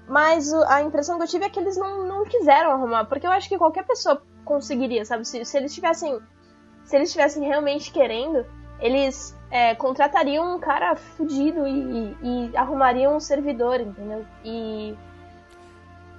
Mas 0.07 0.53
a 0.53 0.81
impressão 0.81 1.17
que 1.17 1.23
eu 1.23 1.27
tive 1.27 1.43
é 1.43 1.49
que 1.49 1.59
eles 1.59 1.75
não, 1.75 2.07
não 2.07 2.23
quiseram 2.23 2.71
arrumar. 2.71 3.03
Porque 3.03 3.27
eu 3.27 3.31
acho 3.31 3.49
que 3.49 3.57
qualquer 3.57 3.85
pessoa 3.85 4.23
conseguiria, 4.45 5.03
sabe? 5.03 5.27
Se, 5.27 5.43
se 5.43 5.57
eles 5.57 5.75
tivessem. 5.75 6.21
Se 6.85 6.95
eles 6.95 7.11
tivessem 7.11 7.43
realmente 7.43 7.91
querendo, 7.91 8.45
eles 8.79 9.37
é, 9.49 9.75
contratariam 9.75 10.55
um 10.55 10.59
cara 10.59 10.95
fudido 10.95 11.67
e, 11.67 12.15
e, 12.23 12.49
e 12.49 12.57
arrumariam 12.57 13.17
um 13.17 13.19
servidor, 13.19 13.81
entendeu? 13.81 14.25
E 14.45 14.95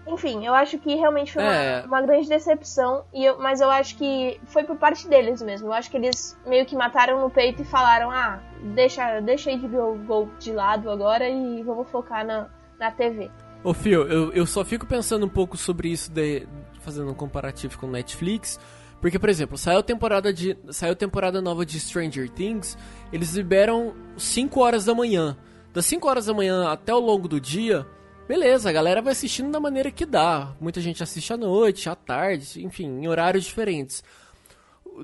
enfim, 0.06 0.44
eu 0.44 0.54
acho 0.54 0.78
que 0.78 0.94
realmente 0.94 1.32
foi 1.32 1.42
é. 1.42 1.80
uma, 1.80 1.98
uma, 1.98 2.02
grande 2.02 2.28
decepção, 2.28 3.04
e 3.14 3.24
eu, 3.24 3.38
mas 3.38 3.60
eu 3.60 3.70
acho 3.70 3.96
que 3.96 4.40
foi 4.46 4.64
por 4.64 4.76
parte 4.76 5.08
deles 5.08 5.40
mesmo. 5.40 5.68
Eu 5.68 5.72
acho 5.72 5.90
que 5.90 5.96
eles 5.96 6.36
meio 6.44 6.66
que 6.66 6.74
mataram 6.74 7.20
no 7.20 7.30
peito 7.30 7.62
e 7.62 7.64
falaram: 7.64 8.10
ah, 8.10 8.40
deixa, 8.74 9.20
deixa 9.20 9.50
aí 9.50 9.58
de 9.58 9.68
Go 9.68 10.28
de 10.38 10.52
lado 10.52 10.90
agora 10.90 11.28
e 11.28 11.62
vamos 11.62 11.88
focar 11.88 12.26
na, 12.26 12.48
na 12.78 12.90
TV. 12.90 13.30
Ô 13.62 13.72
Fio, 13.72 14.02
eu, 14.08 14.32
eu 14.32 14.44
só 14.44 14.64
fico 14.64 14.86
pensando 14.86 15.24
um 15.24 15.28
pouco 15.28 15.56
sobre 15.56 15.88
isso, 15.88 16.10
de, 16.10 16.48
fazendo 16.80 17.10
um 17.10 17.14
comparativo 17.14 17.78
com 17.78 17.86
Netflix. 17.86 18.58
Porque, 19.00 19.18
por 19.18 19.28
exemplo, 19.28 19.56
saiu 19.58 19.82
temporada 19.82 20.32
de 20.32 20.56
saiu 20.70 20.94
temporada 20.94 21.40
nova 21.42 21.66
de 21.66 21.78
Stranger 21.78 22.28
Things, 22.30 22.78
eles 23.12 23.34
liberam 23.34 23.94
5 24.16 24.60
horas 24.60 24.84
da 24.84 24.94
manhã. 24.94 25.36
Das 25.72 25.86
5 25.86 26.08
horas 26.08 26.26
da 26.26 26.34
manhã 26.34 26.70
até 26.70 26.94
o 26.94 27.00
longo 27.00 27.26
do 27.26 27.40
dia, 27.40 27.84
Beleza, 28.26 28.70
a 28.70 28.72
galera 28.72 29.02
vai 29.02 29.12
assistindo 29.12 29.50
da 29.50 29.58
maneira 29.58 29.90
que 29.90 30.06
dá. 30.06 30.54
Muita 30.60 30.80
gente 30.80 31.02
assiste 31.02 31.32
à 31.32 31.36
noite, 31.36 31.88
à 31.88 31.94
tarde, 31.94 32.64
enfim, 32.64 32.86
em 32.86 33.08
horários 33.08 33.44
diferentes. 33.44 34.02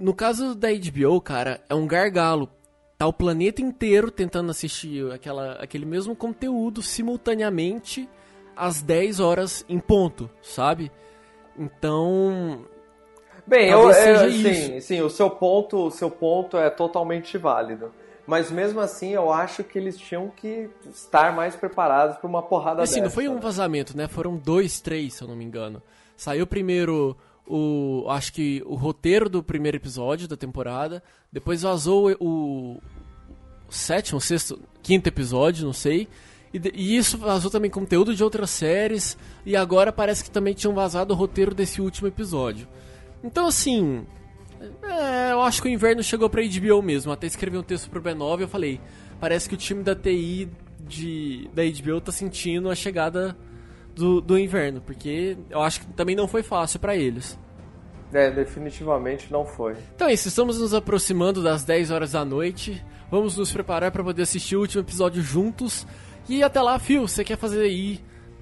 No 0.01 0.15
caso 0.15 0.55
da 0.55 0.69
HBO, 0.69 1.21
cara, 1.21 1.61
é 1.69 1.75
um 1.75 1.87
gargalo. 1.87 2.49
Tá 2.97 3.07
o 3.07 3.13
planeta 3.13 3.63
inteiro 3.63 4.11
tentando 4.11 4.51
assistir 4.51 5.11
aquela, 5.13 5.53
aquele 5.55 5.87
mesmo 5.87 6.17
conteúdo 6.17 6.83
simultaneamente 6.83 8.09
às 8.57 8.83
10 8.83 9.21
horas 9.21 9.65
em 9.69 9.79
ponto, 9.79 10.29
sabe? 10.43 10.91
Então. 11.57 12.65
Bem, 13.47 13.71
eu, 13.71 13.91
é, 13.91 14.31
sim, 14.31 14.81
sim, 14.81 15.01
o 15.01 15.09
seu 15.09 15.31
ponto, 15.31 15.87
o 15.87 15.91
seu 15.91 16.11
ponto 16.11 16.57
é 16.57 16.69
totalmente 16.69 17.39
válido. 17.39 17.93
Mas 18.29 18.51
mesmo 18.51 18.79
assim, 18.79 19.15
eu 19.15 19.33
acho 19.33 19.65
que 19.65 19.79
eles 19.79 19.97
tinham 19.97 20.29
que 20.29 20.69
estar 20.93 21.35
mais 21.35 21.57
preparados 21.57 22.19
para 22.19 22.29
uma 22.29 22.43
porrada 22.43 22.83
assim, 22.83 22.97
dessa. 22.97 23.05
não 23.05 23.11
foi 23.11 23.27
um 23.27 23.41
vazamento, 23.41 23.97
né? 23.97 24.07
Foram 24.07 24.37
dois, 24.37 24.83
três, 24.83 25.15
se 25.15 25.23
eu 25.23 25.29
não 25.29 25.35
me 25.35 25.47
engano. 25.47 25.83
Saiu 26.15 26.47
primeiro 26.47 27.17
o. 27.47 28.05
Acho 28.11 28.35
que 28.35 28.63
o 28.67 28.75
roteiro 28.75 29.31
do 29.31 29.43
primeiro 29.43 29.79
episódio 29.79 30.29
da 30.29 30.37
temporada. 30.37 31.03
Depois 31.33 31.63
vazou 31.63 32.15
o, 32.21 32.73
o 33.67 33.73
sétimo, 33.73 34.21
sexto, 34.21 34.61
quinto 34.83 35.09
episódio, 35.09 35.65
não 35.65 35.73
sei. 35.73 36.07
E, 36.53 36.61
e, 36.75 36.99
isso 36.99 37.17
vazou 37.17 37.51
também 37.51 37.71
conteúdo 37.71 38.15
de 38.15 38.23
outras 38.23 38.51
séries. 38.51 39.17
E 39.47 39.57
agora 39.57 39.91
parece 39.91 40.23
que 40.23 40.31
também 40.31 40.53
tinham 40.53 40.75
vazado 40.75 41.15
o 41.15 41.17
roteiro 41.17 41.55
desse 41.55 41.81
último 41.81 42.07
episódio. 42.07 42.69
Então, 43.25 43.47
assim, 43.47 44.07
é, 44.83 45.33
eu 45.33 45.41
acho 45.43 45.63
que 45.63 45.69
o 45.69 45.71
inverno 45.71 46.03
chegou 46.03 46.29
pra 46.29 46.43
HBO 46.43 46.83
mesmo. 46.83 47.13
Até 47.13 47.27
escrevi 47.27 47.57
um 47.57 47.63
texto 47.63 47.91
pro 47.91 48.03
B9 48.03 48.41
e 48.41 48.43
eu 48.43 48.49
falei: 48.49 48.81
parece 49.21 49.49
que 49.49 49.55
o 49.55 49.59
time 49.59 49.83
da 49.83 49.95
TI 49.95 50.49
de, 50.81 51.49
da 51.55 51.63
HBO 51.63 52.01
tá 52.01 52.13
sentindo 52.13 52.71
a 52.71 52.75
chegada 52.75 53.37
do, 53.95 54.21
do 54.21 54.39
inverno, 54.39 54.81
porque 54.81 55.37
eu 55.51 55.61
acho 55.61 55.81
que 55.81 55.87
também 55.93 56.15
não 56.15 56.29
foi 56.29 56.43
fácil 56.43 56.79
para 56.79 56.97
eles. 56.97 57.39
É, 58.13 58.31
definitivamente 58.31 59.31
não 59.31 59.45
foi. 59.45 59.77
Então 59.95 60.09
é 60.09 60.15
isso, 60.15 60.29
estamos 60.29 60.59
nos 60.59 60.73
aproximando 60.73 61.43
das 61.43 61.65
10 61.65 61.91
horas 61.91 62.13
da 62.13 62.25
noite. 62.25 62.83
Vamos 63.11 63.37
nos 63.37 63.53
preparar 63.53 63.91
para 63.91 64.03
poder 64.03 64.23
assistir 64.23 64.57
o 64.57 64.61
último 64.61 64.83
episódio 64.83 65.23
juntos. 65.23 65.87
E 66.29 66.43
até 66.43 66.61
lá, 66.61 66.79
Phil, 66.79 67.07
você 67.07 67.25
quer 67.25 67.37
fazer 67.37 67.63
aí 67.63 68.01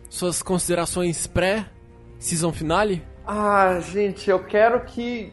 suas 0.09 0.43
considerações 0.43 1.27
pré-season 1.27 2.53
finale? 2.53 3.03
Ah, 3.27 3.81
gente, 3.81 4.31
eu 4.31 4.45
quero 4.45 4.85
que 4.85 5.33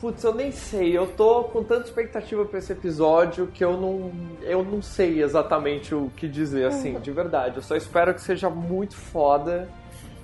Putz, 0.00 0.22
eu 0.22 0.32
nem 0.32 0.52
sei. 0.52 0.96
Eu 0.96 1.08
tô 1.08 1.44
com 1.44 1.64
tanta 1.64 1.86
expectativa 1.86 2.44
para 2.44 2.58
esse 2.58 2.72
episódio 2.72 3.48
que 3.48 3.64
eu 3.64 3.76
não, 3.76 4.12
eu 4.42 4.62
não 4.62 4.80
sei 4.80 5.22
exatamente 5.22 5.94
o 5.94 6.10
que 6.16 6.28
dizer, 6.28 6.66
assim, 6.66 6.98
de 7.00 7.10
verdade. 7.10 7.56
Eu 7.56 7.62
só 7.62 7.74
espero 7.74 8.14
que 8.14 8.20
seja 8.20 8.48
muito 8.48 8.96
foda, 8.96 9.68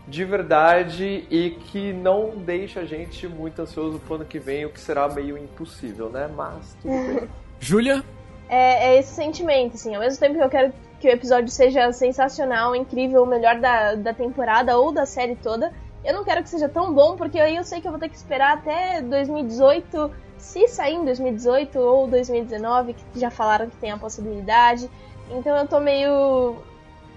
de 0.06 0.24
verdade, 0.24 1.26
e 1.28 1.50
que 1.50 1.92
não 1.92 2.36
deixe 2.36 2.78
a 2.78 2.84
gente 2.84 3.26
muito 3.26 3.62
ansioso 3.62 3.98
pro 3.98 4.14
ano 4.14 4.24
que 4.24 4.38
vem, 4.38 4.64
o 4.64 4.70
que 4.70 4.78
será 4.78 5.08
meio 5.08 5.36
impossível, 5.36 6.08
né? 6.08 6.30
Mas 6.34 6.76
tudo 6.80 6.92
bem. 6.92 7.28
Júlia? 7.58 8.04
É, 8.48 8.90
é, 8.90 8.98
esse 8.98 9.12
sentimento, 9.12 9.74
assim. 9.74 9.94
Ao 9.94 10.00
mesmo 10.00 10.20
tempo 10.20 10.36
que 10.38 10.44
eu 10.44 10.50
quero 10.50 10.72
que 11.00 11.08
o 11.08 11.10
episódio 11.10 11.48
seja 11.48 11.90
sensacional, 11.92 12.76
incrível, 12.76 13.24
o 13.24 13.26
melhor 13.26 13.58
da, 13.58 13.94
da 13.96 14.14
temporada 14.14 14.78
ou 14.78 14.92
da 14.92 15.04
série 15.04 15.34
toda, 15.34 15.72
eu 16.04 16.12
não 16.12 16.24
quero 16.24 16.42
que 16.42 16.48
seja 16.48 16.68
tão 16.68 16.92
bom, 16.92 17.16
porque 17.16 17.40
aí 17.40 17.56
eu 17.56 17.64
sei 17.64 17.80
que 17.80 17.86
eu 17.88 17.90
vou 17.92 18.00
ter 18.00 18.08
que 18.08 18.16
esperar 18.16 18.58
até 18.58 19.00
2018, 19.00 20.10
se 20.36 20.68
sair 20.68 20.94
em 20.94 21.04
2018 21.04 21.78
ou 21.78 22.06
2019, 22.06 22.94
que 22.94 23.18
já 23.18 23.30
falaram 23.30 23.70
que 23.70 23.76
tem 23.76 23.90
a 23.90 23.96
possibilidade. 23.96 24.90
Então 25.30 25.56
eu 25.56 25.66
tô 25.66 25.80
meio 25.80 26.56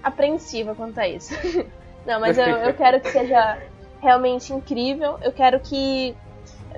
apreensiva 0.02 0.74
quanto 0.74 0.98
a 0.98 1.06
isso. 1.06 1.34
não, 2.06 2.18
mas 2.18 2.38
eu, 2.38 2.46
eu 2.46 2.74
quero 2.74 3.00
que 3.00 3.10
seja 3.10 3.58
realmente 4.00 4.52
incrível. 4.52 5.18
Eu 5.22 5.32
quero 5.32 5.60
que. 5.60 6.16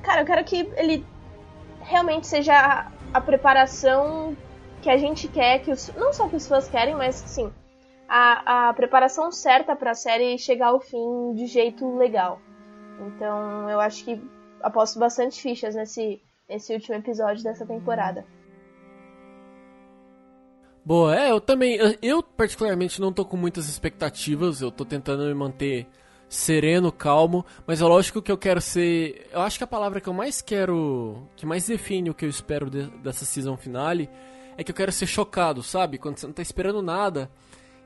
Cara, 0.02 0.22
eu 0.22 0.26
quero 0.26 0.44
que 0.44 0.68
ele 0.76 1.06
realmente 1.82 2.26
seja 2.26 2.54
a, 2.54 2.86
a 3.14 3.20
preparação 3.20 4.36
que 4.82 4.90
a 4.90 4.96
gente 4.96 5.28
quer, 5.28 5.60
que 5.60 5.70
os, 5.70 5.92
não 5.94 6.12
só 6.12 6.28
que 6.28 6.36
os 6.36 6.46
fãs 6.46 6.68
querem, 6.68 6.94
mas 6.94 7.14
sim, 7.14 7.52
a, 8.10 8.70
a 8.70 8.74
preparação 8.74 9.30
certa 9.30 9.76
para 9.76 9.92
a 9.92 9.94
série 9.94 10.36
chegar 10.36 10.68
ao 10.68 10.80
fim 10.80 11.32
de 11.34 11.46
jeito 11.46 11.96
legal. 11.96 12.42
Então 13.06 13.70
eu 13.70 13.78
acho 13.78 14.04
que 14.04 14.20
aposto 14.60 14.98
bastante 14.98 15.40
fichas 15.40 15.76
nesse, 15.76 16.20
nesse 16.48 16.74
último 16.74 16.96
episódio 16.96 17.44
dessa 17.44 17.64
temporada. 17.64 18.26
Boa, 20.84 21.16
é, 21.16 21.30
eu 21.30 21.40
também, 21.40 21.78
eu 22.02 22.20
particularmente 22.20 23.00
não 23.00 23.12
tô 23.12 23.24
com 23.24 23.36
muitas 23.36 23.68
expectativas, 23.68 24.60
eu 24.60 24.72
tô 24.72 24.84
tentando 24.84 25.24
me 25.24 25.34
manter 25.34 25.86
sereno, 26.28 26.90
calmo, 26.90 27.44
mas 27.66 27.80
é 27.80 27.84
lógico 27.84 28.22
que 28.22 28.32
eu 28.32 28.38
quero 28.38 28.60
ser, 28.60 29.28
eu 29.30 29.40
acho 29.42 29.58
que 29.58 29.64
a 29.64 29.68
palavra 29.68 30.00
que 30.00 30.08
eu 30.08 30.14
mais 30.14 30.40
quero, 30.40 31.28
que 31.36 31.46
mais 31.46 31.66
define 31.66 32.10
o 32.10 32.14
que 32.14 32.24
eu 32.24 32.28
espero 32.28 32.68
de, 32.68 32.86
dessa 33.02 33.24
season 33.24 33.56
finale, 33.56 34.10
é 34.56 34.64
que 34.64 34.70
eu 34.70 34.74
quero 34.74 34.90
ser 34.90 35.06
chocado, 35.06 35.62
sabe? 35.62 35.98
Quando 35.98 36.18
você 36.18 36.26
não 36.26 36.32
tá 36.32 36.42
esperando 36.42 36.82
nada, 36.82 37.30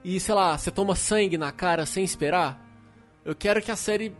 e, 0.05 0.21
sei 0.21 0.35
lá, 0.35 0.57
você 0.57 0.71
toma 0.71 0.95
sangue 0.95 1.39
na 1.39 1.51
cara 1.51 1.87
sem 1.87 2.05
esperar. 2.05 2.61
Eu 3.25 3.35
quero 3.35 3.63
que 3.63 3.71
a 3.71 3.77
série 3.77 4.15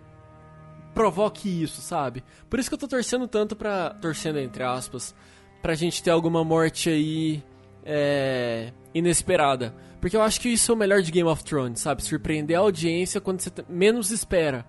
provoque 0.95 1.63
isso, 1.63 1.83
sabe? 1.83 2.25
Por 2.49 2.59
isso 2.59 2.71
que 2.71 2.75
eu 2.75 2.79
tô 2.79 2.89
torcendo 2.89 3.29
tanto 3.29 3.55
pra. 3.55 3.91
torcendo 3.91 4.39
entre 4.39 4.63
aspas. 4.63 5.15
Pra 5.61 5.75
gente 5.75 6.03
ter 6.03 6.11
alguma 6.11 6.43
morte 6.43 6.89
aí. 6.89 7.43
É, 7.85 8.73
inesperada. 8.95 9.75
Porque 10.01 10.17
eu 10.17 10.23
acho 10.23 10.41
que 10.41 10.49
isso 10.49 10.73
é 10.73 10.75
o 10.75 10.79
melhor 10.79 11.03
de 11.03 11.13
Game 11.13 11.29
of 11.29 11.45
Thrones, 11.45 11.81
sabe? 11.81 12.03
Surpreender 12.03 12.57
a 12.57 12.61
audiência 12.61 13.21
quando 13.21 13.41
você 13.41 13.51
menos 13.69 14.11
espera. 14.11 14.67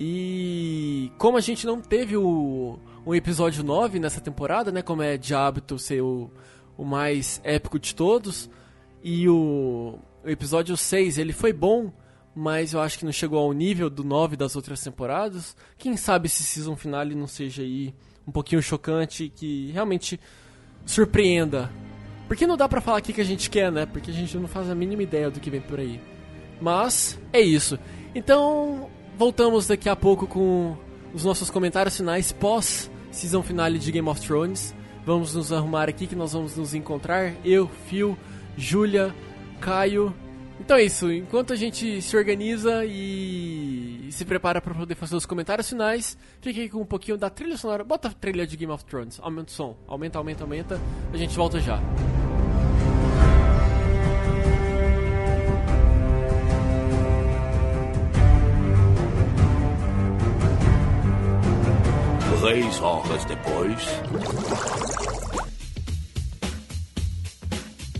E 0.00 1.12
como 1.18 1.36
a 1.36 1.40
gente 1.40 1.66
não 1.66 1.80
teve 1.80 2.16
o, 2.16 2.78
o 3.04 3.14
episódio 3.14 3.64
9 3.64 3.98
nessa 3.98 4.20
temporada, 4.20 4.70
né? 4.70 4.80
Como 4.80 5.02
é 5.02 5.18
de 5.18 5.34
hábito 5.34 5.78
ser 5.78 6.00
o, 6.00 6.30
o 6.76 6.84
mais 6.84 7.40
épico 7.44 7.78
de 7.78 7.94
todos. 7.94 8.48
E 9.02 9.28
o, 9.28 9.98
o 10.28 10.30
episódio 10.30 10.76
6 10.76 11.16
ele 11.16 11.32
foi 11.32 11.54
bom, 11.54 11.90
mas 12.34 12.74
eu 12.74 12.80
acho 12.80 12.98
que 12.98 13.04
não 13.04 13.12
chegou 13.12 13.38
ao 13.38 13.52
nível 13.52 13.88
do 13.88 14.04
9 14.04 14.36
das 14.36 14.54
outras 14.54 14.82
temporadas. 14.82 15.56
Quem 15.78 15.96
sabe 15.96 16.26
esse 16.26 16.42
season 16.42 16.76
finale 16.76 17.14
não 17.14 17.26
seja 17.26 17.62
aí 17.62 17.94
um 18.26 18.30
pouquinho 18.30 18.62
chocante 18.62 19.32
que 19.34 19.70
realmente 19.72 20.20
surpreenda. 20.84 21.72
Porque 22.26 22.46
não 22.46 22.58
dá 22.58 22.68
pra 22.68 22.82
falar 22.82 22.98
aqui 22.98 23.14
que 23.14 23.22
a 23.22 23.24
gente 23.24 23.48
quer, 23.48 23.72
né? 23.72 23.86
Porque 23.86 24.10
a 24.10 24.14
gente 24.14 24.36
não 24.36 24.46
faz 24.46 24.68
a 24.68 24.74
mínima 24.74 25.02
ideia 25.02 25.30
do 25.30 25.40
que 25.40 25.48
vem 25.48 25.62
por 25.62 25.80
aí. 25.80 25.98
Mas 26.60 27.18
é 27.32 27.40
isso. 27.40 27.78
Então, 28.14 28.90
voltamos 29.16 29.66
daqui 29.66 29.88
a 29.88 29.96
pouco 29.96 30.26
com 30.26 30.76
os 31.14 31.24
nossos 31.24 31.48
comentários 31.48 31.96
finais 31.96 32.32
pós 32.32 32.90
season 33.10 33.42
finale 33.42 33.78
de 33.78 33.90
Game 33.90 34.08
of 34.08 34.20
Thrones. 34.20 34.74
Vamos 35.06 35.34
nos 35.34 35.54
arrumar 35.54 35.88
aqui 35.88 36.06
que 36.06 36.14
nós 36.14 36.34
vamos 36.34 36.54
nos 36.54 36.74
encontrar. 36.74 37.32
Eu, 37.42 37.66
Phil, 37.86 38.14
Júlia, 38.58 39.14
Caio. 39.60 40.14
Então 40.60 40.76
é 40.76 40.82
isso. 40.82 41.10
Enquanto 41.10 41.52
a 41.52 41.56
gente 41.56 42.02
se 42.02 42.16
organiza 42.16 42.84
e 42.84 44.08
se 44.10 44.24
prepara 44.24 44.60
para 44.60 44.74
poder 44.74 44.94
fazer 44.94 45.16
os 45.16 45.24
comentários 45.24 45.68
finais, 45.68 46.18
fiquei 46.40 46.68
com 46.68 46.80
um 46.80 46.86
pouquinho 46.86 47.16
da 47.16 47.30
trilha 47.30 47.56
sonora. 47.56 47.84
Bota 47.84 48.08
a 48.08 48.12
trilha 48.12 48.46
de 48.46 48.56
Game 48.56 48.72
of 48.72 48.84
Thrones. 48.84 49.20
Aumenta 49.22 49.50
o 49.50 49.54
som. 49.54 49.76
Aumenta, 49.86 50.18
aumenta, 50.18 50.44
aumenta. 50.44 50.80
A 51.12 51.16
gente 51.16 51.36
volta 51.36 51.60
já. 51.60 51.80
Três 62.40 62.80
horas 62.80 63.24
depois. 63.26 65.17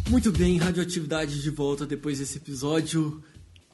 Muito 0.09 0.33
bem, 0.33 0.57
radioatividade 0.57 1.43
de 1.43 1.51
volta 1.51 1.85
depois 1.85 2.19
desse 2.19 2.39
episódio 2.39 3.23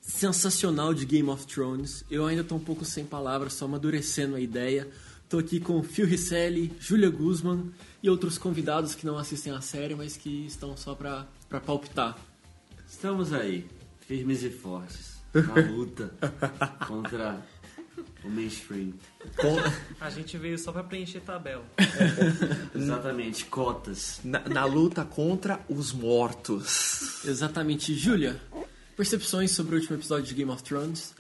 sensacional 0.01 0.93
de 0.93 1.07
Game 1.07 1.29
of 1.29 1.47
Thrones. 1.47 2.05
Eu 2.11 2.27
ainda 2.27 2.43
tô 2.43 2.57
um 2.57 2.61
pouco 2.61 2.85
sem 2.85 3.05
palavras, 3.05 3.53
só 3.53 3.67
amadurecendo 3.67 4.35
a 4.35 4.41
ideia. 4.41 4.89
Tô 5.29 5.39
aqui 5.39 5.61
com 5.61 5.81
Phil 5.85 6.07
Risselli, 6.07 6.73
Julia 6.81 7.09
Guzman 7.09 7.71
e 8.03 8.11
outros 8.11 8.37
convidados 8.37 8.97
que 8.97 9.07
não 9.07 9.17
assistem 9.17 9.53
a 9.53 9.61
série, 9.61 9.95
mas 9.95 10.17
que 10.17 10.45
estão 10.45 10.77
só 10.77 10.93
pra 10.97 11.29
palpitar. 11.65 12.19
Estamos 12.85 13.33
aí, 13.33 13.65
firmes 14.01 14.43
e 14.43 14.51
fortes, 14.51 15.23
na 15.33 15.55
luta 15.71 16.13
contra 16.89 17.41
o 18.25 18.31
mainstream. 18.31 18.93
A 20.01 20.11
gente 20.11 20.37
veio 20.39 20.59
só 20.59 20.73
pra 20.73 20.83
preencher 20.83 21.21
tabela. 21.21 21.65
Exatamente, 22.75 23.45
cotas. 23.47 24.21
Na, 24.25 24.41
na 24.41 24.65
luta 24.65 25.05
contra 25.05 25.61
os 25.69 25.93
mortos. 25.93 27.25
Exatamente, 27.25 27.95
Julia. 27.95 28.41
Percepções 28.97 29.51
sobre 29.51 29.75
o 29.77 29.79
último 29.79 29.97
episódio 29.97 30.25
de 30.25 30.35
Game 30.35 30.51
of 30.51 30.63
Thrones? 30.63 31.15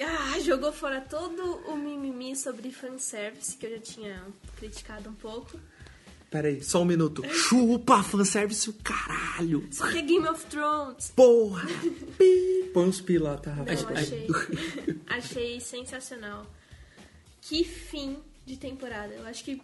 Ah, 0.00 0.40
jogou 0.40 0.72
fora 0.72 1.00
todo 1.00 1.42
o 1.68 1.76
mimimi 1.76 2.34
sobre 2.34 2.70
fanservice, 2.72 3.56
que 3.56 3.66
eu 3.66 3.70
já 3.70 3.78
tinha 3.78 4.22
criticado 4.56 5.10
um 5.10 5.14
pouco. 5.14 5.58
Peraí, 6.32 6.62
só 6.62 6.80
um 6.80 6.86
minuto. 6.86 7.22
Chupa, 7.28 8.02
fanservice 8.02 8.70
o 8.70 8.72
caralho. 8.72 9.68
Isso 9.70 9.84
aqui 9.84 9.98
é 9.98 10.02
Game 10.02 10.26
of 10.26 10.46
Thrones. 10.46 11.12
Porra. 11.14 11.68
Pi. 12.16 12.70
Põe 12.72 12.88
uns 12.88 13.02
pi 13.02 13.18
lá, 13.18 13.36
tá? 13.36 13.54
Não, 13.54 13.64
achei. 13.64 14.26
achei 15.06 15.60
sensacional. 15.60 16.46
Que 17.42 17.62
fim 17.62 18.16
de 18.46 18.56
temporada. 18.56 19.12
Eu 19.12 19.26
acho 19.26 19.44
que 19.44 19.60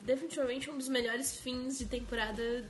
definitivamente 0.00 0.70
um 0.70 0.78
dos 0.78 0.88
melhores 0.88 1.36
fins 1.36 1.78
de 1.78 1.86
temporada 1.86 2.64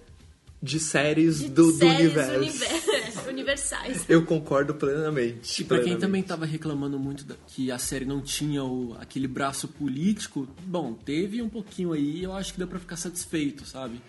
De 0.63 0.79
séries, 0.79 1.41
de 1.41 1.49
do, 1.49 1.73
do 1.73 1.79
séries 1.79 1.99
universo. 2.13 2.37
univer- 2.39 3.13
universais. 3.29 4.05
Eu 4.09 4.25
concordo 4.25 4.75
plenamente. 4.75 5.61
E 5.63 5.65
pra 5.65 5.79
quem 5.79 5.85
plenamente. 5.87 6.01
também 6.01 6.23
tava 6.23 6.47
reclamando 6.47 6.99
muito 6.99 7.25
da- 7.25 7.35
que 7.49 7.71
a 7.73 7.79
série 7.79 8.05
não 8.05 8.21
tinha 8.21 8.63
o- 8.63 8.97
aquele 9.01 9.27
braço 9.27 9.67
político, 9.67 10.47
bom, 10.65 10.93
teve 10.93 11.43
um 11.43 11.49
pouquinho 11.49 11.93
aí, 11.93 12.23
eu 12.23 12.33
acho 12.33 12.53
que 12.53 12.59
deu 12.59 12.69
pra 12.69 12.79
ficar 12.79 12.97
satisfeito, 12.97 13.67
sabe? 13.67 14.01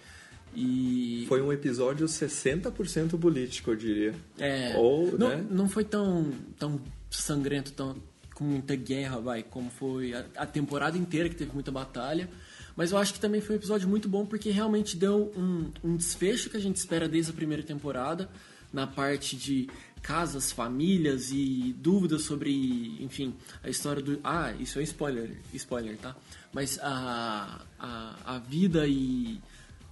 E. 0.55 1.25
Foi 1.27 1.41
um 1.41 1.51
episódio 1.51 2.07
60% 2.07 3.17
político, 3.17 3.71
eu 3.71 3.75
diria. 3.75 4.13
É, 4.37 4.75
Ou, 4.77 5.17
não, 5.17 5.29
né? 5.29 5.45
não 5.49 5.67
foi 5.67 5.83
tão, 5.83 6.31
tão 6.59 6.79
sangrento, 7.09 7.71
tão, 7.73 7.95
com 8.35 8.43
muita 8.43 8.75
guerra, 8.75 9.19
vai, 9.19 9.41
como 9.41 9.71
foi 9.71 10.13
a, 10.13 10.25
a 10.37 10.45
temporada 10.45 10.95
inteira, 10.97 11.27
que 11.29 11.35
teve 11.35 11.51
muita 11.53 11.71
batalha. 11.71 12.29
Mas 12.75 12.91
eu 12.91 12.97
acho 12.97 13.13
que 13.13 13.19
também 13.19 13.39
foi 13.41 13.55
um 13.55 13.59
episódio 13.59 13.87
muito 13.87 14.09
bom, 14.09 14.25
porque 14.25 14.49
realmente 14.49 14.97
deu 14.97 15.31
um, 15.37 15.71
um 15.83 15.95
desfecho 15.95 16.49
que 16.49 16.57
a 16.57 16.59
gente 16.59 16.77
espera 16.77 17.07
desde 17.07 17.31
a 17.31 17.33
primeira 17.33 17.61
temporada, 17.63 18.29
na 18.71 18.87
parte 18.87 19.35
de 19.35 19.69
casas, 20.01 20.51
famílias 20.51 21.31
e 21.31 21.73
dúvidas 21.77 22.23
sobre, 22.23 22.97
enfim, 22.99 23.33
a 23.63 23.69
história 23.69 24.01
do... 24.01 24.19
Ah, 24.23 24.51
isso 24.59 24.79
é 24.79 24.83
spoiler, 24.83 25.37
spoiler, 25.53 25.97
tá? 25.97 26.15
Mas 26.51 26.79
a, 26.81 27.61
a, 27.79 28.35
a 28.35 28.39
vida 28.39 28.87
e 28.87 29.39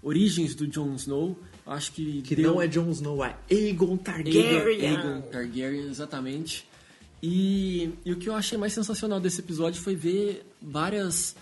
origens 0.01 0.55
do 0.55 0.65
Jon 0.67 0.95
Snow, 0.95 1.37
acho 1.65 1.91
que 1.93 2.23
Que 2.23 2.35
deu- 2.35 2.53
não 2.55 2.61
é 2.61 2.67
Jon 2.67 2.89
Snow, 2.89 3.23
é 3.23 3.37
Aegon 3.49 3.95
Targaryen. 3.97 4.97
Aegon 4.97 5.21
Targaryen, 5.21 5.87
exatamente. 5.87 6.67
E, 7.21 7.91
e 8.03 8.11
o 8.11 8.15
que 8.17 8.27
eu 8.27 8.33
achei 8.35 8.57
mais 8.57 8.73
sensacional 8.73 9.19
desse 9.19 9.39
episódio 9.41 9.79
foi 9.79 9.95
ver 9.95 10.43
várias 10.59 11.35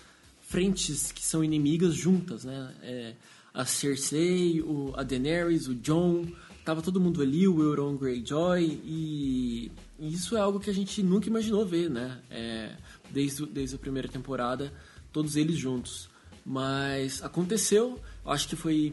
frentes 0.50 1.12
que 1.12 1.24
são 1.24 1.44
inimigas 1.44 1.94
juntas, 1.94 2.44
né? 2.44 2.74
É, 2.82 3.14
a 3.54 3.64
Cersei, 3.64 4.60
o, 4.60 4.92
a 4.96 5.04
Daenerys, 5.04 5.68
o 5.68 5.76
Jon, 5.76 6.26
tava 6.64 6.82
todo 6.82 7.00
mundo 7.00 7.22
ali, 7.22 7.46
o 7.46 7.62
Euron 7.62 7.96
Greyjoy, 7.96 8.64
e, 8.84 9.70
e 9.96 10.12
isso 10.12 10.36
é 10.36 10.40
algo 10.40 10.58
que 10.58 10.68
a 10.68 10.74
gente 10.74 11.04
nunca 11.04 11.28
imaginou 11.28 11.64
ver, 11.64 11.88
né? 11.88 12.20
É, 12.28 12.74
desde, 13.10 13.46
desde 13.46 13.76
a 13.76 13.78
primeira 13.78 14.08
temporada, 14.08 14.72
todos 15.12 15.36
eles 15.36 15.56
juntos. 15.56 16.10
Mas 16.44 17.22
aconteceu, 17.22 18.00
eu 18.24 18.32
acho 18.32 18.48
que 18.48 18.56
foi 18.56 18.92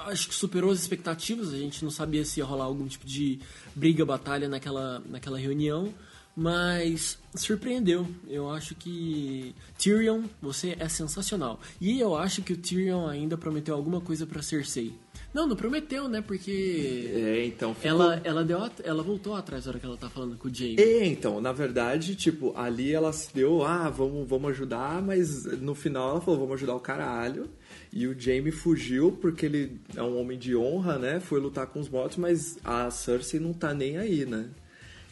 acho 0.00 0.28
que 0.28 0.34
superou 0.34 0.70
as 0.70 0.80
expectativas. 0.80 1.54
A 1.54 1.56
gente 1.56 1.82
não 1.82 1.90
sabia 1.90 2.26
se 2.26 2.40
ia 2.40 2.44
rolar 2.44 2.64
algum 2.64 2.86
tipo 2.86 3.06
de 3.06 3.40
briga, 3.74 4.04
batalha 4.04 4.48
naquela, 4.50 5.02
naquela 5.08 5.38
reunião, 5.38 5.94
mas 6.36 7.18
surpreendeu. 7.34 8.06
Eu 8.28 8.50
acho 8.50 8.74
que 8.74 9.54
Tyrion, 9.78 10.22
você 10.40 10.76
é 10.78 10.88
sensacional. 10.88 11.60
E 11.80 12.00
eu 12.00 12.16
acho 12.16 12.42
que 12.42 12.52
o 12.52 12.56
Tyrion 12.56 13.06
ainda 13.06 13.36
prometeu 13.36 13.74
alguma 13.74 14.00
coisa 14.00 14.26
pra 14.26 14.42
Cersei. 14.42 14.94
Não, 15.32 15.46
não 15.46 15.54
prometeu, 15.54 16.08
né? 16.08 16.20
Porque 16.20 17.10
É, 17.14 17.46
então 17.46 17.72
ficou... 17.74 17.90
ela, 17.90 18.20
ela, 18.24 18.44
deu, 18.44 18.58
ela 18.82 19.02
voltou 19.02 19.36
atrás 19.36 19.64
na 19.64 19.70
hora 19.70 19.78
que 19.78 19.86
ela 19.86 19.96
tá 19.96 20.08
falando 20.08 20.36
com 20.36 20.48
o 20.48 20.54
Jaime. 20.54 20.80
É, 20.80 21.06
então, 21.06 21.40
na 21.40 21.52
verdade, 21.52 22.16
tipo, 22.16 22.52
ali 22.56 22.92
ela 22.92 23.12
se 23.12 23.32
deu, 23.32 23.64
ah, 23.64 23.88
vamos, 23.88 24.28
vamos 24.28 24.50
ajudar, 24.50 25.00
mas 25.00 25.44
no 25.60 25.74
final 25.74 26.10
ela 26.10 26.20
falou, 26.20 26.40
vamos 26.40 26.54
ajudar 26.54 26.74
o 26.74 26.80
caralho. 26.80 27.48
E 27.92 28.06
o 28.06 28.18
Jaime 28.18 28.50
fugiu 28.50 29.12
porque 29.12 29.46
ele 29.46 29.80
é 29.94 30.02
um 30.02 30.18
homem 30.20 30.38
de 30.38 30.56
honra, 30.56 30.98
né? 30.98 31.20
Foi 31.20 31.38
lutar 31.38 31.66
com 31.66 31.78
os 31.78 31.88
mortos, 31.88 32.16
mas 32.16 32.58
a 32.64 32.90
Cersei 32.90 33.38
não 33.38 33.52
tá 33.52 33.72
nem 33.72 33.98
aí, 33.98 34.26
né? 34.26 34.48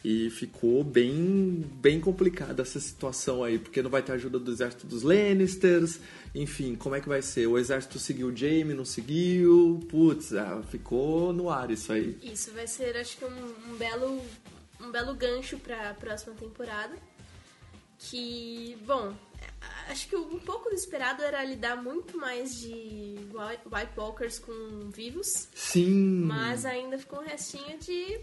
E 0.03 0.29
ficou 0.29 0.81
bem, 0.83 1.69
bem 1.75 1.99
complicada 1.99 2.61
essa 2.61 2.79
situação 2.79 3.43
aí, 3.43 3.59
porque 3.59 3.81
não 3.81 3.89
vai 3.89 4.01
ter 4.01 4.13
ajuda 4.13 4.39
do 4.39 4.49
exército 4.49 4.87
dos 4.87 5.03
Lannisters, 5.03 5.99
enfim, 6.33 6.75
como 6.75 6.95
é 6.95 7.01
que 7.01 7.09
vai 7.09 7.21
ser? 7.21 7.47
O 7.47 7.57
exército 7.57 7.97
seguiu 7.97 8.27
o 8.27 8.35
Jaime, 8.35 8.73
não 8.73 8.85
seguiu? 8.85 9.79
Putz, 9.89 10.33
ah, 10.33 10.61
ficou 10.69 11.33
no 11.33 11.49
ar 11.49 11.71
isso 11.71 11.91
aí. 11.91 12.17
Isso 12.21 12.51
vai 12.51 12.67
ser, 12.67 12.95
acho 12.97 13.17
que, 13.17 13.25
um, 13.25 13.55
um 13.71 13.75
belo, 13.75 14.21
um 14.79 14.91
belo 14.91 15.15
gancho 15.15 15.57
pra 15.57 15.93
próxima 15.95 16.35
temporada. 16.35 16.95
Que, 17.97 18.77
bom, 18.85 19.13
acho 19.89 20.07
que 20.07 20.15
um 20.15 20.39
pouco 20.39 20.69
do 20.69 20.75
esperado 20.75 21.21
era 21.23 21.43
lidar 21.43 21.75
muito 21.75 22.17
mais 22.17 22.59
de 22.59 23.15
White 23.65 23.97
Walkers 23.97 24.39
com 24.39 24.89
vivos, 24.89 25.49
Sim. 25.53 26.23
mas 26.25 26.65
ainda 26.65 26.97
ficou 26.97 27.19
um 27.19 27.25
restinho 27.25 27.77
de. 27.79 28.21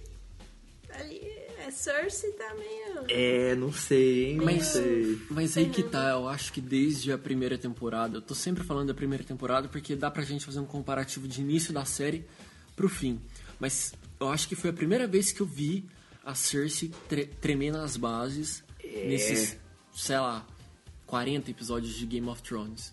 Ali, 0.98 1.20
é, 1.58 1.70
Cersei 1.70 2.32
tá 2.32 2.54
meio. 2.54 3.04
É, 3.08 3.54
não 3.54 3.72
sei, 3.72 4.30
hein? 4.32 4.40
Mas, 4.42 4.66
sei. 4.68 5.18
mas 5.30 5.56
aí 5.56 5.68
que 5.68 5.82
tá, 5.82 6.10
eu 6.10 6.28
acho 6.28 6.52
que 6.52 6.60
desde 6.60 7.12
a 7.12 7.18
primeira 7.18 7.56
temporada, 7.58 8.18
eu 8.18 8.22
tô 8.22 8.34
sempre 8.34 8.64
falando 8.64 8.88
da 8.88 8.94
primeira 8.94 9.22
temporada 9.24 9.68
porque 9.68 9.94
dá 9.96 10.10
pra 10.10 10.22
gente 10.22 10.44
fazer 10.44 10.60
um 10.60 10.64
comparativo 10.66 11.26
de 11.28 11.40
início 11.40 11.72
da 11.72 11.84
série 11.84 12.24
pro 12.74 12.88
fim. 12.88 13.20
Mas 13.60 13.94
eu 14.20 14.28
acho 14.28 14.48
que 14.48 14.54
foi 14.54 14.70
a 14.70 14.72
primeira 14.72 15.06
vez 15.06 15.32
que 15.32 15.40
eu 15.40 15.46
vi 15.46 15.84
a 16.24 16.34
Cersei 16.34 16.90
tre 17.08 17.26
tremer 17.26 17.72
nas 17.72 17.96
bases 17.96 18.62
nesses, 18.82 19.56
sei 19.94 20.18
lá, 20.18 20.46
40 21.06 21.50
episódios 21.50 21.94
de 21.94 22.04
Game 22.06 22.28
of 22.28 22.42
Thrones. 22.42 22.92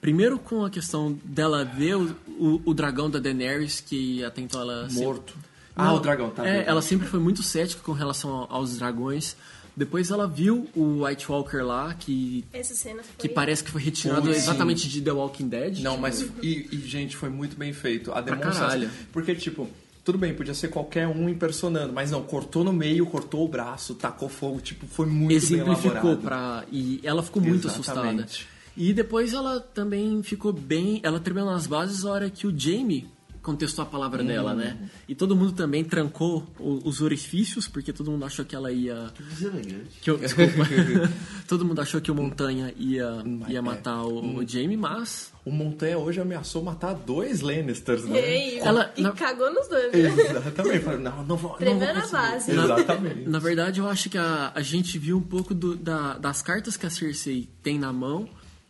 Primeiro 0.00 0.38
com 0.38 0.64
a 0.64 0.70
questão 0.70 1.12
dela 1.24 1.64
ver 1.64 1.96
o, 1.96 2.16
o, 2.38 2.62
o 2.66 2.74
dragão 2.74 3.08
da 3.08 3.18
Daenerys, 3.18 3.80
que 3.80 4.22
até 4.24 4.40
então 4.40 4.60
ela... 4.60 4.88
sempre- 4.88 5.04
Morto. 5.04 5.34
Ah, 5.76 5.86
não, 5.86 5.96
o 5.96 6.00
dragão, 6.00 6.30
tá. 6.30 6.46
É, 6.46 6.64
ela 6.66 6.80
sempre 6.82 7.06
foi 7.06 7.18
muito 7.20 7.42
cética 7.42 7.82
com 7.82 7.92
relação 7.92 8.30
ao- 8.30 8.52
aos 8.52 8.76
dragões. 8.78 9.36
Depois 9.76 10.10
ela 10.12 10.28
viu 10.28 10.68
o 10.76 11.04
White 11.04 11.30
Walker 11.32 11.56
lá, 11.62 11.92
que, 11.94 12.44
Essa 12.52 12.74
cena 12.74 13.02
foi. 13.02 13.14
que 13.18 13.28
parece 13.28 13.64
que 13.64 13.72
foi 13.72 13.82
retirado 13.82 14.26
sim. 14.32 14.38
exatamente 14.38 14.88
de 14.88 15.02
The 15.02 15.10
Walking 15.10 15.48
Dead. 15.48 15.78
Não, 15.80 15.96
mas. 15.96 16.22
E, 16.40 16.68
e, 16.70 16.78
gente, 16.86 17.16
foi 17.16 17.28
muito 17.28 17.56
bem 17.56 17.72
feito. 17.72 18.12
A 18.12 18.20
demonstração. 18.20 18.88
Porque, 19.12 19.34
tipo. 19.34 19.68
Tudo 20.04 20.18
bem, 20.18 20.34
podia 20.34 20.52
ser 20.52 20.68
qualquer 20.68 21.08
um 21.08 21.30
impersonando, 21.30 21.90
mas 21.90 22.10
não, 22.10 22.22
cortou 22.22 22.62
no 22.62 22.74
meio, 22.74 23.06
cortou 23.06 23.42
o 23.42 23.48
braço, 23.48 23.94
tacou 23.94 24.28
fogo, 24.28 24.60
tipo, 24.60 24.86
foi 24.86 25.06
muito 25.06 25.28
bem 25.28 25.36
exemplificou 25.38 26.10
elaborado. 26.12 26.18
pra. 26.20 26.64
E 26.70 27.00
ela 27.02 27.22
ficou 27.22 27.40
muito 27.42 27.66
Exatamente. 27.68 28.20
assustada. 28.22 28.28
E 28.76 28.92
depois 28.92 29.32
ela 29.32 29.60
também 29.60 30.22
ficou 30.22 30.52
bem. 30.52 31.00
Ela 31.02 31.18
tremeu 31.18 31.46
nas 31.46 31.66
bases 31.66 32.04
na 32.04 32.10
hora 32.10 32.28
que 32.30 32.46
o 32.46 32.52
Jamie 32.56 33.08
contestou 33.44 33.82
a 33.82 33.86
palavra 33.86 34.22
Uhum. 34.22 34.26
dela, 34.26 34.54
né? 34.54 34.76
E 35.08 35.14
todo 35.14 35.36
mundo 35.36 35.52
também 35.52 35.84
trancou 35.84 36.44
o- 36.58 36.80
os 36.88 37.00
orifícios, 37.00 37.68
porque 37.68 37.92
todo 37.92 38.10
mundo 38.10 38.24
achou 38.24 38.44
que 38.44 38.56
ela 38.56 38.72
ia. 38.72 39.12
Deselegante. 39.30 40.00
Que 40.00 40.10
eu, 40.10 40.16
desculpa. 40.18 40.52
todo 41.46 41.64
mundo 41.64 41.80
achou 41.80 42.00
que 42.00 42.10
o 42.10 42.14
Montanha 42.14 42.72
ia, 42.76 43.22
ia 43.48 43.58
é. 43.58 43.60
matar 43.60 44.02
o, 44.02 44.38
o 44.38 44.48
Jamie, 44.48 44.76
mas. 44.76 45.32
O 45.44 45.50
Montanha 45.50 45.98
hoje 45.98 46.20
ameaçou 46.20 46.62
matar 46.64 46.94
dois 46.94 47.42
Lannisters, 47.42 48.04
né? 48.06 48.18
Ei, 48.18 48.58
Ela- 48.60 48.90
e 48.96 49.02
na- 49.02 49.12
cagou 49.12 49.52
nos 49.52 49.68
dois, 49.68 49.92
né? 49.92 50.00
Exatamente. 50.08 50.80
Falei, 50.80 51.00
Não, 51.00 51.24
não 51.24 51.36
vou. 51.36 51.50
Conseguir. 51.50 52.10
base. 52.10 52.50
Exatamente. 52.50 53.28
Na 53.28 53.38
verdade, 53.38 53.78
eu 53.80 53.86
acho 53.86 54.08
que 54.08 54.16
a, 54.16 54.52
a 54.54 54.62
gente 54.62 54.98
viu 54.98 55.18
um 55.18 55.22
pouco 55.22 55.54
do- 55.54 55.76
da- 55.76 56.16
das 56.16 56.40
cartas 56.40 56.76
que 56.78 56.86
a 56.86 56.90
Cersei 56.90 57.48
tem 57.62 57.78
na 57.78 57.92
mão. 57.92 58.26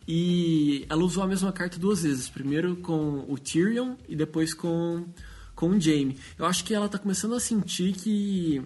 E 0.07 0.85
ela 0.89 1.03
usou 1.03 1.23
a 1.23 1.27
mesma 1.27 1.51
carta 1.51 1.79
duas 1.79 2.03
vezes. 2.03 2.29
Primeiro 2.29 2.75
com 2.77 3.25
o 3.27 3.37
Tyrion 3.37 3.95
e 4.07 4.15
depois 4.15 4.53
com, 4.53 5.05
com 5.55 5.69
o 5.69 5.81
Jaime. 5.81 6.17
Eu 6.37 6.45
acho 6.45 6.63
que 6.63 6.73
ela 6.73 6.87
tá 6.87 6.97
começando 6.97 7.33
a 7.33 7.39
sentir 7.39 7.93
que 7.93 8.61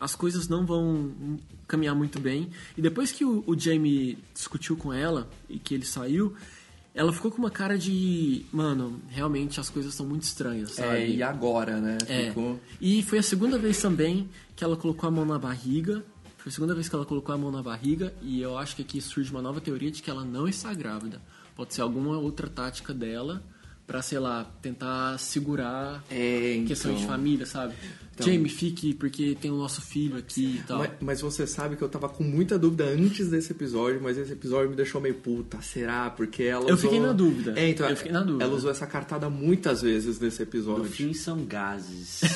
as 0.00 0.14
coisas 0.14 0.48
não 0.48 0.64
vão 0.64 1.38
caminhar 1.68 1.94
muito 1.94 2.18
bem. 2.18 2.48
E 2.76 2.82
depois 2.82 3.12
que 3.12 3.24
o, 3.24 3.44
o 3.46 3.58
Jamie 3.58 4.18
discutiu 4.34 4.76
com 4.76 4.92
ela 4.92 5.28
e 5.48 5.58
que 5.58 5.74
ele 5.74 5.84
saiu, 5.84 6.34
ela 6.94 7.12
ficou 7.12 7.30
com 7.30 7.38
uma 7.38 7.50
cara 7.50 7.78
de, 7.78 8.44
mano, 8.50 9.00
realmente 9.08 9.60
as 9.60 9.70
coisas 9.70 9.94
são 9.94 10.04
muito 10.04 10.24
estranhas, 10.24 10.72
sabe? 10.72 10.96
É, 10.96 11.08
e 11.08 11.22
agora, 11.22 11.80
né? 11.80 11.98
É. 12.08 12.28
Ficou... 12.28 12.58
E 12.80 13.02
foi 13.02 13.18
a 13.18 13.22
segunda 13.22 13.58
vez 13.58 13.80
também 13.80 14.28
que 14.56 14.64
ela 14.64 14.76
colocou 14.76 15.06
a 15.06 15.10
mão 15.10 15.24
na 15.24 15.38
barriga. 15.38 16.02
Foi 16.42 16.50
a 16.50 16.52
segunda 16.52 16.74
vez 16.74 16.88
que 16.88 16.94
ela 16.94 17.04
colocou 17.04 17.34
a 17.34 17.38
mão 17.38 17.50
na 17.50 17.62
barriga 17.62 18.12
e 18.22 18.40
eu 18.40 18.56
acho 18.56 18.74
que 18.76 18.82
aqui 18.82 19.00
surge 19.00 19.30
uma 19.30 19.42
nova 19.42 19.60
teoria 19.60 19.90
de 19.90 20.02
que 20.02 20.08
ela 20.10 20.24
não 20.24 20.48
está 20.48 20.72
grávida. 20.72 21.20
Pode 21.54 21.74
ser 21.74 21.82
alguma 21.82 22.16
outra 22.18 22.48
tática 22.48 22.94
dela 22.94 23.42
pra, 23.86 24.00
sei 24.00 24.18
lá, 24.20 24.44
tentar 24.62 25.18
segurar 25.18 26.02
É, 26.10 26.54
então... 26.54 26.66
questão 26.68 26.94
de 26.94 27.04
família, 27.04 27.44
sabe? 27.44 27.74
Jamie, 28.22 28.48
fique 28.50 28.92
porque 28.94 29.34
tem 29.40 29.50
o 29.50 29.56
nosso 29.56 29.80
filho 29.80 30.18
aqui 30.18 30.56
e 30.58 30.62
tal. 30.66 30.78
Mas, 30.78 30.90
mas 31.00 31.20
você 31.22 31.46
sabe 31.46 31.74
que 31.76 31.82
eu 31.82 31.88
tava 31.88 32.06
com 32.08 32.22
muita 32.22 32.58
dúvida 32.58 32.84
antes 32.84 33.28
desse 33.30 33.52
episódio, 33.52 33.98
mas 34.02 34.16
esse 34.18 34.32
episódio 34.32 34.68
me 34.70 34.76
deixou 34.76 35.00
meio 35.00 35.14
puta. 35.14 35.60
Será? 35.62 36.10
Porque 36.10 36.42
ela 36.42 36.68
Eu 36.68 36.74
usou... 36.74 36.90
fiquei 36.90 37.00
na 37.00 37.12
dúvida. 37.14 37.58
É, 37.58 37.68
então, 37.70 37.88
Eu 37.88 37.96
fiquei 37.96 38.12
na 38.12 38.20
dúvida. 38.22 38.44
Ela 38.44 38.54
usou 38.54 38.70
essa 38.70 38.86
cartada 38.86 39.28
muitas 39.30 39.80
vezes 39.82 40.20
nesse 40.20 40.38
No 40.42 40.48
episódio. 40.48 40.84
fim 40.84 41.14
são 41.14 41.44
gases. 41.46 42.20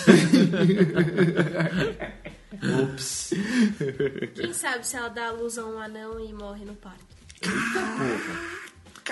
Ops. 2.82 3.30
Quem 4.34 4.52
sabe 4.52 4.86
se 4.86 4.96
ela 4.96 5.08
dá 5.08 5.28
a 5.28 5.32
luz 5.32 5.58
a 5.58 5.64
um 5.66 5.78
anão 5.78 6.18
e 6.24 6.32
morre 6.32 6.64
no 6.64 6.74
parto? 6.74 7.04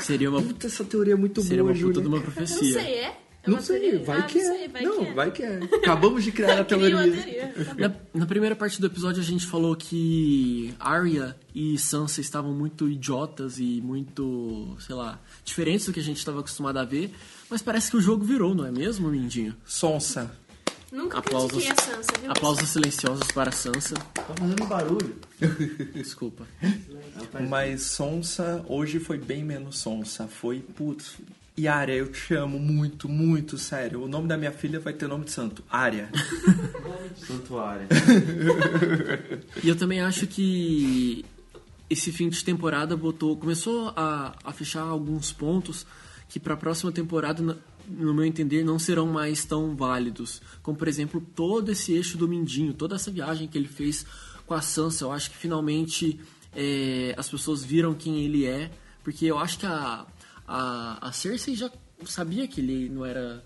Seria 0.01 0.31
uma, 0.31 0.41
Puta, 0.43 0.67
essa 0.67 0.85
teoria 0.85 1.13
é 1.15 1.17
muito 1.17 1.43
seria 1.43 1.63
uma 1.63 1.73
boa, 1.73 1.85
puta 1.87 1.95
Júlia. 1.95 2.03
de 2.03 2.09
uma 2.09 2.17
Não 2.17 2.23
profecia. 2.25 2.73
sei, 2.81 2.95
é? 2.95 3.19
É 3.45 3.49
Não 3.51 3.57
uma 3.57 3.63
sei, 3.63 3.81
teoria? 3.81 4.05
vai 4.05 4.19
Ah, 4.19 4.23
que 4.23 4.39
não 4.43 4.55
é. 4.55 4.59
sei, 4.59 4.69
vai 4.69 4.83
não, 4.83 4.99
que 4.99 5.05
é. 5.05 5.13
vai 5.15 5.31
que 5.33 5.43
é. 5.43 5.61
Acabamos 5.77 6.25
de 6.25 6.33
criar 6.33 6.53
a 6.53 6.55
uma 6.59 6.65
teoria. 6.65 6.97
teoria. 6.97 7.53
Tá. 7.65 7.75
Na, 7.75 7.95
na 8.21 8.27
primeira 8.27 8.57
parte 8.57 8.81
do 8.81 8.87
episódio 8.87 9.21
a 9.21 9.25
gente 9.25 9.45
falou 9.47 9.75
que 9.77 10.73
Arya 10.81 11.37
e 11.55 11.77
Sansa 11.77 12.21
estavam 12.21 12.53
muito 12.55 12.89
idiotas 12.89 13.59
e 13.59 13.81
muito, 13.83 14.77
sei 14.81 14.95
lá, 14.95 15.21
diferentes 15.45 15.87
do 15.87 15.93
que 15.93 16.01
a 16.01 16.03
gente 16.05 16.19
estava 16.19 16.41
acostumado 16.41 16.79
a 16.79 16.85
ver. 16.85 17.11
Mas 17.51 17.61
parece 17.61 17.91
que 17.91 17.97
o 17.97 18.01
jogo 18.01 18.25
virou, 18.25 18.55
não 18.55 18.65
é 18.65 18.71
mesmo, 18.71 19.09
Mindinho? 19.09 19.55
Sonsa. 19.67 20.35
Nunca 20.93 21.19
Aplausos, 21.19 21.65
a 21.71 21.75
Sansa, 21.75 22.13
viu? 22.21 22.31
aplausos 22.31 22.69
silenciosos 22.69 23.27
para 23.33 23.51
Sansa. 23.51 23.95
Tá 24.13 24.23
fazendo 24.37 24.67
barulho. 24.67 25.17
Desculpa. 25.95 26.47
Mas 27.49 27.81
Sonsa 27.83 28.63
hoje 28.69 28.99
foi 29.01 29.17
bem 29.17 29.43
menos 29.43 29.79
Sonsa. 29.79 30.29
Foi, 30.29 30.61
putz. 30.61 31.15
E 31.57 31.67
eu 31.97 32.11
te 32.13 32.35
amo 32.35 32.59
muito, 32.59 33.09
muito, 33.09 33.57
sério. 33.59 34.03
O 34.03 34.09
nome 34.09 34.29
da 34.29 34.37
minha 34.37 34.53
filha 34.53 34.79
vai 34.81 34.93
ter 34.93 35.07
nome 35.09 35.25
de 35.25 35.31
santo. 35.33 35.65
Arya. 35.71 36.11
Santuário. 37.27 37.87
E 39.63 39.69
eu 39.69 39.77
também 39.77 40.01
acho 40.01 40.27
que 40.27 41.25
esse 41.89 42.11
fim 42.13 42.29
de 42.29 42.43
temporada 42.45 42.97
botou, 42.97 43.37
começou 43.37 43.93
a, 43.97 44.35
a 44.45 44.53
fechar 44.53 44.83
alguns 44.83 45.33
pontos 45.33 45.87
que 46.29 46.41
para 46.41 46.55
a 46.55 46.57
próxima 46.57 46.91
temporada, 46.91 47.43
na- 47.43 47.57
no 47.89 48.15
meu 48.15 48.25
entender, 48.25 48.65
não 48.65 48.79
serão 48.79 49.07
mais 49.07 49.45
tão 49.45 49.75
válidos. 49.75 50.41
Como, 50.63 50.77
por 50.77 50.89
exemplo, 50.89 51.21
todo 51.35 51.71
esse 51.71 51.93
eixo 51.93 52.17
do 52.17 52.29
Mindinho, 52.29 52.75
toda 52.75 52.97
essa 52.97 53.11
viagem 53.11 53.49
que 53.49 53.57
ele 53.57 53.69
fez 53.69 54.05
com 54.47 54.55
a 54.55 54.61
Sansa. 54.61 55.05
Eu 55.05 55.13
acho 55.13 55.31
que 55.31 55.37
finalmente 55.37 56.21
é, 56.55 57.15
as 57.17 57.29
pessoas 57.29 57.65
viram 57.65 57.95
quem 57.95 58.25
ele 58.25 58.47
é, 58.47 58.71
porque 59.03 59.27
eu 59.27 59.39
acho 59.39 59.59
que 59.59 59.67
a, 59.67 60.07
a, 60.47 61.09
a 61.09 61.13
Cersei 61.13 61.55
já 61.55 61.71
sabia 62.05 62.47
que 62.47 62.61
ele 62.61 62.89
não 62.89 63.05
era 63.05 63.45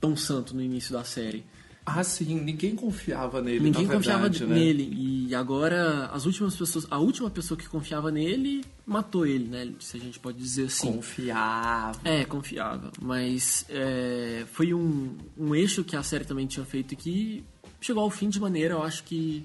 tão 0.00 0.16
santo 0.16 0.54
no 0.54 0.62
início 0.62 0.92
da 0.92 1.04
série. 1.04 1.44
Ah, 1.84 2.04
sim, 2.04 2.40
ninguém 2.40 2.76
confiava 2.76 3.40
nele. 3.40 3.60
Ninguém 3.60 3.86
confiava 3.86 4.28
verdade, 4.28 4.46
né? 4.46 4.54
nele. 4.54 5.26
E 5.28 5.34
agora 5.34 6.06
as 6.06 6.26
últimas 6.26 6.54
pessoas. 6.54 6.86
A 6.90 6.98
última 6.98 7.30
pessoa 7.30 7.58
que 7.58 7.68
confiava 7.68 8.10
nele 8.10 8.64
matou 8.86 9.26
ele, 9.26 9.48
né? 9.48 9.72
Se 9.80 9.96
a 9.96 10.00
gente 10.00 10.18
pode 10.18 10.38
dizer 10.38 10.66
assim. 10.66 10.92
Confiava. 10.92 11.98
É, 12.04 12.24
confiava. 12.24 12.92
Mas 13.00 13.64
é, 13.68 14.44
foi 14.52 14.74
um, 14.74 15.16
um 15.36 15.54
eixo 15.54 15.82
que 15.82 15.96
a 15.96 16.02
série 16.02 16.24
também 16.24 16.46
tinha 16.46 16.64
feito 16.64 16.94
que 16.94 17.44
chegou 17.80 18.02
ao 18.02 18.10
fim 18.10 18.28
de 18.28 18.38
maneira, 18.38 18.74
eu 18.74 18.82
acho 18.82 19.02
que 19.04 19.44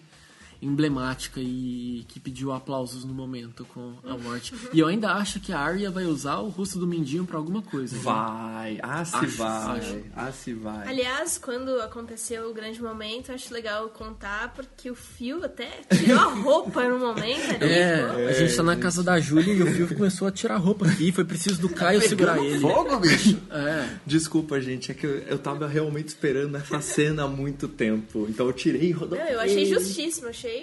emblemática 0.61 1.39
e 1.39 2.05
que 2.07 2.19
pediu 2.19 2.51
aplausos 2.51 3.03
no 3.05 3.13
momento 3.13 3.65
com 3.73 3.93
a 4.05 4.17
morte. 4.17 4.53
E 4.73 4.79
eu 4.79 4.87
ainda 4.87 5.13
acho 5.13 5.39
que 5.39 5.51
a 5.53 5.59
Arya 5.59 5.89
vai 5.91 6.05
usar 6.05 6.37
o 6.39 6.49
rosto 6.49 6.79
do 6.79 6.87
Mindinho 6.87 7.25
pra 7.25 7.37
alguma 7.37 7.61
coisa. 7.61 7.95
né? 7.95 8.01
Vai. 8.03 8.79
Ah, 8.81 9.03
se 9.05 9.15
Acho, 9.15 9.37
vai. 9.37 9.79
acho. 9.79 9.97
Ah, 10.15 10.31
se 10.31 10.53
vai. 10.53 10.87
Aliás, 10.87 11.37
quando 11.37 11.79
aconteceu 11.81 12.49
o 12.49 12.53
grande 12.53 12.81
momento, 12.81 13.31
acho 13.31 13.53
legal 13.53 13.89
contar, 13.89 14.53
porque 14.53 14.89
o 14.89 14.95
Fio 14.95 15.43
até 15.43 15.69
tirou 15.95 16.19
a 16.19 16.33
roupa 16.33 16.83
no 16.87 16.99
momento 16.99 17.51
ali. 17.55 17.71
É, 17.73 18.07
ficou- 18.07 18.27
a 18.27 18.31
gente 18.33 18.55
tá 18.55 18.63
na 18.63 18.75
casa 18.75 19.03
da 19.03 19.19
Júlia 19.19 19.53
e 19.53 19.61
o 19.63 19.67
Fio 19.67 19.87
começou 19.95 20.27
a 20.27 20.31
tirar 20.31 20.55
a 20.55 20.57
roupa 20.57 20.87
aqui. 20.87 21.11
Foi 21.11 21.23
preciso 21.25 21.59
do 21.61 21.69
Caio 21.69 22.01
segurar 22.01 22.37
ele. 22.43 22.59
Fogo, 22.59 22.97
bicho! 22.99 23.37
É. 23.51 23.89
Desculpa, 24.05 24.59
gente, 24.61 24.91
é 24.91 24.93
que 24.93 25.05
eu, 25.05 25.17
eu 25.19 25.37
tava 25.37 25.67
realmente 25.67 26.07
esperando 26.09 26.55
essa 26.57 26.79
cena 26.81 27.23
há 27.23 27.27
muito 27.27 27.67
tempo. 27.67 28.25
Então 28.29 28.45
eu 28.47 28.53
tirei 28.53 28.91
e. 28.91 28.93
Não, 28.93 29.17
eu 29.17 29.39
achei 29.39 29.65
justíssimo, 29.65 30.27
achei. 30.29 30.54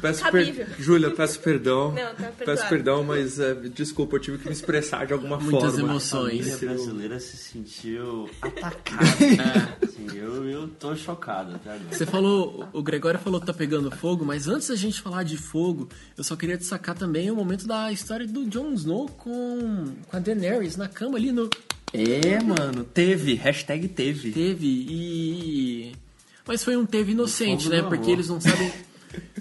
Peço 0.00 0.22
cabível. 0.22 0.66
per... 0.66 0.80
Júlia, 0.80 1.10
peço 1.10 1.40
perdão. 1.40 1.92
Não, 1.92 2.14
tá 2.14 2.32
peço 2.36 2.68
perdão, 2.68 3.02
mas 3.02 3.38
é, 3.38 3.54
desculpa, 3.54 4.16
eu 4.16 4.20
tive 4.20 4.38
que 4.38 4.46
me 4.46 4.52
expressar 4.52 5.06
de 5.06 5.12
alguma 5.12 5.38
Muitas 5.38 5.72
forma. 5.72 5.78
A 5.78 5.90
emoções. 5.90 6.48
família 6.48 6.58
brasileira 6.58 7.20
se 7.20 7.36
sentiu 7.36 8.28
atacada. 8.40 9.06
Assim, 9.82 10.06
eu, 10.14 10.48
eu 10.48 10.68
tô 10.68 10.94
chocado 10.96 11.54
até 11.54 11.70
agora. 11.70 11.96
Você 11.96 12.06
falou, 12.06 12.68
o 12.72 12.82
Gregório 12.82 13.18
falou 13.18 13.40
que 13.40 13.46
tá 13.46 13.54
pegando 13.54 13.90
fogo, 13.90 14.24
mas 14.24 14.48
antes 14.48 14.68
da 14.68 14.76
gente 14.76 15.00
falar 15.00 15.22
de 15.22 15.36
fogo, 15.36 15.88
eu 16.16 16.24
só 16.24 16.36
queria 16.36 16.58
destacar 16.58 16.94
também 16.94 17.30
o 17.30 17.36
momento 17.36 17.66
da 17.66 17.90
história 17.92 18.26
do 18.26 18.44
Jon 18.46 18.72
Snow 18.72 19.08
com, 19.08 19.94
com 20.06 20.16
a 20.16 20.20
Daenerys 20.20 20.76
na 20.76 20.88
cama 20.88 21.16
ali 21.16 21.32
no. 21.32 21.48
É, 21.92 22.42
mano, 22.42 22.84
teve. 22.84 23.34
Hashtag 23.34 23.88
teve. 23.88 24.32
Teve 24.32 24.66
e. 24.66 25.92
Mas 26.46 26.62
foi 26.62 26.76
um 26.76 26.86
teve 26.86 27.12
inocente, 27.12 27.68
né? 27.68 27.82
Porque 27.82 28.04
amor. 28.04 28.10
eles 28.12 28.28
não 28.28 28.40
sabem. 28.40 28.72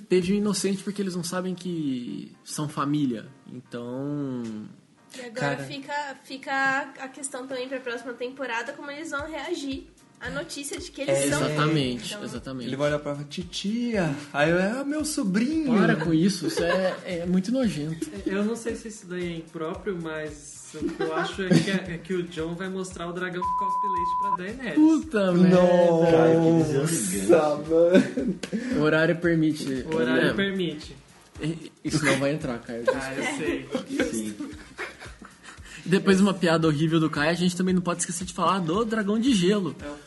Teve 0.07 0.33
um 0.33 0.35
inocente 0.37 0.83
porque 0.83 1.01
eles 1.01 1.15
não 1.15 1.23
sabem 1.23 1.53
que 1.55 2.31
são 2.43 2.69
família. 2.69 3.25
Então. 3.51 4.43
E 5.17 5.21
agora 5.21 5.55
Cara. 5.55 5.63
fica, 5.63 5.93
fica 6.23 6.93
a 6.99 7.07
questão 7.07 7.47
também 7.47 7.67
pra 7.67 7.79
próxima 7.79 8.13
temporada, 8.13 8.71
como 8.73 8.91
eles 8.91 9.11
vão 9.11 9.25
reagir 9.27 9.87
à 10.19 10.29
notícia 10.29 10.79
de 10.79 10.91
que 10.91 11.01
eles 11.01 11.17
É, 11.17 11.29
são. 11.29 11.45
Exatamente, 11.45 12.13
Então, 12.13 12.23
exatamente. 12.23 12.67
Ele 12.67 12.75
vai 12.75 12.89
olhar 12.89 12.99
pra 12.99 13.15
titia. 13.23 14.15
Aí 14.31 14.49
eu, 14.51 14.59
é 14.59 14.83
meu 14.83 15.03
sobrinho. 15.03 15.73
Para 15.75 15.95
com 15.95 16.13
isso, 16.13 16.47
isso 16.47 16.63
é, 16.63 16.95
é 17.05 17.25
muito 17.25 17.51
nojento. 17.51 18.09
Eu 18.25 18.45
não 18.45 18.55
sei 18.55 18.75
se 18.75 18.87
isso 18.89 19.07
daí 19.07 19.25
é 19.33 19.37
impróprio, 19.37 19.97
mas 20.01 20.54
o 20.81 20.89
que 20.89 21.01
eu 21.01 21.15
acho 21.15 21.41
é 21.43 21.49
que, 21.49 21.71
é 21.71 21.97
que 21.97 22.13
o 22.13 22.23
John 22.23 22.53
vai 22.55 22.69
mostrar 22.69 23.07
o 23.07 23.13
dragão 23.13 23.41
que 23.41 23.57
cospe 23.57 23.87
leite 23.87 24.11
pra 24.21 24.35
Daenerys. 24.37 24.75
Puta 24.75 25.31
merda. 25.31 26.87
Gigante. 26.87 27.69
mano. 27.69 28.35
O 28.77 28.81
horário 28.81 29.15
permite. 29.17 29.85
O 29.91 29.95
horário 29.95 30.29
É, 30.29 30.33
permite. 30.33 30.95
Isso 31.83 32.03
não 32.05 32.17
vai 32.17 32.33
entrar, 32.33 32.59
Caio. 32.59 32.83
Ah, 32.93 33.13
eu 33.13 33.37
sei. 33.37 33.69
Sim. 34.11 34.35
Depois 35.85 36.17
de 36.17 36.23
uma 36.23 36.33
piada 36.33 36.65
horrível 36.67 36.99
do 36.99 37.09
Caio, 37.09 37.29
a 37.29 37.33
gente 37.33 37.55
também 37.55 37.73
não 37.73 37.81
pode 37.81 37.99
esquecer 37.99 38.25
de 38.25 38.33
falar 38.33 38.59
do 38.59 38.83
dragão 38.85 39.19
de 39.19 39.33
gelo. 39.33 39.75
É 39.79 39.87
o 39.87 40.04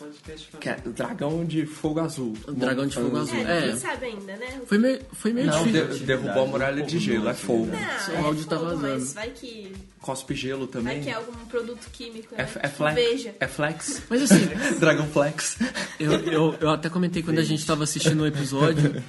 Que 0.60 0.68
é 0.68 0.76
o 0.84 0.90
dragão 0.90 1.44
de 1.44 1.64
fogo 1.66 2.00
azul. 2.00 2.34
O 2.46 2.52
dragão 2.52 2.86
de 2.86 2.94
fogo 2.94 3.16
azul. 3.16 3.36
É, 3.38 3.68
É. 3.70 3.76
sabe 3.76 4.06
ainda, 4.06 4.36
né? 4.36 4.60
Foi 4.66 4.78
meio, 4.78 5.00
foi 5.12 5.32
meio 5.32 5.46
Não, 5.46 5.64
difícil. 5.64 5.98
de- 5.98 6.04
derrubou 6.04 6.42
a 6.44 6.46
muralha 6.46 6.82
de 6.82 6.98
gelo, 6.98 7.28
é 7.28 7.34
fogo. 7.34 7.66
Não, 7.66 8.14
o 8.14 8.16
é 8.16 8.20
áudio 8.26 8.44
tá 8.46 8.56
fogo, 8.58 8.70
vazando. 8.70 8.88
Mas 8.94 9.12
vai 9.14 9.30
que, 9.30 9.72
Cospe 10.00 10.34
gelo 10.34 10.60
vai 10.66 10.68
também. 10.68 11.00
que 11.02 11.08
é 11.10 11.14
algum 11.14 11.32
produto 11.46 11.88
químico, 11.92 12.34
É, 12.36 12.42
né? 12.44 12.50
é 12.62 12.68
flex. 12.68 12.94
Veja. 12.94 13.34
É 13.40 13.46
flex. 13.46 14.02
Mas 14.10 14.22
assim, 14.22 14.46
Dragão 14.78 15.06
flex. 15.08 15.58
eu, 15.98 16.12
eu, 16.12 16.54
eu 16.60 16.70
até 16.70 16.88
comentei 16.88 17.22
quando 17.22 17.38
a 17.38 17.44
gente 17.44 17.64
tava 17.66 17.84
assistindo 17.84 18.20
o 18.22 18.26
episódio. 18.26 18.96
eu 18.96 19.02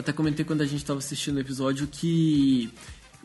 até 0.00 0.12
comentei 0.12 0.44
quando 0.44 0.60
a 0.62 0.66
gente 0.66 0.84
tava 0.84 0.98
assistindo 0.98 1.36
o 1.36 1.40
episódio 1.40 1.86
que 1.86 2.70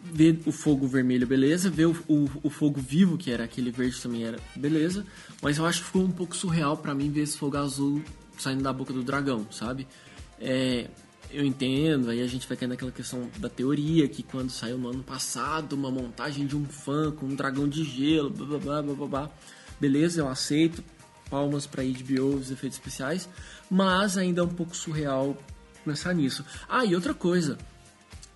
ver 0.04 0.40
o 0.46 0.52
fogo 0.52 0.88
vermelho, 0.88 1.28
beleza. 1.28 1.70
Ver 1.70 1.88
o, 1.88 1.96
o, 2.08 2.30
o 2.44 2.50
fogo 2.50 2.80
vivo, 2.80 3.18
que 3.18 3.32
era 3.32 3.44
aquele 3.44 3.72
verde 3.72 4.02
também 4.02 4.24
era 4.26 4.40
beleza. 4.56 5.06
Mas 5.42 5.58
eu 5.58 5.66
acho 5.66 5.80
que 5.80 5.86
ficou 5.88 6.04
um 6.04 6.12
pouco 6.12 6.36
surreal 6.36 6.78
pra 6.78 6.94
mim 6.94 7.12
ver 7.12 7.22
esse 7.22 7.38
fogo 7.38 7.58
azul 7.58 8.02
saindo 8.38 8.64
da 8.64 8.72
boca 8.72 8.94
do 8.94 9.04
dragão, 9.04 9.46
sabe? 9.52 9.88
É, 10.40 10.88
eu 11.32 11.46
entendo, 11.46 12.10
aí 12.10 12.22
a 12.22 12.28
gente 12.28 12.48
vai 12.48 12.58
cair 12.58 12.70
naquela 12.70 12.92
questão 12.92 13.30
da 13.38 13.50
teoria, 13.50 14.08
que 14.08 14.24
quando 14.24 14.50
saiu 14.50 14.78
no 14.78 14.90
ano 14.90 15.04
passado 15.04 15.74
uma 15.74 15.92
montagem 15.92 16.48
de 16.48 16.56
um 16.56 16.66
fã 16.66 17.12
com 17.12 17.28
um 17.28 17.36
dragão 17.36 17.68
de 17.68 17.84
gelo, 17.84 18.30
blá 18.30 18.58
blá 18.58 18.82
blá 18.82 18.96
blá, 18.96 19.08
blá. 19.08 19.32
beleza, 19.80 20.22
eu 20.22 20.28
aceito, 20.28 20.84
palmas 21.30 21.68
pra 21.68 21.84
HBO, 21.84 22.36
os 22.36 22.50
efeitos 22.50 22.80
especiais, 22.80 23.30
mas 23.70 24.18
ainda 24.18 24.42
é 24.42 24.44
um 24.44 24.50
pouco 24.50 24.76
surreal 24.76 25.38
pensar 25.86 26.14
nisso. 26.14 26.44
Ah, 26.68 26.86
e 26.86 26.96
outra 26.96 27.14
coisa, 27.14 27.58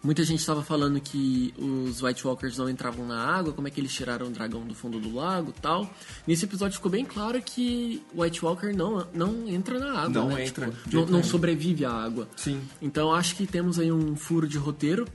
Muita 0.03 0.23
gente 0.25 0.39
estava 0.39 0.61
falando 0.61 0.99
que 0.99 1.53
os 1.57 2.01
White 2.03 2.27
Walkers 2.27 2.57
não 2.57 2.69
entravam 2.69 3.07
na 3.07 3.17
água, 3.25 3.53
como 3.53 3.67
é 3.69 3.71
que 3.71 3.79
eles 3.79 3.93
tiraram 3.93 4.27
o 4.27 4.29
dragão 4.29 4.61
do 4.65 4.75
fundo 4.75 4.99
do 4.99 5.15
lago 5.15 5.53
tal. 5.61 5.89
Nesse 6.27 6.43
episódio 6.43 6.75
ficou 6.75 6.91
bem 6.91 7.05
claro 7.05 7.41
que 7.41 8.03
o 8.13 8.21
White 8.21 8.43
Walker 8.43 8.73
não, 8.73 9.07
não 9.13 9.47
entra 9.47 9.79
na 9.79 9.91
água, 10.01 10.09
Não 10.09 10.27
né? 10.27 10.45
entra, 10.45 10.69
Tipo, 10.83 10.95
não, 10.97 11.05
não 11.05 11.23
sobrevive 11.23 11.85
à 11.85 11.91
água. 11.91 12.27
Sim. 12.35 12.61
Então 12.81 13.13
acho 13.13 13.35
que 13.37 13.47
temos 13.47 13.79
aí 13.79 13.91
um 13.93 14.13
furo 14.15 14.45
de 14.45 14.57
roteiro 14.57 15.07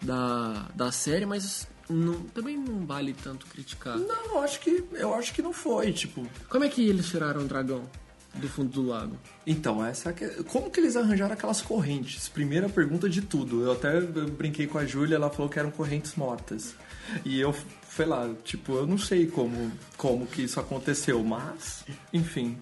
da, 0.00 0.68
da 0.76 0.92
série, 0.92 1.26
mas 1.26 1.66
não- 1.90 2.20
também 2.32 2.56
não 2.56 2.86
vale 2.86 3.14
tanto 3.14 3.46
criticar. 3.46 3.98
Não, 3.98 4.26
eu 4.26 4.38
acho 4.42 4.60
que 4.60 4.84
eu 4.92 5.12
acho 5.14 5.34
que 5.34 5.42
não 5.42 5.52
foi, 5.52 5.92
tipo. 5.92 6.24
Como 6.48 6.62
é 6.62 6.68
que 6.68 6.86
eles 6.88 7.08
tiraram 7.08 7.40
o 7.40 7.44
dragão 7.48 7.82
do 8.36 8.48
fundo 8.48 8.70
do 8.70 8.86
lago? 8.86 9.16
Então, 9.46 9.84
essa 9.84 10.12
que... 10.12 10.26
como 10.44 10.70
que 10.70 10.80
eles 10.80 10.96
arranjaram 10.96 11.34
aquelas 11.34 11.60
correntes? 11.60 12.28
Primeira 12.28 12.68
pergunta 12.68 13.08
de 13.08 13.22
tudo. 13.22 13.62
Eu 13.62 13.72
até 13.72 14.00
brinquei 14.00 14.66
com 14.66 14.78
a 14.78 14.84
Júlia, 14.84 15.16
ela 15.16 15.30
falou 15.30 15.48
que 15.50 15.58
eram 15.58 15.70
correntes 15.70 16.14
mortas. 16.14 16.74
E 17.24 17.40
eu 17.40 17.52
fui 17.52 18.04
lá, 18.04 18.28
tipo, 18.44 18.74
eu 18.74 18.86
não 18.86 18.98
sei 18.98 19.26
como 19.26 19.72
como 19.96 20.26
que 20.26 20.42
isso 20.42 20.60
aconteceu, 20.60 21.22
mas 21.22 21.84
enfim. 22.12 22.58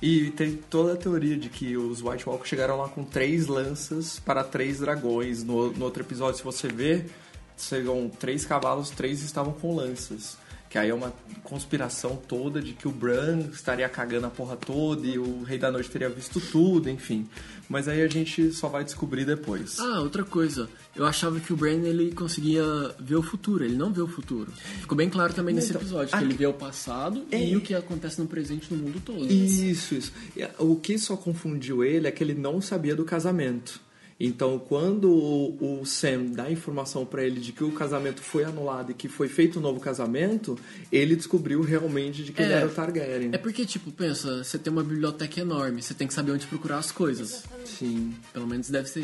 E 0.00 0.30
tem 0.32 0.56
toda 0.56 0.92
a 0.92 0.96
teoria 0.96 1.36
de 1.36 1.48
que 1.48 1.76
os 1.76 2.02
White 2.02 2.28
Walkers 2.28 2.48
chegaram 2.48 2.76
lá 2.76 2.88
com 2.88 3.04
três 3.04 3.46
lanças 3.46 4.18
para 4.18 4.44
três 4.44 4.80
dragões. 4.80 5.42
No, 5.42 5.72
no 5.72 5.84
outro 5.84 6.02
episódio, 6.02 6.36
se 6.36 6.44
você 6.44 6.68
ver, 6.68 7.10
chegam 7.56 8.10
três 8.10 8.44
cavalos, 8.44 8.90
três 8.90 9.22
estavam 9.22 9.52
com 9.52 9.74
lanças. 9.74 10.36
Que 10.74 10.78
aí 10.80 10.90
é 10.90 10.94
uma 10.94 11.14
conspiração 11.44 12.16
toda 12.16 12.60
de 12.60 12.72
que 12.72 12.88
o 12.88 12.90
Bran 12.90 13.42
estaria 13.52 13.88
cagando 13.88 14.26
a 14.26 14.28
porra 14.30 14.56
toda 14.56 15.06
e 15.06 15.16
o 15.20 15.44
Rei 15.44 15.56
da 15.56 15.70
Noite 15.70 15.88
teria 15.88 16.08
visto 16.08 16.40
tudo, 16.40 16.90
enfim. 16.90 17.28
Mas 17.68 17.86
aí 17.86 18.02
a 18.02 18.08
gente 18.08 18.50
só 18.52 18.66
vai 18.66 18.82
descobrir 18.82 19.24
depois. 19.24 19.78
Ah, 19.78 20.00
outra 20.00 20.24
coisa. 20.24 20.68
Eu 20.96 21.06
achava 21.06 21.38
que 21.38 21.52
o 21.52 21.56
Bran 21.56 21.76
ele 21.84 22.10
conseguia 22.12 22.64
ver 22.98 23.14
o 23.14 23.22
futuro. 23.22 23.64
Ele 23.64 23.76
não 23.76 23.92
vê 23.92 24.00
o 24.00 24.08
futuro. 24.08 24.50
Ficou 24.80 24.96
bem 24.98 25.08
claro 25.08 25.32
também 25.32 25.54
nesse 25.54 25.68
Então, 25.70 25.80
episódio 25.80 26.18
que 26.18 26.24
ele 26.24 26.34
vê 26.34 26.46
o 26.46 26.52
passado 26.52 27.22
É. 27.30 27.40
e 27.40 27.56
o 27.56 27.60
que 27.60 27.72
acontece 27.72 28.20
no 28.20 28.26
presente 28.26 28.74
no 28.74 28.82
mundo 28.82 29.00
todo. 29.00 29.24
Isso, 29.32 29.94
isso. 29.94 30.12
E 30.36 30.44
O 30.58 30.74
que 30.74 30.98
só 30.98 31.16
confundiu 31.16 31.84
ele 31.84 32.08
é 32.08 32.10
que 32.10 32.24
ele 32.24 32.34
não 32.34 32.60
sabia 32.60 32.96
do 32.96 33.04
casamento. 33.04 33.80
Então, 34.18 34.58
quando 34.58 35.10
o 35.10 35.80
o 35.80 35.84
Sam 35.86 36.26
dá 36.26 36.44
a 36.44 36.50
informação 36.52 37.04
pra 37.04 37.24
ele 37.24 37.40
de 37.40 37.52
que 37.52 37.64
o 37.64 37.72
casamento 37.72 38.22
foi 38.22 38.44
anulado 38.44 38.90
e 38.92 38.94
que 38.94 39.08
foi 39.08 39.28
feito 39.28 39.58
um 39.58 39.62
novo 39.62 39.80
casamento, 39.80 40.56
ele 40.90 41.16
descobriu 41.16 41.60
realmente 41.62 42.22
de 42.22 42.32
que 42.32 42.40
ele 42.42 42.52
É. 42.52 42.56
era 42.56 42.66
o 42.66 42.70
Targaryen. 42.70 43.30
É 43.32 43.38
porque, 43.38 43.64
tipo, 43.66 43.90
pensa, 43.90 44.42
você 44.44 44.58
tem 44.58 44.72
uma 44.72 44.82
biblioteca 44.84 45.40
enorme, 45.40 45.82
você 45.82 45.94
tem 45.94 46.06
que 46.06 46.14
saber 46.14 46.32
onde 46.32 46.46
procurar 46.46 46.78
as 46.78 46.90
coisas. 46.92 47.42
Sim. 47.64 48.14
Pelo 48.32 48.46
menos 48.46 48.70
deve 48.70 48.88
ser 48.88 49.00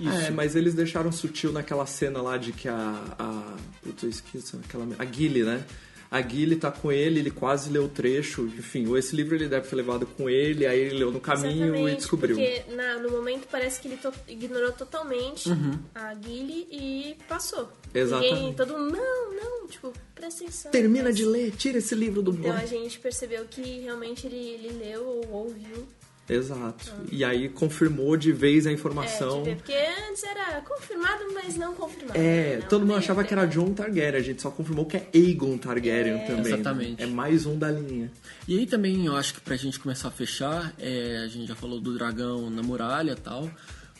isso. 0.00 0.08
É, 0.26 0.30
mas 0.30 0.56
eles 0.56 0.74
deixaram 0.74 1.12
sutil 1.12 1.52
naquela 1.52 1.84
cena 1.86 2.22
lá 2.22 2.36
de 2.36 2.52
que 2.52 2.68
a. 2.68 3.04
a 3.18 3.56
putz, 3.82 4.02
eu 4.02 4.08
esqueci, 4.10 4.56
aquela. 4.64 4.86
A 4.98 5.04
Gilly, 5.04 5.42
né? 5.44 5.62
A 6.10 6.22
Gilly 6.22 6.56
tá 6.56 6.70
com 6.72 6.90
ele, 6.90 7.20
ele 7.20 7.30
quase 7.30 7.68
leu 7.70 7.84
o 7.84 7.88
trecho. 7.88 8.42
Enfim, 8.46 8.96
esse 8.96 9.14
livro 9.14 9.34
ele 9.34 9.46
deve 9.46 9.68
ter 9.68 9.76
levado 9.76 10.06
com 10.06 10.28
ele, 10.30 10.66
aí 10.66 10.78
ele 10.80 10.98
leu 10.98 11.10
no 11.12 11.20
caminho 11.20 11.66
Exatamente, 11.66 11.92
e 11.92 11.96
descobriu. 11.96 12.36
Porque 12.36 12.62
na- 12.74 12.98
no 12.98 13.10
momento 13.10 13.46
parece 13.50 13.78
que 13.80 13.88
ele 13.88 13.98
to- 13.98 14.12
ignorou 14.26 14.72
totalmente 14.72 15.50
Uhum. 15.50 15.78
a 15.94 16.14
Gilly 16.14 16.66
e 16.70 17.16
passou. 17.28 17.68
Exatamente. 17.92 18.34
Ninguém, 18.34 18.54
todo 18.54 18.78
mundo, 18.78 18.96
não, 18.96 19.34
não, 19.34 19.66
tipo, 19.66 19.92
presta 20.14 20.44
atenção. 20.44 20.70
Termina 20.70 21.12
de 21.12 21.24
ler, 21.26 21.50
tira 21.56 21.76
esse 21.78 21.94
livro 21.94 22.22
do 22.22 22.30
Então 22.30 22.52
boy. 22.52 22.62
a 22.62 22.66
gente 22.66 22.98
percebeu 22.98 23.44
que 23.44 23.80
realmente 23.80 24.26
ele, 24.26 24.36
ele 24.36 24.78
leu 24.82 25.04
ou 25.04 25.30
ouviu. 25.30 25.86
Exato. 26.28 26.92
E 27.10 27.24
aí 27.24 27.48
confirmou 27.48 28.16
de 28.16 28.32
vez 28.32 28.66
a 28.66 28.70
É, 28.70 28.74
informação. 28.74 29.42
de 29.42 29.50
ver, 29.50 29.56
porque 29.56 29.74
antes 30.08 30.22
era 30.24 30.60
confirmado, 30.60 31.24
mas 31.32 31.56
não 31.56 31.74
confirmado. 31.74 32.18
É, 32.18 32.58
Não, 32.60 32.68
todo 32.68 32.80
mundo 32.82 32.92
né? 32.92 32.98
achava 32.98 33.24
que 33.24 33.32
era 33.32 33.46
John 33.46 33.72
Targaryen, 33.72 34.20
a 34.20 34.22
gente 34.22 34.42
só 34.42 34.50
confirmou 34.50 34.84
que 34.86 34.96
é 34.98 35.08
Aegon 35.14 35.56
Targaryen 35.56 36.18
também. 36.26 36.36
né? 36.42 36.48
Exatamente. 36.50 37.02
É 37.02 37.06
mais 37.06 37.46
um 37.46 37.58
da 37.58 37.70
linha. 37.70 38.10
E 38.46 38.58
aí 38.58 38.66
também 38.66 39.06
eu 39.06 39.16
acho 39.16 39.34
que 39.34 39.40
pra 39.40 39.56
gente 39.56 39.78
começar 39.80 40.08
a 40.08 40.10
fechar, 40.10 40.74
é, 40.78 41.22
a 41.24 41.28
gente 41.28 41.46
já 41.48 41.54
falou 41.54 41.80
do 41.80 41.94
dragão 41.94 42.50
na 42.50 42.62
muralha 42.62 43.12
e 43.12 43.16
tal, 43.16 43.50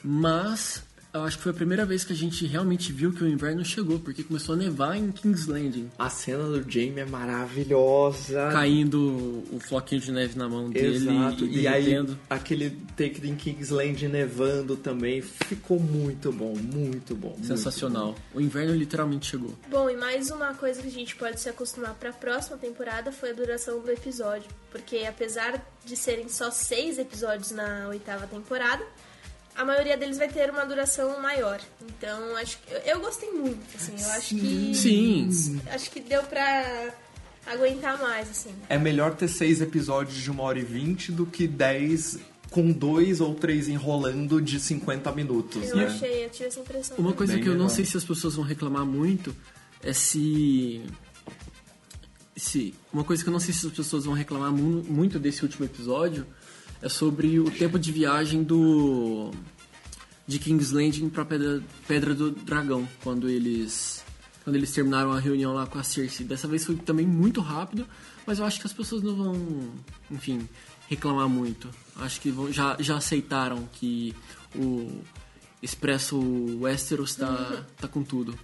mas 0.03 0.83
eu 1.13 1.23
acho 1.23 1.39
que 1.39 1.43
foi 1.43 1.53
a 1.53 1.55
primeira 1.55 1.85
vez 1.85 2.05
que 2.05 2.13
a 2.13 2.17
gente 2.17 2.47
realmente 2.47 2.93
viu 2.93 3.13
que 3.13 3.25
o 3.25 3.29
inverno 3.29 3.65
chegou, 3.65 3.99
porque 3.99 4.23
começou 4.23 4.55
a 4.55 4.59
nevar 4.59 4.97
em 4.97 5.11
King's 5.11 5.47
Landing. 5.47 5.91
A 5.99 6.11
cena 6.11 6.45
do 6.45 6.71
Jaime 6.71 7.01
é 7.01 7.05
maravilhosa. 7.07 8.51
Caindo 8.53 9.45
o 9.51 9.59
floquinho 9.59 10.01
de 10.01 10.13
neve 10.13 10.39
na 10.39 10.49
mão 10.49 10.69
dele 10.71 10.97
Exato. 10.97 11.45
e 11.47 11.63
E 11.63 11.67
aí, 11.67 11.95
aquele 12.29 12.71
take 12.97 13.27
em 13.27 13.35
Kingsland 13.35 14.07
nevando 14.09 14.77
também 14.77 15.23
ficou 15.23 15.81
muito 15.81 16.31
bom, 16.31 16.55
muito 16.55 17.15
bom. 17.15 17.31
muito 17.31 17.47
Sensacional. 17.47 18.15
O 18.35 18.41
inverno 18.41 18.75
literalmente 18.75 19.27
chegou. 19.27 19.55
Bom, 19.71 19.89
e 19.89 19.97
mais 19.97 20.31
uma 20.31 20.55
coisa 20.55 20.83
que 20.83 20.89
a 20.89 20.93
gente 20.93 21.17
pode 21.17 21.41
se 21.41 21.49
acostumar 21.49 21.95
pra 21.95 22.13
próxima 22.13 22.57
temporada 22.59 23.11
foi 23.11 23.31
a 23.31 23.33
duração 23.33 23.81
do 23.81 23.91
episódio. 23.91 24.49
Porque 24.71 24.99
apesar 25.09 25.65
de 25.85 25.97
serem 25.97 26.29
só 26.29 26.51
seis 26.51 26.99
episódios 26.99 27.51
na 27.51 27.89
oitava 27.89 28.27
temporada, 28.27 28.85
a 29.59 29.65
maioria 29.65 29.97
deles 29.97 30.17
vai 30.17 30.29
ter 30.29 30.49
uma 30.51 30.65
duração 30.65 31.21
maior. 31.21 31.61
Então, 31.83 32.37
acho 32.37 32.59
que. 32.59 32.73
eu- 32.73 32.79
Eu 32.95 33.01
gostei 33.01 33.31
muito, 33.31 33.61
assim. 33.75 33.93
Eu 34.01 34.11
acho 34.13 34.35
que. 34.37 34.75
Sim. 34.75 35.61
Acho 35.71 35.91
que 35.91 36.01
deu 36.01 36.23
pra 36.23 36.95
aguentar 37.47 37.99
mais, 38.01 38.31
assim. 38.31 38.55
É 38.69 38.79
melhor 38.79 39.15
ter 39.17 39.29
seis 39.29 39.61
episódios 39.61 40.17
de 40.17 40.31
uma 40.31 40.43
hora 40.45 40.59
e 40.59 40.65
vinte 40.65 41.11
do 41.13 41.27
que 41.27 41.47
dez 41.47 42.19
com 42.51 42.73
dois 42.73 43.21
ou 43.21 43.35
três 43.35 43.69
enrolando 43.69 44.41
de 44.41 44.59
50 44.59 45.13
minutos, 45.13 45.69
Eu 45.69 45.77
né? 45.77 45.85
achei, 45.87 46.25
eu 46.25 46.31
tive 46.31 46.47
essa 46.49 46.61
impressão. 46.61 46.97
Uma 46.97 47.13
coisa 47.13 47.35
Bem 47.35 47.43
que 47.43 47.49
eu 47.49 47.53
não 47.53 47.67
legal. 47.67 47.77
sei 47.77 47.85
se 47.85 47.97
as 47.97 48.05
pessoas 48.05 48.37
vão 48.37 48.45
reclamar 48.45 48.87
muito 48.87 49.37
é 49.83 49.93
se. 49.93 50.83
se 52.37 52.75
uma 52.93 53.05
coisa 53.05 53.23
que 53.23 53.29
eu 53.29 53.33
não 53.33 53.41
sei 53.41 53.53
se 53.53 53.67
as 53.67 53.73
pessoas 53.73 54.05
vão 54.05 54.15
reclamar 54.15 54.53
mu- 54.53 54.85
muito 54.85 55.19
desse 55.19 55.43
último 55.43 55.65
episódio 55.67 56.27
é 56.83 56.89
sobre 56.89 57.39
o 57.41 57.51
tempo 57.51 57.79
de 57.79 57.91
viagem 57.93 58.43
do. 58.43 59.31
de 60.27 60.39
King's 60.39 60.71
Landing 60.73 61.09
pra 61.09 61.25
Pedra, 61.25 61.63
Pedra 61.87 62.15
do 62.15 62.31
Dragão, 62.31 62.89
quando 63.03 63.29
eles. 63.29 64.05
quando 64.45 64.57
eles 64.57 64.73
terminaram 64.73 65.13
a 65.13 65.19
reunião 65.21 65.53
lá 65.55 65.67
com 65.67 65.79
a 65.79 65.83
Cersei. 65.83 66.27
Dessa 66.27 66.47
vez 66.49 66.65
foi 66.65 66.77
também 66.77 67.07
muito 67.07 67.41
rápido, 67.41 67.87
mas 68.27 68.39
eu 68.39 68.45
acho 68.45 68.61
que 68.61 68.67
as 68.67 68.73
pessoas 68.73 69.03
não 69.03 69.15
vão, 69.15 69.71
enfim, 70.11 70.49
reclamar 70.89 71.29
muito. 71.29 71.69
Acho 71.97 72.21
que 72.21 72.31
vão- 72.31 72.51
já, 72.53 72.77
já 72.81 72.97
aceitaram 72.97 73.69
que 73.73 74.15
o 74.55 75.01
Expresso 75.63 76.17
Westeros 76.61 77.15
tá, 77.17 77.65
tá 77.77 77.89
com 77.89 78.03
tudo. 78.03 78.39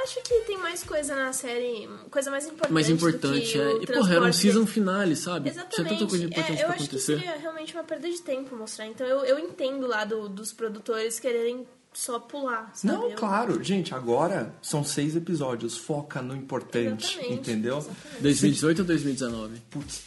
Eu 0.00 0.04
acho 0.04 0.22
que 0.22 0.34
tem 0.46 0.56
mais 0.56 0.82
coisa 0.82 1.14
na 1.14 1.30
série, 1.32 1.86
coisa 2.10 2.30
mais 2.30 2.46
importante. 2.46 2.72
Mais 2.72 2.86
do 2.86 2.92
importante 2.94 3.52
que 3.52 3.58
é. 3.58 3.66
o 3.66 3.82
E 3.82 3.86
porra, 3.86 4.14
era 4.14 4.24
um 4.24 4.32
season 4.32 4.66
finale, 4.66 5.14
sabe? 5.14 5.50
Tinha 5.50 5.62
Exatamente. 5.62 5.98
tanta 5.98 6.06
coisa 6.08 6.24
importante 6.24 6.50
É, 6.58 6.62
eu 6.62 6.66
pra 6.66 6.68
acho 6.68 6.76
que 6.78 6.84
acontecer. 6.96 7.16
seria 7.18 7.36
realmente 7.36 7.74
uma 7.74 7.84
perda 7.84 8.08
de 8.08 8.22
tempo 8.22 8.56
mostrar. 8.56 8.86
Então 8.86 9.06
eu, 9.06 9.24
eu 9.26 9.38
entendo 9.38 9.86
lá 9.86 10.04
do- 10.06 10.26
dos 10.28 10.52
produtores 10.54 11.20
quererem 11.20 11.66
só 11.92 12.18
pular, 12.18 12.70
sabe? 12.74 12.94
Não, 12.94 13.10
Eu- 13.10 13.16
claro. 13.16 13.62
Gente, 13.62 13.94
agora 13.94 14.54
são 14.62 14.82
seis 14.82 15.14
episódios. 15.16 15.76
Foca 15.76 16.22
no 16.22 16.34
importante, 16.34 17.04
Exatamente, 17.18 17.34
entendeu? 17.34 17.76
exatamente. 17.78 18.22
2018 18.22 18.78
ou 18.78 18.84
2019? 18.86 19.60
Putz, 19.70 20.02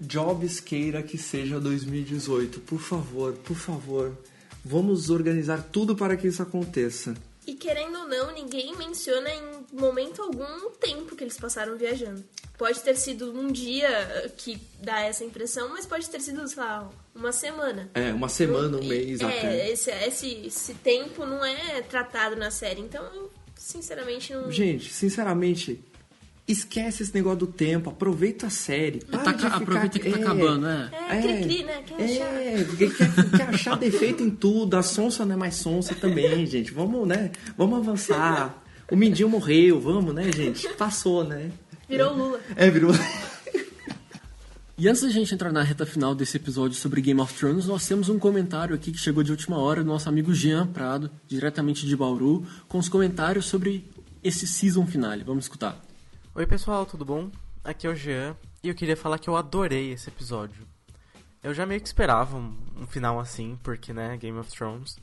Jobs 0.00 0.60
queira 0.60 1.02
que 1.02 1.18
seja 1.18 1.58
2018. 1.58 2.60
Por 2.60 2.78
favor, 2.78 3.32
por 3.32 3.56
favor. 3.56 4.16
Vamos 4.64 5.10
organizar 5.10 5.62
tudo 5.72 5.96
para 5.96 6.16
que 6.16 6.28
isso 6.28 6.40
aconteça. 6.42 7.14
E 7.46 7.54
querendo 7.54 7.98
ou 7.98 8.08
não, 8.08 8.32
ninguém 8.32 8.76
menciona 8.76 9.28
em 9.30 9.66
momento 9.72 10.22
algum 10.22 10.66
o 10.66 10.70
tempo 10.70 11.16
que 11.16 11.24
eles 11.24 11.36
passaram 11.36 11.76
viajando. 11.76 12.24
Pode 12.56 12.80
ter 12.80 12.96
sido 12.96 13.32
um 13.32 13.50
dia 13.50 14.32
que 14.36 14.60
dá 14.80 15.00
essa 15.00 15.24
impressão, 15.24 15.70
mas 15.70 15.84
pode 15.84 16.08
ter 16.08 16.20
sido, 16.20 16.46
sei 16.46 16.62
lá, 16.62 16.88
uma 17.14 17.32
semana. 17.32 17.90
É, 17.94 18.12
uma 18.12 18.28
semana, 18.28 18.78
um 18.78 18.84
mês 18.84 19.20
é, 19.20 19.24
até. 19.24 19.70
Esse, 19.70 19.90
esse, 19.90 20.46
esse 20.46 20.74
tempo 20.74 21.26
não 21.26 21.44
é 21.44 21.82
tratado 21.82 22.36
na 22.36 22.50
série, 22.52 22.80
então 22.80 23.04
eu, 23.12 23.30
sinceramente 23.56 24.32
não. 24.32 24.50
Gente, 24.50 24.92
sinceramente, 24.92 25.82
esquece 26.52 27.02
esse 27.02 27.14
negócio 27.14 27.40
do 27.40 27.46
tempo. 27.46 27.90
Aproveita 27.90 28.46
a 28.46 28.50
série. 28.50 29.00
Para 29.04 29.20
Tá 29.20 29.32
ficar- 29.32 29.56
aproveita 29.56 29.98
que 29.98 30.10
tá 30.10 30.18
é, 30.18 30.22
acabando, 30.22 30.60
né? 30.60 30.90
É, 31.10 31.20
cri-cri, 31.20 31.64
né? 31.64 31.82
Quer 31.86 32.04
achar. 32.04 32.34
É, 32.34 32.64
quer, 32.64 32.90
quer- 32.96 33.30
quer 33.36 33.48
achar 33.48 33.76
defeito 33.78 34.22
em 34.22 34.30
tudo. 34.30 34.76
A 34.76 34.82
sonsa 34.82 35.24
não 35.24 35.34
é 35.34 35.36
mais 35.38 35.56
sonsa 35.56 35.94
também, 35.94 36.46
gente. 36.46 36.72
Vamos, 36.72 37.06
né? 37.08 37.30
Vamos 37.56 37.78
avançar. 37.78 38.62
O 38.90 38.96
Mindinho 38.96 39.28
morreu, 39.28 39.80
vamos, 39.80 40.14
né, 40.14 40.30
gente? 40.32 40.68
Passou, 40.74 41.24
né? 41.24 41.50
Virou 41.88 42.14
Lula. 42.14 42.40
É, 42.56 42.68
virou. 42.70 42.92
E 44.78 44.88
antes 44.88 45.02
da 45.02 45.10
gente 45.10 45.32
entrar 45.34 45.52
na 45.52 45.62
reta 45.62 45.86
final 45.86 46.14
desse 46.14 46.36
episódio 46.36 46.76
sobre 46.76 47.00
Game 47.00 47.20
of 47.20 47.32
Thrones, 47.34 47.66
nós 47.66 47.86
temos 47.86 48.08
um 48.08 48.18
comentário 48.18 48.74
aqui 48.74 48.90
que 48.90 48.98
chegou 48.98 49.22
de 49.22 49.30
última 49.30 49.58
hora 49.58 49.82
do 49.82 49.86
nosso 49.86 50.08
amigo 50.08 50.34
Jean 50.34 50.66
Prado, 50.66 51.10
diretamente 51.28 51.86
de 51.86 51.96
Bauru, 51.96 52.44
com 52.68 52.78
os 52.78 52.88
comentários 52.88 53.44
sobre 53.46 53.84
esse 54.24 54.46
season 54.46 54.84
finale. 54.86 55.22
Vamos 55.24 55.44
escutar. 55.44 55.80
Oi 56.34 56.46
pessoal, 56.46 56.86
tudo 56.86 57.04
bom? 57.04 57.30
Aqui 57.62 57.86
é 57.86 57.90
o 57.90 57.94
Jean 57.94 58.36
e 58.62 58.68
eu 58.68 58.74
queria 58.74 58.96
falar 58.96 59.18
que 59.18 59.28
eu 59.28 59.36
adorei 59.36 59.92
esse 59.92 60.08
episódio. 60.08 60.66
Eu 61.42 61.52
já 61.52 61.66
meio 61.66 61.80
que 61.80 61.86
esperava 61.86 62.36
um, 62.36 62.56
um 62.76 62.86
final 62.86 63.18
assim, 63.20 63.58
porque 63.62 63.92
né, 63.92 64.16
Game 64.16 64.38
of 64.38 64.50
Thrones. 64.50 64.98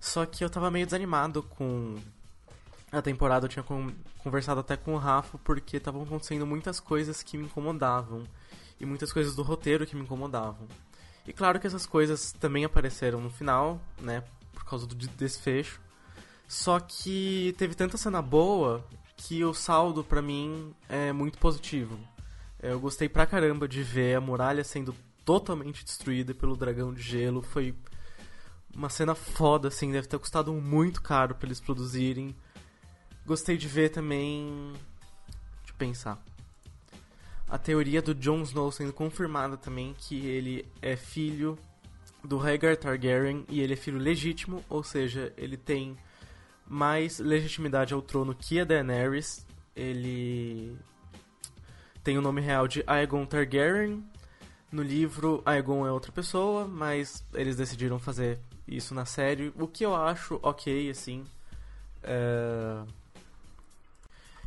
Só 0.00 0.24
que 0.26 0.44
eu 0.44 0.50
tava 0.50 0.70
meio 0.70 0.86
desanimado 0.86 1.42
com 1.42 1.96
a 2.90 3.02
temporada, 3.02 3.44
eu 3.46 3.48
tinha 3.48 3.62
con- 3.62 3.92
conversado 4.18 4.60
até 4.60 4.76
com 4.76 4.94
o 4.94 4.98
Rafa, 4.98 5.38
porque 5.38 5.76
estavam 5.76 6.02
acontecendo 6.02 6.46
muitas 6.46 6.80
coisas 6.80 7.22
que 7.22 7.36
me 7.36 7.44
incomodavam. 7.44 8.24
E 8.80 8.86
muitas 8.86 9.12
coisas 9.12 9.34
do 9.34 9.42
roteiro 9.42 9.86
que 9.86 9.96
me 9.96 10.02
incomodavam. 10.02 10.66
E 11.26 11.32
claro 11.32 11.58
que 11.58 11.66
essas 11.66 11.84
coisas 11.84 12.32
também 12.32 12.64
apareceram 12.64 13.20
no 13.20 13.28
final, 13.28 13.80
né? 14.00 14.22
Por 14.52 14.64
causa 14.64 14.86
do 14.86 14.94
de- 14.94 15.08
desfecho. 15.08 15.80
Só 16.46 16.78
que 16.80 17.54
teve 17.58 17.74
tanta 17.74 17.98
cena 17.98 18.22
boa 18.22 18.84
que 19.18 19.44
o 19.44 19.52
saldo 19.52 20.04
pra 20.04 20.22
mim 20.22 20.72
é 20.88 21.12
muito 21.12 21.38
positivo. 21.38 21.98
Eu 22.62 22.80
gostei 22.80 23.08
pra 23.08 23.26
caramba 23.26 23.68
de 23.68 23.82
ver 23.82 24.16
a 24.16 24.20
muralha 24.20 24.64
sendo 24.64 24.94
totalmente 25.24 25.84
destruída 25.84 26.32
pelo 26.32 26.56
dragão 26.56 26.94
de 26.94 27.02
gelo. 27.02 27.42
Foi 27.42 27.74
uma 28.74 28.88
cena 28.88 29.14
foda, 29.14 29.68
assim, 29.68 29.90
deve 29.90 30.06
ter 30.06 30.18
custado 30.18 30.52
muito 30.54 31.02
caro 31.02 31.34
pra 31.34 31.46
eles 31.46 31.60
produzirem. 31.60 32.34
Gostei 33.26 33.56
de 33.58 33.66
ver 33.66 33.90
também. 33.90 34.72
Deixa 35.58 35.72
eu 35.72 35.76
pensar. 35.76 36.24
A 37.48 37.58
teoria 37.58 38.00
do 38.00 38.14
Jon 38.14 38.42
Snow 38.42 38.70
sendo 38.70 38.92
confirmada 38.92 39.56
também, 39.56 39.94
que 39.98 40.24
ele 40.26 40.64
é 40.80 40.96
filho 40.96 41.58
do 42.22 42.38
Rhaegar 42.38 42.76
Targaryen 42.76 43.44
e 43.48 43.60
ele 43.60 43.72
é 43.72 43.76
filho 43.76 43.98
legítimo, 43.98 44.64
ou 44.68 44.82
seja, 44.82 45.32
ele 45.36 45.56
tem 45.56 45.96
mais 46.68 47.18
legitimidade 47.18 47.94
ao 47.94 48.02
trono 48.02 48.34
que 48.34 48.60
a 48.60 48.64
Daenerys. 48.64 49.46
Ele 49.74 50.76
tem 52.02 52.18
o 52.18 52.22
nome 52.22 52.40
real 52.40 52.68
de 52.68 52.82
Aegon 52.86 53.24
Targaryen. 53.24 54.04
No 54.70 54.82
livro, 54.82 55.42
Aegon 55.46 55.86
é 55.86 55.90
outra 55.90 56.12
pessoa, 56.12 56.66
mas 56.66 57.24
eles 57.32 57.56
decidiram 57.56 57.98
fazer 57.98 58.38
isso 58.66 58.94
na 58.94 59.06
série, 59.06 59.52
o 59.56 59.66
que 59.66 59.84
eu 59.84 59.96
acho 59.96 60.38
ok, 60.42 60.90
assim. 60.90 61.24
É... 62.02 62.82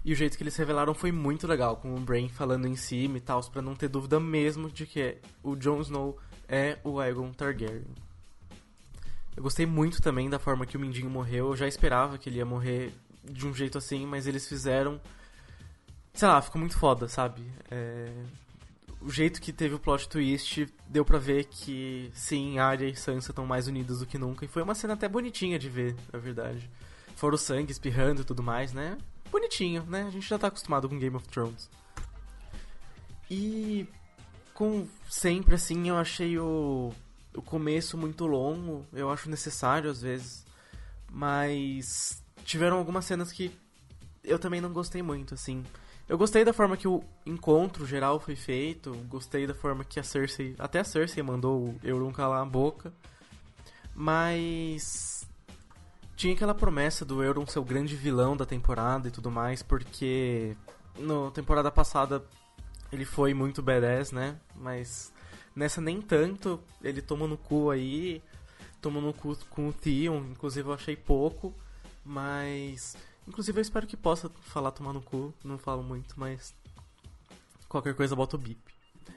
E 0.04 0.14
o 0.14 0.16
jeito 0.16 0.38
que 0.38 0.44
eles 0.44 0.56
revelaram 0.56 0.94
foi 0.94 1.12
muito 1.12 1.48
legal, 1.48 1.78
com 1.78 1.94
o 1.96 2.00
Brain 2.00 2.30
falando 2.30 2.68
em 2.68 2.76
cima 2.76 3.18
e 3.18 3.22
tal, 3.22 3.42
pra 3.44 3.62
não 3.62 3.76
ter 3.76 3.88
dúvida 3.88 4.20
mesmo 4.20 4.70
de 4.70 4.86
que 4.86 5.18
o 5.44 5.56
Jon 5.56 5.82
Snow 5.82 6.18
é 6.48 6.78
o 6.84 7.00
Aegon 7.00 7.32
Targaryen. 7.32 7.86
Eu 9.36 9.44
gostei 9.44 9.66
muito 9.66 10.02
também 10.02 10.30
da 10.30 10.40
forma 10.40 10.66
que 10.66 10.76
o 10.78 10.80
Mindinho 10.80 11.10
morreu. 11.10 11.50
Eu 11.50 11.56
já 11.56 11.68
esperava 11.68 12.18
que 12.18 12.30
ele 12.30 12.38
ia 12.38 12.46
morrer 12.46 12.94
de 13.24 13.48
um 13.48 13.54
jeito 13.54 13.78
assim, 13.78 14.06
mas 14.06 14.28
eles 14.28 14.48
fizeram. 14.48 15.00
Sei 16.14 16.28
lá, 16.28 16.42
ficou 16.42 16.60
muito 16.60 16.78
foda, 16.78 17.08
sabe? 17.08 17.42
É, 17.70 18.12
O 19.00 19.10
jeito 19.10 19.42
que 19.42 19.54
teve 19.54 19.74
o 19.74 19.80
plot 19.80 20.08
twist 20.10 20.68
deu 20.88 21.06
pra 21.06 21.18
ver 21.18 21.46
que 21.46 22.12
sim, 22.14 22.60
Arya 22.60 22.88
e 22.88 22.96
Sansa 22.96 23.32
estão 23.32 23.46
mais 23.46 23.68
unidas 23.68 24.00
do 24.00 24.06
que 24.06 24.18
nunca. 24.18 24.44
E 24.46 24.48
foi 24.48 24.62
uma 24.62 24.76
cena 24.76 24.94
até 24.94 25.08
bonitinha 25.08 25.58
de 25.58 25.70
ver, 25.70 25.96
na 26.12 26.20
verdade. 26.20 26.70
Fora 27.16 27.36
o 27.36 27.38
sangue 27.38 27.72
espirrando 27.72 28.22
e 28.22 28.26
tudo 28.26 28.44
mais, 28.44 28.74
né? 28.74 28.98
Bonitinho, 29.32 29.84
né? 29.88 30.04
A 30.04 30.10
gente 30.10 30.28
já 30.28 30.38
tá 30.38 30.48
acostumado 30.48 30.90
com 30.90 31.00
Game 31.00 31.16
of 31.16 31.28
Thrones. 31.30 31.70
E 33.30 33.88
com 34.54 34.86
sempre 35.10 35.56
assim, 35.56 35.88
eu 35.88 35.98
achei 35.98 36.38
o, 36.38 36.92
o 37.36 37.42
começo 37.42 37.98
muito 37.98 38.26
longo, 38.26 38.86
eu 38.94 39.10
acho 39.10 39.30
necessário 39.30 39.90
às 39.90 40.02
vezes, 40.02 40.46
mas 41.12 42.24
tiveram 42.44 42.78
algumas 42.78 43.06
cenas 43.06 43.32
que 43.32 43.52
eu 44.24 44.38
também 44.38 44.62
não 44.62 44.72
gostei 44.72 45.02
muito, 45.02 45.34
assim. 45.34 45.64
Eu 46.08 46.18
gostei 46.18 46.44
da 46.44 46.52
forma 46.52 46.76
que 46.76 46.88
o 46.88 47.04
encontro 47.26 47.86
geral 47.86 48.20
foi 48.20 48.36
feito, 48.36 48.92
gostei 49.08 49.48
da 49.48 49.54
forma 49.54 49.84
que 49.84 50.00
a 50.00 50.04
Cersei, 50.04 50.56
até 50.60 50.80
a 50.80 50.84
Cersei 50.84 51.24
mandou 51.24 51.70
o 51.70 51.80
Euron 51.84 52.12
calar 52.12 52.42
a 52.42 52.46
boca, 52.46 52.94
mas 53.96 55.26
tinha 56.16 56.34
aquela 56.34 56.54
promessa 56.54 57.06
do 57.06 57.24
Euron 57.24 57.48
ser 57.48 57.60
o 57.60 57.64
grande 57.64 57.96
vilão 57.96 58.36
da 58.36 58.46
temporada 58.46 59.08
e 59.08 59.12
tudo 59.12 59.32
mais, 59.32 59.64
porque 59.64 60.56
na 60.98 61.32
temporada 61.32 61.72
passada 61.72 62.24
ele 62.92 63.06
foi 63.06 63.34
muito 63.34 63.62
badass, 63.62 64.12
né? 64.12 64.38
Mas 64.56 65.11
nessa 65.56 65.82
nem 65.82 66.02
tanto, 66.02 66.60
ele 66.84 67.02
tomou 67.02 67.28
no 67.28 67.38
cu 67.38 67.70
aí, 67.70 68.22
tomou 68.82 69.02
no 69.02 69.14
cu 69.14 69.38
com 69.50 69.68
o 69.68 69.74
Theon, 69.74 70.24
inclusive 70.32 70.68
eu 70.68 70.74
achei 70.74 70.96
pouco, 70.96 71.54
mas 72.06 72.96
inclusive 73.28 73.60
eu 73.60 73.62
espero 73.62 73.88
que 73.88 73.98
possa 73.98 74.30
falar 74.42 74.72
tomar 74.72 74.94
no 74.94 75.02
cu, 75.02 75.34
não 75.44 75.58
falo 75.58 75.84
muito, 75.84 76.20
mas 76.20 76.54
qualquer 77.68 77.94
coisa 77.94 78.16
bota 78.16 78.36
o 78.36 78.40
bip. 78.40 78.60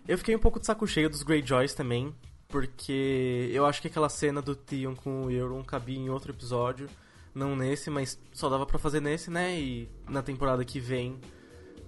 Eu 0.06 0.18
fiquei 0.18 0.36
um 0.36 0.40
pouco 0.40 0.60
de 0.60 0.66
saco 0.66 0.86
cheio 0.86 1.08
dos 1.08 1.22
Greyjoys 1.22 1.74
também, 1.74 2.14
porque 2.48 3.50
eu 3.52 3.64
acho 3.64 3.80
que 3.80 3.88
aquela 3.88 4.08
cena 4.08 4.42
do 4.42 4.54
Theon 4.54 4.94
com 4.94 5.24
o 5.24 5.30
Euron 5.30 5.64
cabia 5.64 5.98
em 5.98 6.10
outro 6.10 6.30
episódio, 6.30 6.88
não 7.34 7.56
nesse, 7.56 7.90
mas 7.90 8.18
só 8.32 8.48
dava 8.48 8.64
pra 8.64 8.78
fazer 8.78 9.00
nesse, 9.00 9.30
né? 9.30 9.58
E 9.58 9.88
na 10.08 10.22
temporada 10.22 10.64
que 10.64 10.78
vem, 10.78 11.18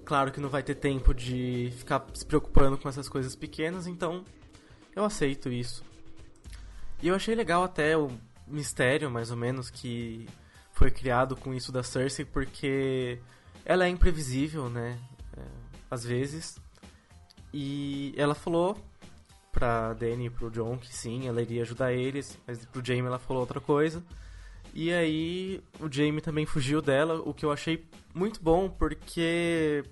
claro 0.06 0.30
que 0.30 0.40
não 0.40 0.48
vai 0.48 0.62
ter 0.62 0.76
tempo 0.76 1.12
de 1.12 1.72
ficar 1.76 2.06
se 2.14 2.24
preocupando 2.24 2.78
com 2.78 2.88
essas 2.88 3.08
coisas 3.08 3.34
pequenas, 3.34 3.86
então 3.86 4.24
eu 4.94 5.04
aceito 5.04 5.50
isso. 5.50 5.84
E 7.02 7.08
eu 7.08 7.14
achei 7.14 7.34
legal 7.34 7.64
até 7.64 7.96
o 7.98 8.10
mistério, 8.46 9.10
mais 9.10 9.30
ou 9.30 9.36
menos, 9.36 9.68
que 9.68 10.26
foi 10.72 10.90
criado 10.90 11.36
com 11.36 11.52
isso 11.52 11.72
da 11.72 11.82
Cersei, 11.82 12.24
porque 12.24 13.18
ela 13.64 13.84
é 13.84 13.88
imprevisível, 13.88 14.70
né? 14.70 14.98
É, 15.36 15.42
às 15.90 16.04
vezes. 16.04 16.58
E 17.52 18.14
ela 18.16 18.34
falou 18.34 18.78
pra 19.50 19.92
Dany 19.94 20.26
e 20.26 20.30
pro 20.30 20.50
John 20.50 20.78
que 20.78 20.94
sim, 20.94 21.26
ela 21.26 21.42
iria 21.42 21.62
ajudar 21.62 21.92
eles, 21.92 22.38
mas 22.46 22.64
pro 22.66 22.84
Jaime 22.84 23.08
ela 23.08 23.18
falou 23.18 23.40
outra 23.40 23.60
coisa. 23.60 24.02
E 24.78 24.92
aí 24.92 25.64
o 25.80 25.90
Jaime 25.90 26.20
também 26.20 26.44
fugiu 26.44 26.82
dela, 26.82 27.22
o 27.24 27.32
que 27.32 27.46
eu 27.46 27.50
achei 27.50 27.88
muito 28.14 28.42
bom, 28.42 28.68
porque 28.68 29.82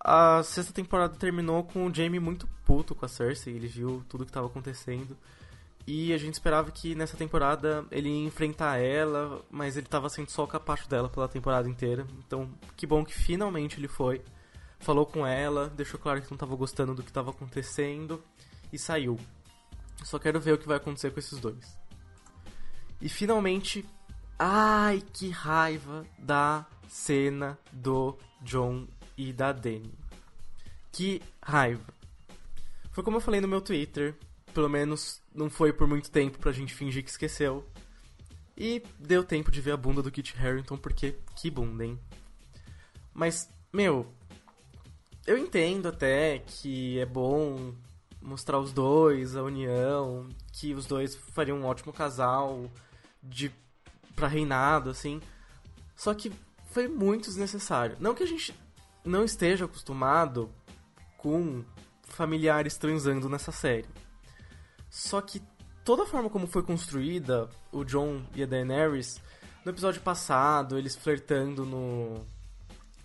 a 0.00 0.42
sexta 0.42 0.72
temporada 0.72 1.14
terminou 1.16 1.62
com 1.64 1.86
o 1.86 1.94
Jaime 1.94 2.18
muito 2.18 2.48
puto 2.64 2.94
com 2.94 3.04
a 3.04 3.08
Cersei, 3.08 3.54
ele 3.54 3.66
viu 3.66 4.02
tudo 4.08 4.24
que 4.24 4.30
estava 4.30 4.46
acontecendo. 4.46 5.14
E 5.86 6.14
a 6.14 6.16
gente 6.16 6.32
esperava 6.32 6.70
que 6.70 6.94
nessa 6.94 7.14
temporada 7.14 7.84
ele 7.90 8.08
ia 8.08 8.26
enfrentar 8.26 8.78
ela, 8.78 9.44
mas 9.50 9.76
ele 9.76 9.86
tava 9.86 10.08
sendo 10.08 10.30
só 10.30 10.44
o 10.44 10.48
capacho 10.48 10.88
dela 10.88 11.10
pela 11.10 11.28
temporada 11.28 11.68
inteira. 11.68 12.06
Então, 12.26 12.48
que 12.74 12.86
bom 12.86 13.04
que 13.04 13.12
finalmente 13.12 13.78
ele 13.78 13.86
foi. 13.86 14.22
Falou 14.78 15.04
com 15.04 15.26
ela, 15.26 15.68
deixou 15.76 16.00
claro 16.00 16.22
que 16.22 16.30
não 16.30 16.38
tava 16.38 16.56
gostando 16.56 16.94
do 16.94 17.02
que 17.02 17.12
tava 17.12 17.32
acontecendo 17.32 18.24
e 18.72 18.78
saiu. 18.78 19.20
Só 20.04 20.18
quero 20.18 20.40
ver 20.40 20.54
o 20.54 20.58
que 20.58 20.66
vai 20.66 20.78
acontecer 20.78 21.10
com 21.10 21.18
esses 21.18 21.38
dois. 21.38 21.78
E 22.98 23.10
finalmente, 23.10 23.84
ai 24.38 25.02
que 25.12 25.30
raiva 25.30 26.06
da 26.18 26.66
cena 26.88 27.58
do 27.72 28.16
John 28.42 28.86
e 29.16 29.32
da 29.32 29.52
Dany. 29.52 29.92
Que 30.92 31.22
raiva. 31.42 31.94
Foi 32.90 33.04
como 33.04 33.18
eu 33.18 33.20
falei 33.20 33.40
no 33.40 33.48
meu 33.48 33.60
Twitter, 33.60 34.14
pelo 34.54 34.68
menos 34.68 35.20
não 35.34 35.50
foi 35.50 35.72
por 35.72 35.86
muito 35.86 36.10
tempo 36.10 36.38
pra 36.38 36.52
gente 36.52 36.74
fingir 36.74 37.04
que 37.04 37.10
esqueceu. 37.10 37.66
E 38.56 38.82
deu 38.98 39.22
tempo 39.22 39.50
de 39.50 39.60
ver 39.60 39.72
a 39.72 39.76
bunda 39.76 40.02
do 40.02 40.10
Kit 40.10 40.34
Harington, 40.38 40.78
porque 40.78 41.14
que 41.34 41.50
bunda, 41.50 41.84
hein? 41.84 42.00
Mas, 43.12 43.50
meu, 43.70 44.06
eu 45.26 45.36
entendo 45.36 45.88
até 45.88 46.38
que 46.38 46.98
é 46.98 47.04
bom 47.04 47.74
mostrar 48.22 48.58
os 48.58 48.72
dois, 48.72 49.36
a 49.36 49.42
união, 49.42 50.26
que 50.52 50.72
os 50.72 50.86
dois 50.86 51.14
fariam 51.14 51.58
um 51.58 51.66
ótimo 51.66 51.92
casal 51.92 52.70
de 53.22 53.52
para 54.16 54.26
reinado, 54.26 54.90
assim. 54.90 55.20
Só 55.94 56.12
que 56.14 56.32
foi 56.70 56.88
muito 56.88 57.26
desnecessário. 57.26 57.96
Não 58.00 58.14
que 58.14 58.22
a 58.22 58.26
gente 58.26 58.52
não 59.04 59.24
esteja 59.24 59.66
acostumado 59.66 60.50
com 61.16 61.62
familiares 62.02 62.76
transando 62.76 63.28
nessa 63.28 63.52
série. 63.52 63.88
Só 64.90 65.20
que 65.20 65.42
toda 65.84 66.02
a 66.02 66.06
forma 66.06 66.28
como 66.28 66.46
foi 66.46 66.62
construída 66.62 67.48
o 67.70 67.84
John 67.84 68.24
e 68.34 68.42
a 68.42 68.46
Daenerys 68.46 69.20
no 69.64 69.70
episódio 69.70 70.00
passado, 70.00 70.78
eles 70.78 70.94
flertando 70.94 71.64
no 71.64 72.24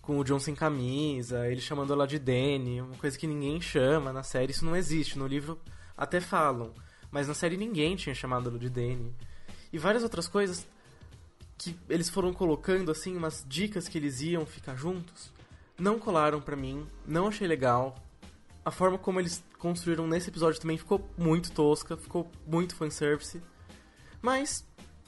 com 0.01 0.17
o 0.17 0.23
John 0.23 0.39
sem 0.39 0.55
camisa, 0.55 1.47
ele 1.47 1.61
chamando 1.61 1.93
ela 1.93 2.07
de 2.07 2.17
Dany, 2.17 2.81
uma 2.81 2.95
coisa 2.97 3.17
que 3.17 3.27
ninguém 3.27 3.61
chama 3.61 4.11
na 4.11 4.23
série, 4.23 4.51
isso 4.51 4.65
não 4.65 4.75
existe. 4.75 5.17
No 5.17 5.27
livro 5.27 5.59
até 5.95 6.19
falam, 6.19 6.73
mas 7.11 7.27
na 7.27 7.33
série 7.33 7.55
ninguém 7.55 7.95
tinha 7.95 8.15
chamado 8.15 8.49
ela 8.49 8.57
de 8.57 8.69
Dany. 8.69 9.13
E 9.71 9.77
várias 9.77 10.03
outras 10.03 10.27
coisas 10.27 10.67
que 11.61 11.77
eles 11.87 12.09
foram 12.09 12.33
colocando 12.33 12.89
assim, 12.89 13.15
umas 13.15 13.45
dicas 13.47 13.87
que 13.87 13.95
eles 13.95 14.19
iam 14.21 14.47
ficar 14.47 14.75
juntos, 14.75 15.31
não 15.79 15.99
colaram 15.99 16.41
pra 16.41 16.55
mim, 16.55 16.87
não 17.05 17.27
achei 17.27 17.47
legal. 17.47 17.95
A 18.65 18.71
forma 18.71 18.97
como 18.97 19.19
eles 19.19 19.43
construíram 19.59 20.07
nesse 20.07 20.29
episódio 20.29 20.59
também 20.59 20.77
ficou 20.77 21.07
muito 21.15 21.51
tosca, 21.51 21.95
ficou 21.95 22.31
muito 22.47 22.75
fanservice. 22.75 23.41
Mas 24.23 24.65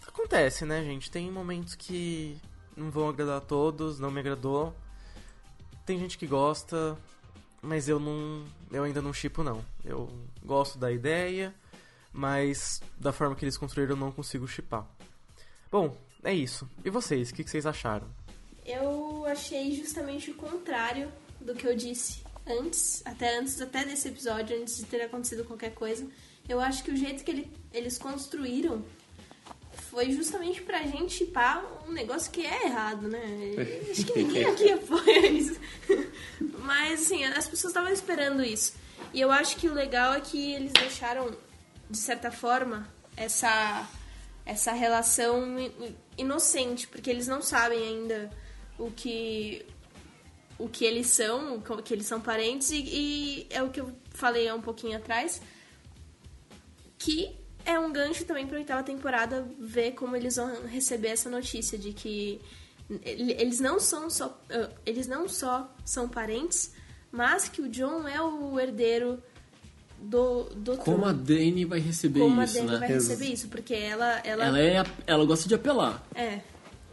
acontece, 0.08 0.64
né, 0.64 0.84
gente? 0.84 1.10
Tem 1.10 1.32
momentos 1.32 1.74
que 1.74 2.38
não 2.78 2.92
vão 2.92 3.10
agradar 3.10 3.38
a 3.38 3.42
todos, 3.42 4.00
não 4.00 4.12
me 4.12 4.20
agradou. 4.20 4.76
Tem 5.88 5.98
gente 5.98 6.20
que 6.20 6.28
gosta, 6.28 6.96
mas 7.64 7.90
eu 7.90 8.00
não, 8.00 8.46
eu 8.72 8.84
ainda 8.84 9.02
não 9.02 9.12
chipo 9.12 9.44
não. 9.44 9.66
Eu 9.84 10.08
gosto 10.46 10.78
da 10.78 10.92
ideia, 10.92 11.54
mas 12.12 12.80
da 13.00 13.12
forma 13.12 13.36
que 13.36 13.44
eles 13.44 13.58
construíram 13.58 13.94
eu 13.96 14.00
não 14.00 14.12
consigo 14.12 14.48
chipar. 14.48 14.88
Bom, 15.72 15.98
é 16.24 16.34
isso. 16.34 16.70
E 16.84 16.90
vocês, 16.90 17.30
o 17.30 17.34
que, 17.34 17.44
que 17.44 17.50
vocês 17.50 17.66
acharam? 17.66 18.08
Eu 18.66 19.26
achei 19.28 19.72
justamente 19.76 20.32
o 20.32 20.36
contrário 20.36 21.12
do 21.42 21.54
que 21.54 21.66
eu 21.68 21.76
disse 21.76 22.22
antes, 22.48 23.02
até 23.06 23.38
antes 23.38 23.60
até 23.62 23.84
desse 23.86 24.08
episódio, 24.08 24.58
antes 24.60 24.78
de 24.78 24.86
ter 24.86 25.02
acontecido 25.02 25.44
qualquer 25.44 25.74
coisa. 25.74 26.06
Eu 26.48 26.60
acho 26.60 26.84
que 26.84 26.92
o 26.92 26.96
jeito 26.96 27.24
que 27.24 27.32
ele- 27.32 27.52
eles 27.74 27.98
construíram 27.98 28.84
foi 29.90 30.12
justamente 30.12 30.62
pra 30.62 30.82
gente 30.84 31.14
chipar 31.14 31.64
um 31.88 31.92
negócio 31.92 32.32
que 32.32 32.46
é 32.46 32.66
errado, 32.66 33.08
né? 33.08 33.20
Acho 33.92 34.06
que 34.06 34.18
ninguém 34.24 34.46
aqui 34.46 34.72
apoia 34.72 35.28
isso. 35.32 35.60
Mas, 36.60 37.02
assim, 37.04 37.24
as 37.26 37.48
pessoas 37.48 37.72
estavam 37.72 37.92
esperando 37.92 38.44
isso. 38.44 38.74
E 39.14 39.22
eu 39.22 39.32
acho 39.32 39.58
que 39.58 39.68
o 39.68 39.74
legal 39.74 40.14
é 40.14 40.22
que 40.22 40.54
eles 40.54 40.72
deixaram, 40.74 41.36
de 41.90 41.98
certa 41.98 42.32
forma, 42.32 42.88
essa, 43.16 43.88
essa 44.46 44.72
relação 44.74 45.44
inocente, 46.18 46.88
porque 46.88 47.10
eles 47.10 47.28
não 47.28 47.42
sabem 47.42 47.80
ainda 47.80 48.30
o 48.78 48.92
que 48.92 49.66
o 50.60 50.70
que 50.70 50.86
eles 50.86 51.08
são, 51.08 51.62
que 51.84 51.94
eles 51.94 52.06
são 52.06 52.22
parentes, 52.22 52.70
e, 52.72 52.78
e 52.78 53.48
é 53.50 53.62
o 53.64 53.70
que 53.70 53.82
eu 53.82 53.92
falei 54.12 54.48
há 54.48 54.54
um 54.56 54.62
pouquinho 54.62 54.96
atrás, 54.98 55.42
que 56.98 57.36
é 57.66 57.78
um 57.80 57.92
gancho 57.92 58.24
também 58.26 58.46
pra 58.46 58.58
oitava 58.58 58.84
temporada 58.84 59.48
ver 59.60 59.94
como 59.94 60.16
eles 60.16 60.36
vão 60.36 60.66
receber 60.68 61.10
essa 61.10 61.30
notícia 61.30 61.78
de 61.78 61.92
que 61.94 62.40
ele- 63.04 63.34
eles 63.34 63.60
não 63.60 63.80
são 63.80 64.10
só 64.10 64.40
ah, 64.50 64.70
eles 64.86 65.08
não 65.08 65.28
só 65.28 65.74
são 65.86 66.08
parentes, 66.08 66.74
mas 67.12 67.48
que 67.50 67.62
o 67.62 67.70
John 67.70 68.08
é 68.08 68.22
o 68.22 68.60
herdeiro 68.60 69.22
do 70.04 70.44
do 70.56 70.78
Como 70.78 71.06
a. 71.06 71.12
Dani 71.12 71.66
vai 71.66 71.80
receber 71.80 72.20
como 72.20 72.40
a 72.42 72.44
isso, 72.46 72.64
né? 72.64 72.78
vai 72.78 72.88
receber 72.90 73.26
isso, 73.28 73.48
porque 73.48 73.74
ela 73.74 74.20
ela, 74.24 74.46
Ela, 74.46 74.60
é, 74.60 74.84
ela 75.08 75.26
gosta 75.26 75.48
de 75.48 75.56
apelar. 75.56 76.06
é 76.16 76.40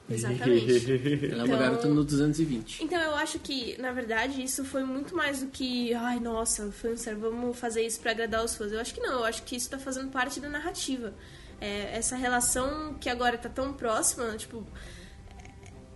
exatamente. 0.08 0.90
Ela 1.30 1.42
é 1.42 1.44
uma 1.44 1.44
Então- 1.46 1.58
garota 1.58 1.88
no 1.88 2.02
220. 2.04 2.82
Então 2.82 3.00
eu 3.00 3.14
acho 3.14 3.38
que, 3.38 3.80
na 3.80 3.92
verdade, 3.92 4.42
isso 4.42 4.64
foi 4.64 4.82
muito 4.82 5.14
mais 5.14 5.40
do 5.40 5.46
que, 5.46 5.94
ai, 5.94 6.18
nossa, 6.18 6.70
fanser, 6.72 7.16
vamos 7.16 7.56
fazer 7.56 7.86
isso 7.86 8.00
pra 8.00 8.10
agradar 8.10 8.44
os 8.44 8.56
fãs. 8.56 8.72
Eu 8.72 8.80
acho 8.80 8.92
que 8.92 9.00
não, 9.00 9.20
eu 9.20 9.24
acho 9.24 9.42
que 9.44 9.54
isso 9.54 9.70
tá 9.70 9.78
fazendo 9.78 10.10
parte 10.10 10.40
da 10.40 10.48
narrativa. 10.48 11.14
É, 11.60 11.96
essa 11.96 12.16
relação 12.16 12.94
que 12.94 13.08
agora 13.08 13.38
tá 13.38 13.48
tão 13.48 13.72
próxima, 13.72 14.36
tipo, 14.36 14.66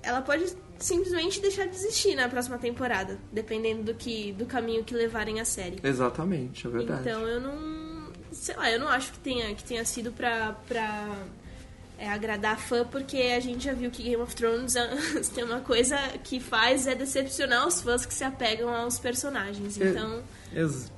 ela 0.02 0.20
pode 0.22 0.44
simplesmente 0.78 1.40
deixar 1.40 1.66
de 1.66 1.74
existir 1.76 2.14
na 2.14 2.28
próxima 2.28 2.58
temporada, 2.58 3.18
dependendo 3.32 3.82
do 3.84 3.94
que 3.94 4.32
do 4.32 4.46
caminho 4.46 4.84
que 4.84 4.94
levarem 4.94 5.40
a 5.40 5.44
série. 5.44 5.78
Exatamente, 5.82 6.66
é 6.66 6.70
verdade. 6.70 7.00
Então 7.02 7.26
eu 7.28 7.40
não. 7.40 8.12
Sei 8.32 8.54
lá, 8.56 8.70
eu 8.70 8.80
não 8.80 8.88
acho 8.88 9.12
que 9.12 9.18
tenha, 9.20 9.54
que 9.54 9.62
tenha 9.62 9.84
sido 9.84 10.10
pra, 10.12 10.52
pra 10.66 11.08
é, 11.98 12.08
agradar 12.08 12.58
fã, 12.58 12.84
porque 12.84 13.16
a 13.16 13.38
gente 13.40 13.64
já 13.64 13.72
viu 13.72 13.90
que 13.90 14.02
Game 14.02 14.20
of 14.20 14.34
Thrones 14.34 14.74
é- 14.74 14.90
tem 15.34 15.44
uma 15.44 15.60
coisa 15.60 15.96
que 16.24 16.40
faz 16.40 16.86
é 16.86 16.94
decepcionar 16.94 17.66
os 17.66 17.80
fãs 17.80 18.04
que 18.04 18.12
se 18.12 18.24
apegam 18.24 18.74
aos 18.74 18.98
personagens. 18.98 19.80
É, 19.80 19.88
Então. 19.90 20.14
Ex- 20.16 20.24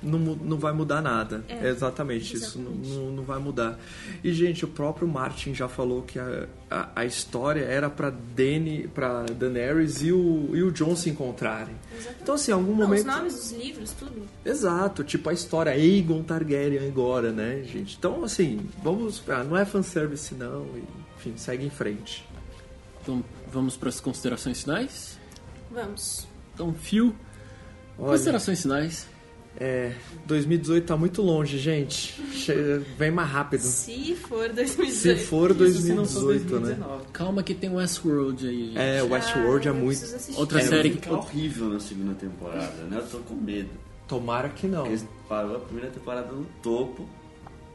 não, 0.03 0.19
não 0.19 0.59
vai 0.59 0.73
mudar 0.73 1.01
nada. 1.01 1.45
É, 1.49 1.69
exatamente, 1.69 2.37
isso 2.37 2.59
não, 2.59 2.73
exatamente. 2.73 2.95
não, 2.95 3.13
não 3.13 3.23
vai 3.23 3.39
mudar. 3.39 3.79
E, 4.23 4.33
gente, 4.33 4.65
o 4.65 4.69
próprio 4.69 5.09
Martin 5.09 5.55
já 5.55 5.69
falou 5.69 6.03
que 6.03 6.19
a, 6.19 6.47
a, 6.71 6.89
a 6.97 7.05
história 7.05 7.63
era 7.63 7.89
pra 7.89 8.11
Dany, 8.11 8.89
pra 8.95 9.23
Daenerys 9.25 10.03
e 10.03 10.13
o, 10.13 10.51
e 10.55 10.63
o 10.63 10.71
Jon 10.71 10.95
se 10.95 11.09
encontrarem. 11.09 11.75
Então, 12.21 12.35
assim, 12.35 12.51
em 12.51 12.55
algum 12.55 12.75
Não, 12.75 12.83
os 12.83 12.89
momento. 12.89 13.07
nomes 13.07 13.35
dos 13.35 13.53
livros, 13.53 13.93
tudo. 13.93 14.23
Exato, 14.45 15.03
tipo 15.05 15.31
a 15.31 15.33
história 15.33 15.73
Aegon 15.73 16.23
Targaryen 16.23 16.87
agora, 16.87 17.33
né, 17.33 17.63
gente? 17.65 17.97
Então, 17.99 18.25
assim, 18.25 18.69
vamos. 18.83 19.23
Ah, 19.29 19.43
não 19.43 19.57
é 19.57 19.65
fanservice, 19.65 20.35
não. 20.35 20.67
Enfim, 21.19 21.35
segue 21.37 21.65
em 21.65 21.71
frente. 21.71 22.27
Então 23.03 23.25
vamos 23.51 23.77
para 23.77 23.89
as 23.89 24.01
considerações 24.01 24.63
finais? 24.63 25.19
Vamos. 25.71 26.27
Então, 26.55 26.75
Fio, 26.75 27.15
Olha, 27.99 28.13
considerações 28.13 28.63
finais. 28.63 29.07
É, 29.59 29.93
2018 30.27 30.85
tá 30.87 30.97
muito 30.97 31.23
longe, 31.23 31.59
gente. 31.59 32.15
Vem 32.99 33.11
mais 33.11 33.29
rápido. 33.31 33.61
Se 33.63 34.15
for 34.17 34.49
2018. 34.53 34.93
Se 34.93 35.17
for 35.27 35.51
Isso 35.51 35.81
se 35.81 35.93
não 35.95 36.05
for 36.05 36.21
2018, 36.25 36.45
né? 36.45 36.61
2019. 36.75 37.05
Calma 37.13 37.43
que 37.43 37.55
tem 37.55 37.71
Westworld 37.71 38.47
aí, 38.49 38.67
gente. 38.67 38.79
É, 38.79 39.03
Westworld 39.03 39.69
é 39.69 39.71
Ah, 39.71 39.75
eu 39.75 39.81
muito. 39.81 40.01
Outra 40.37 40.61
É, 40.61 40.63
série 40.65 40.83
vai 40.83 40.91
que. 40.91 40.97
ficar 41.05 41.17
horrível 41.17 41.69
na 41.69 41.81
segunda 41.81 42.15
temporada, 42.15 42.83
né? 42.91 42.99
Eu 42.99 43.07
tô 43.09 43.19
com 43.19 43.35
medo. 43.35 43.71
Tomara 44.07 44.49
que 44.51 44.67
não. 44.67 44.85
Porque 44.85 45.05
parou 45.29 45.57
a 45.57 45.61
primeira 45.61 45.91
temporada 45.91 46.31
no 46.33 46.45
topo 46.63 47.09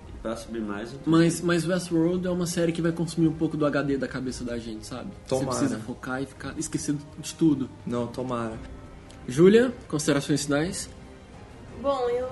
e 0.07 0.11
pra 0.21 0.35
subir 0.37 0.61
mais 0.61 0.93
Mas, 1.05 1.41
mas 1.41 1.67
Westworld 1.67 2.25
é 2.25 2.29
uma 2.29 2.45
série 2.47 2.71
que 2.71 2.81
vai 2.81 2.91
consumir 2.93 3.27
um 3.27 3.33
pouco 3.33 3.57
do 3.57 3.65
HD 3.65 3.97
da 3.97 4.07
cabeça 4.07 4.43
da 4.45 4.57
gente, 4.57 4.85
sabe? 4.87 5.09
Tomara. 5.27 5.51
Você 5.51 5.57
precisa 5.59 5.79
focar 5.81 6.21
e 6.21 6.25
ficar 6.25 6.53
esquecido 6.57 6.99
de 7.19 7.33
tudo. 7.33 7.69
Não, 7.85 8.07
tomara. 8.07 8.53
Júlia, 9.27 9.73
considerações 9.87 10.43
finais? 10.45 10.89
Bom, 11.79 12.09
eu, 12.09 12.29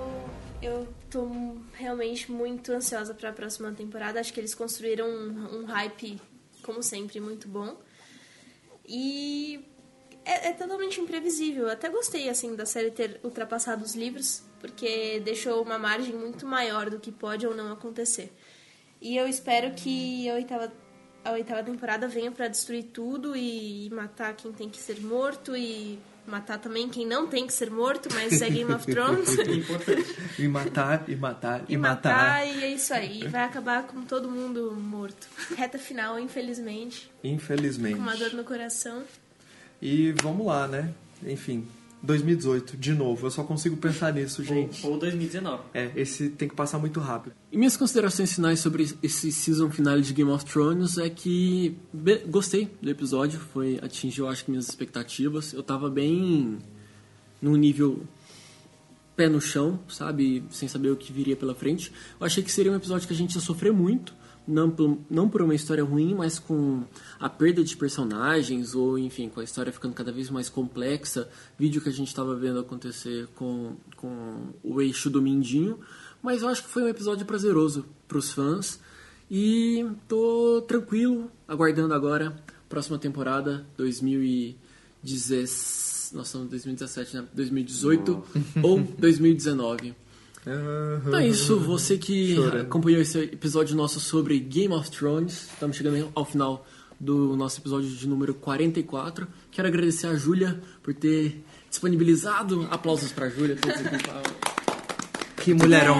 eu 0.62 0.88
tô 1.10 1.28
realmente 1.72 2.30
muito 2.30 2.72
ansiosa 2.72 3.14
pra 3.14 3.32
próxima 3.32 3.72
temporada. 3.72 4.20
Acho 4.20 4.32
que 4.32 4.40
eles 4.40 4.54
construíram 4.54 5.08
um, 5.08 5.60
um 5.60 5.64
hype, 5.64 6.20
como 6.62 6.82
sempre, 6.82 7.20
muito 7.20 7.48
bom. 7.48 7.76
E 8.86 9.64
é, 10.24 10.48
é 10.48 10.52
totalmente 10.52 11.00
imprevisível. 11.00 11.70
Até 11.70 11.88
gostei, 11.88 12.28
assim, 12.28 12.54
da 12.54 12.66
série 12.66 12.90
ter 12.90 13.20
ultrapassado 13.22 13.84
os 13.84 13.94
livros, 13.94 14.42
porque 14.60 15.20
deixou 15.20 15.62
uma 15.62 15.78
margem 15.78 16.14
muito 16.14 16.46
maior 16.46 16.90
do 16.90 17.00
que 17.00 17.10
pode 17.10 17.46
ou 17.46 17.54
não 17.54 17.72
acontecer. 17.72 18.32
E 19.00 19.16
eu 19.16 19.26
espero 19.26 19.74
que 19.74 20.28
a 20.28 20.34
oitava, 20.34 20.72
a 21.24 21.32
oitava 21.32 21.62
temporada 21.62 22.06
venha 22.06 22.30
pra 22.30 22.48
destruir 22.48 22.84
tudo 22.92 23.34
e 23.34 23.88
matar 23.90 24.36
quem 24.36 24.52
tem 24.52 24.68
que 24.68 24.78
ser 24.78 25.00
morto 25.00 25.56
e 25.56 25.98
matar 26.30 26.58
também 26.58 26.88
quem 26.88 27.06
não 27.06 27.26
tem 27.26 27.46
que 27.46 27.52
ser 27.52 27.70
morto, 27.70 28.08
mas 28.14 28.40
é 28.40 28.48
Game 28.48 28.72
of 28.72 28.86
Thrones. 28.90 29.28
E 30.38 30.48
matar, 30.48 31.04
e 31.08 31.16
matar, 31.16 31.64
e, 31.68 31.74
e 31.74 31.76
matar. 31.76 32.14
matar, 32.14 32.46
e 32.46 32.64
é 32.64 32.68
isso 32.72 32.94
aí. 32.94 33.26
Vai 33.28 33.44
acabar 33.44 33.82
com 33.84 34.02
todo 34.02 34.30
mundo 34.30 34.72
morto. 34.72 35.26
Reta 35.56 35.78
final, 35.78 36.18
infelizmente, 36.18 37.10
Infelizmente. 37.24 37.96
com 37.96 38.02
uma 38.02 38.16
dor 38.16 38.32
no 38.32 38.44
coração. 38.44 39.02
E 39.82 40.12
vamos 40.22 40.46
lá, 40.46 40.66
né? 40.68 40.92
Enfim, 41.22 41.66
2018, 42.02 42.76
de 42.76 42.92
novo. 42.94 43.26
Eu 43.26 43.30
só 43.30 43.44
consigo 43.44 43.76
pensar 43.76 44.12
nisso, 44.14 44.42
gente. 44.42 44.86
Ou 44.86 44.98
2019. 44.98 45.62
É, 45.74 45.90
esse 45.96 46.30
tem 46.30 46.48
que 46.48 46.54
passar 46.54 46.78
muito 46.78 46.98
rápido. 47.00 47.34
E 47.52 47.56
minhas 47.58 47.76
considerações 47.76 48.32
finais 48.32 48.60
sobre 48.60 48.88
esse 49.02 49.30
season 49.30 49.70
finale 49.70 50.02
de 50.02 50.12
Game 50.14 50.30
of 50.30 50.44
Thrones 50.44 50.96
é 50.98 51.10
que 51.10 51.76
be- 51.92 52.22
gostei 52.26 52.68
do 52.80 52.88
episódio, 52.90 53.38
foi 53.52 53.78
atingiu 53.82 54.28
acho 54.28 54.44
que 54.44 54.50
minhas 54.50 54.68
expectativas. 54.68 55.52
Eu 55.52 55.62
tava 55.62 55.90
bem 55.90 56.58
num 57.40 57.56
nível 57.56 58.02
pé 59.20 59.28
no 59.28 59.38
chão, 59.38 59.78
sabe, 59.86 60.42
sem 60.50 60.66
saber 60.66 60.88
o 60.88 60.96
que 60.96 61.12
viria 61.12 61.36
pela 61.36 61.54
frente. 61.54 61.92
Eu 62.18 62.24
achei 62.24 62.42
que 62.42 62.50
seria 62.50 62.72
um 62.72 62.76
episódio 62.76 63.06
que 63.06 63.12
a 63.12 63.16
gente 63.16 63.34
ia 63.34 63.40
sofrer 63.42 63.70
muito, 63.70 64.14
não 64.48 64.70
por, 64.70 64.96
não 65.10 65.28
por 65.28 65.42
uma 65.42 65.54
história 65.54 65.84
ruim, 65.84 66.14
mas 66.14 66.38
com 66.38 66.84
a 67.18 67.28
perda 67.28 67.62
de 67.62 67.76
personagens 67.76 68.74
ou 68.74 68.98
enfim, 68.98 69.28
com 69.28 69.40
a 69.40 69.44
história 69.44 69.70
ficando 69.70 69.92
cada 69.92 70.10
vez 70.10 70.30
mais 70.30 70.48
complexa. 70.48 71.28
Vídeo 71.58 71.82
que 71.82 71.90
a 71.90 71.92
gente 71.92 72.08
estava 72.08 72.34
vendo 72.34 72.60
acontecer 72.60 73.28
com, 73.34 73.76
com 73.94 74.54
o 74.64 74.80
eixo 74.80 75.10
do 75.10 75.20
Mindinho. 75.20 75.78
Mas 76.22 76.40
eu 76.40 76.48
acho 76.48 76.62
que 76.62 76.70
foi 76.70 76.82
um 76.82 76.88
episódio 76.88 77.26
prazeroso 77.26 77.84
para 78.08 78.16
os 78.16 78.32
fãs. 78.32 78.80
E 79.30 79.86
tô 80.08 80.64
tranquilo, 80.66 81.30
aguardando 81.46 81.92
agora 81.92 82.42
próxima 82.70 82.98
temporada 82.98 83.66
2016. 83.76 85.99
Nós 86.12 86.26
estamos 86.26 86.46
em 86.46 86.50
2017, 86.50 87.16
né? 87.16 87.24
2018 87.32 88.24
ou 88.62 88.80
2019. 88.80 89.94
Então 91.06 91.18
é 91.18 91.28
isso, 91.28 91.58
você 91.58 91.98
que 91.98 92.34
Chorando. 92.34 92.62
acompanhou 92.62 93.00
esse 93.00 93.18
episódio 93.18 93.76
nosso 93.76 94.00
sobre 94.00 94.38
Game 94.40 94.72
of 94.72 94.90
Thrones. 94.90 95.48
Estamos 95.52 95.76
chegando 95.76 96.10
ao 96.14 96.24
final 96.24 96.66
do 96.98 97.36
nosso 97.36 97.60
episódio 97.60 97.88
de 97.88 98.08
número 98.08 98.34
44. 98.34 99.28
Quero 99.50 99.68
agradecer 99.68 100.06
a 100.06 100.14
Júlia 100.14 100.60
por 100.82 100.94
ter 100.94 101.44
disponibilizado 101.68 102.66
aplausos 102.70 103.12
pra 103.12 103.28
Júlia. 103.28 103.56
Que 105.36 105.54
mulherão. 105.54 105.96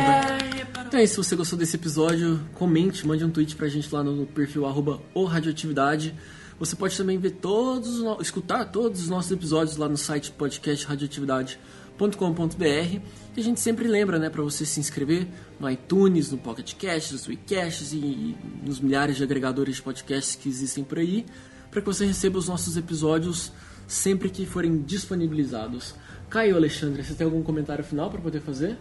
Então 0.86 0.98
é 0.98 1.04
isso, 1.04 1.22
se 1.22 1.28
você 1.28 1.36
gostou 1.36 1.58
desse 1.58 1.76
episódio, 1.76 2.40
comente, 2.54 3.06
mande 3.06 3.24
um 3.24 3.30
tweet 3.30 3.54
pra 3.54 3.68
gente 3.68 3.94
lá 3.94 4.02
no 4.02 4.26
perfil 4.26 4.66
arroba 4.66 5.00
o 5.14 5.24
Radioatividade. 5.24 6.14
Você 6.60 6.76
pode 6.76 6.96
também 6.96 7.18
ver 7.18 7.30
todos, 7.32 7.96
os 7.96 8.02
no- 8.04 8.20
escutar 8.22 8.66
todos 8.66 9.00
os 9.00 9.08
nossos 9.08 9.32
episódios 9.32 9.76
lá 9.78 9.88
no 9.88 9.96
site 9.96 10.30
podcastradioatividade.com.br. 10.32 13.00
E 13.36 13.40
a 13.40 13.42
gente 13.42 13.60
sempre 13.60 13.86
lembra, 13.88 14.18
né, 14.18 14.28
para 14.30 14.42
você 14.42 14.64
se 14.66 14.80
inscrever 14.80 15.26
no 15.58 15.68
iTunes, 15.70 16.30
no 16.30 16.38
Pocket 16.38 16.74
Cast, 16.74 17.12
nos 17.12 17.26
WeCasts 17.26 17.92
e, 17.92 17.96
e 17.96 18.36
nos 18.64 18.80
milhares 18.80 19.16
de 19.16 19.22
agregadores 19.22 19.76
de 19.76 19.82
podcasts 19.82 20.36
que 20.36 20.48
existem 20.48 20.84
por 20.84 20.98
aí, 20.98 21.24
para 21.70 21.80
que 21.80 21.86
você 21.86 22.04
receba 22.04 22.38
os 22.38 22.48
nossos 22.48 22.76
episódios 22.76 23.52
sempre 23.86 24.28
que 24.28 24.44
forem 24.46 24.82
disponibilizados. 24.82 25.94
Caio 26.28 26.56
Alexandre, 26.56 27.02
você 27.02 27.14
tem 27.14 27.24
algum 27.24 27.42
comentário 27.42 27.84
final 27.84 28.10
para 28.10 28.20
poder 28.20 28.40
fazer? 28.40 28.76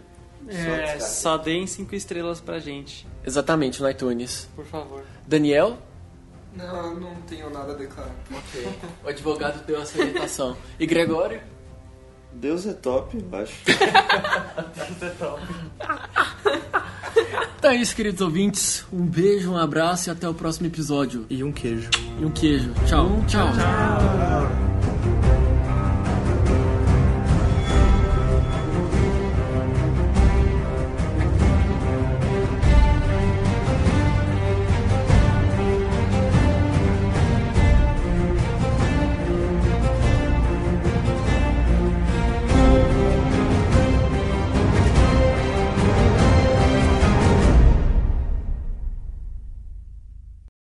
É, 0.48 0.98
só 1.00 1.36
deem 1.36 1.66
cinco 1.66 1.94
estrelas 1.94 2.40
pra 2.40 2.58
gente, 2.58 3.06
Exatamente, 3.24 3.80
no 3.82 3.90
iTunes. 3.90 4.48
por 4.56 4.64
favor. 4.64 5.04
Daniel, 5.28 5.78
Não, 6.54 6.94
não 6.94 7.14
tenho 7.22 7.48
nada 7.50 7.72
a 7.72 7.76
declarar. 7.76 8.14
Ok. 8.30 8.68
O 9.04 9.08
advogado 9.08 9.64
deu 9.66 9.80
essa 9.80 9.98
orientação. 9.98 10.56
E 10.78 10.86
Gregório? 10.86 11.40
Deus 12.32 12.66
é 12.66 12.72
top, 12.72 13.18
eu 13.18 13.38
acho. 13.38 13.54
Então 17.58 17.72
é 17.72 17.76
isso, 17.76 17.94
queridos 17.94 18.20
ouvintes. 18.20 18.84
Um 18.92 19.04
beijo, 19.04 19.52
um 19.52 19.56
abraço 19.56 20.08
e 20.08 20.10
até 20.10 20.28
o 20.28 20.32
próximo 20.32 20.66
episódio. 20.66 21.26
E 21.28 21.44
um 21.44 21.52
queijo. 21.52 21.90
E 22.18 22.24
um 22.24 22.30
queijo. 22.30 22.72
Tchau. 22.86 23.06
Tchau. 23.28 24.69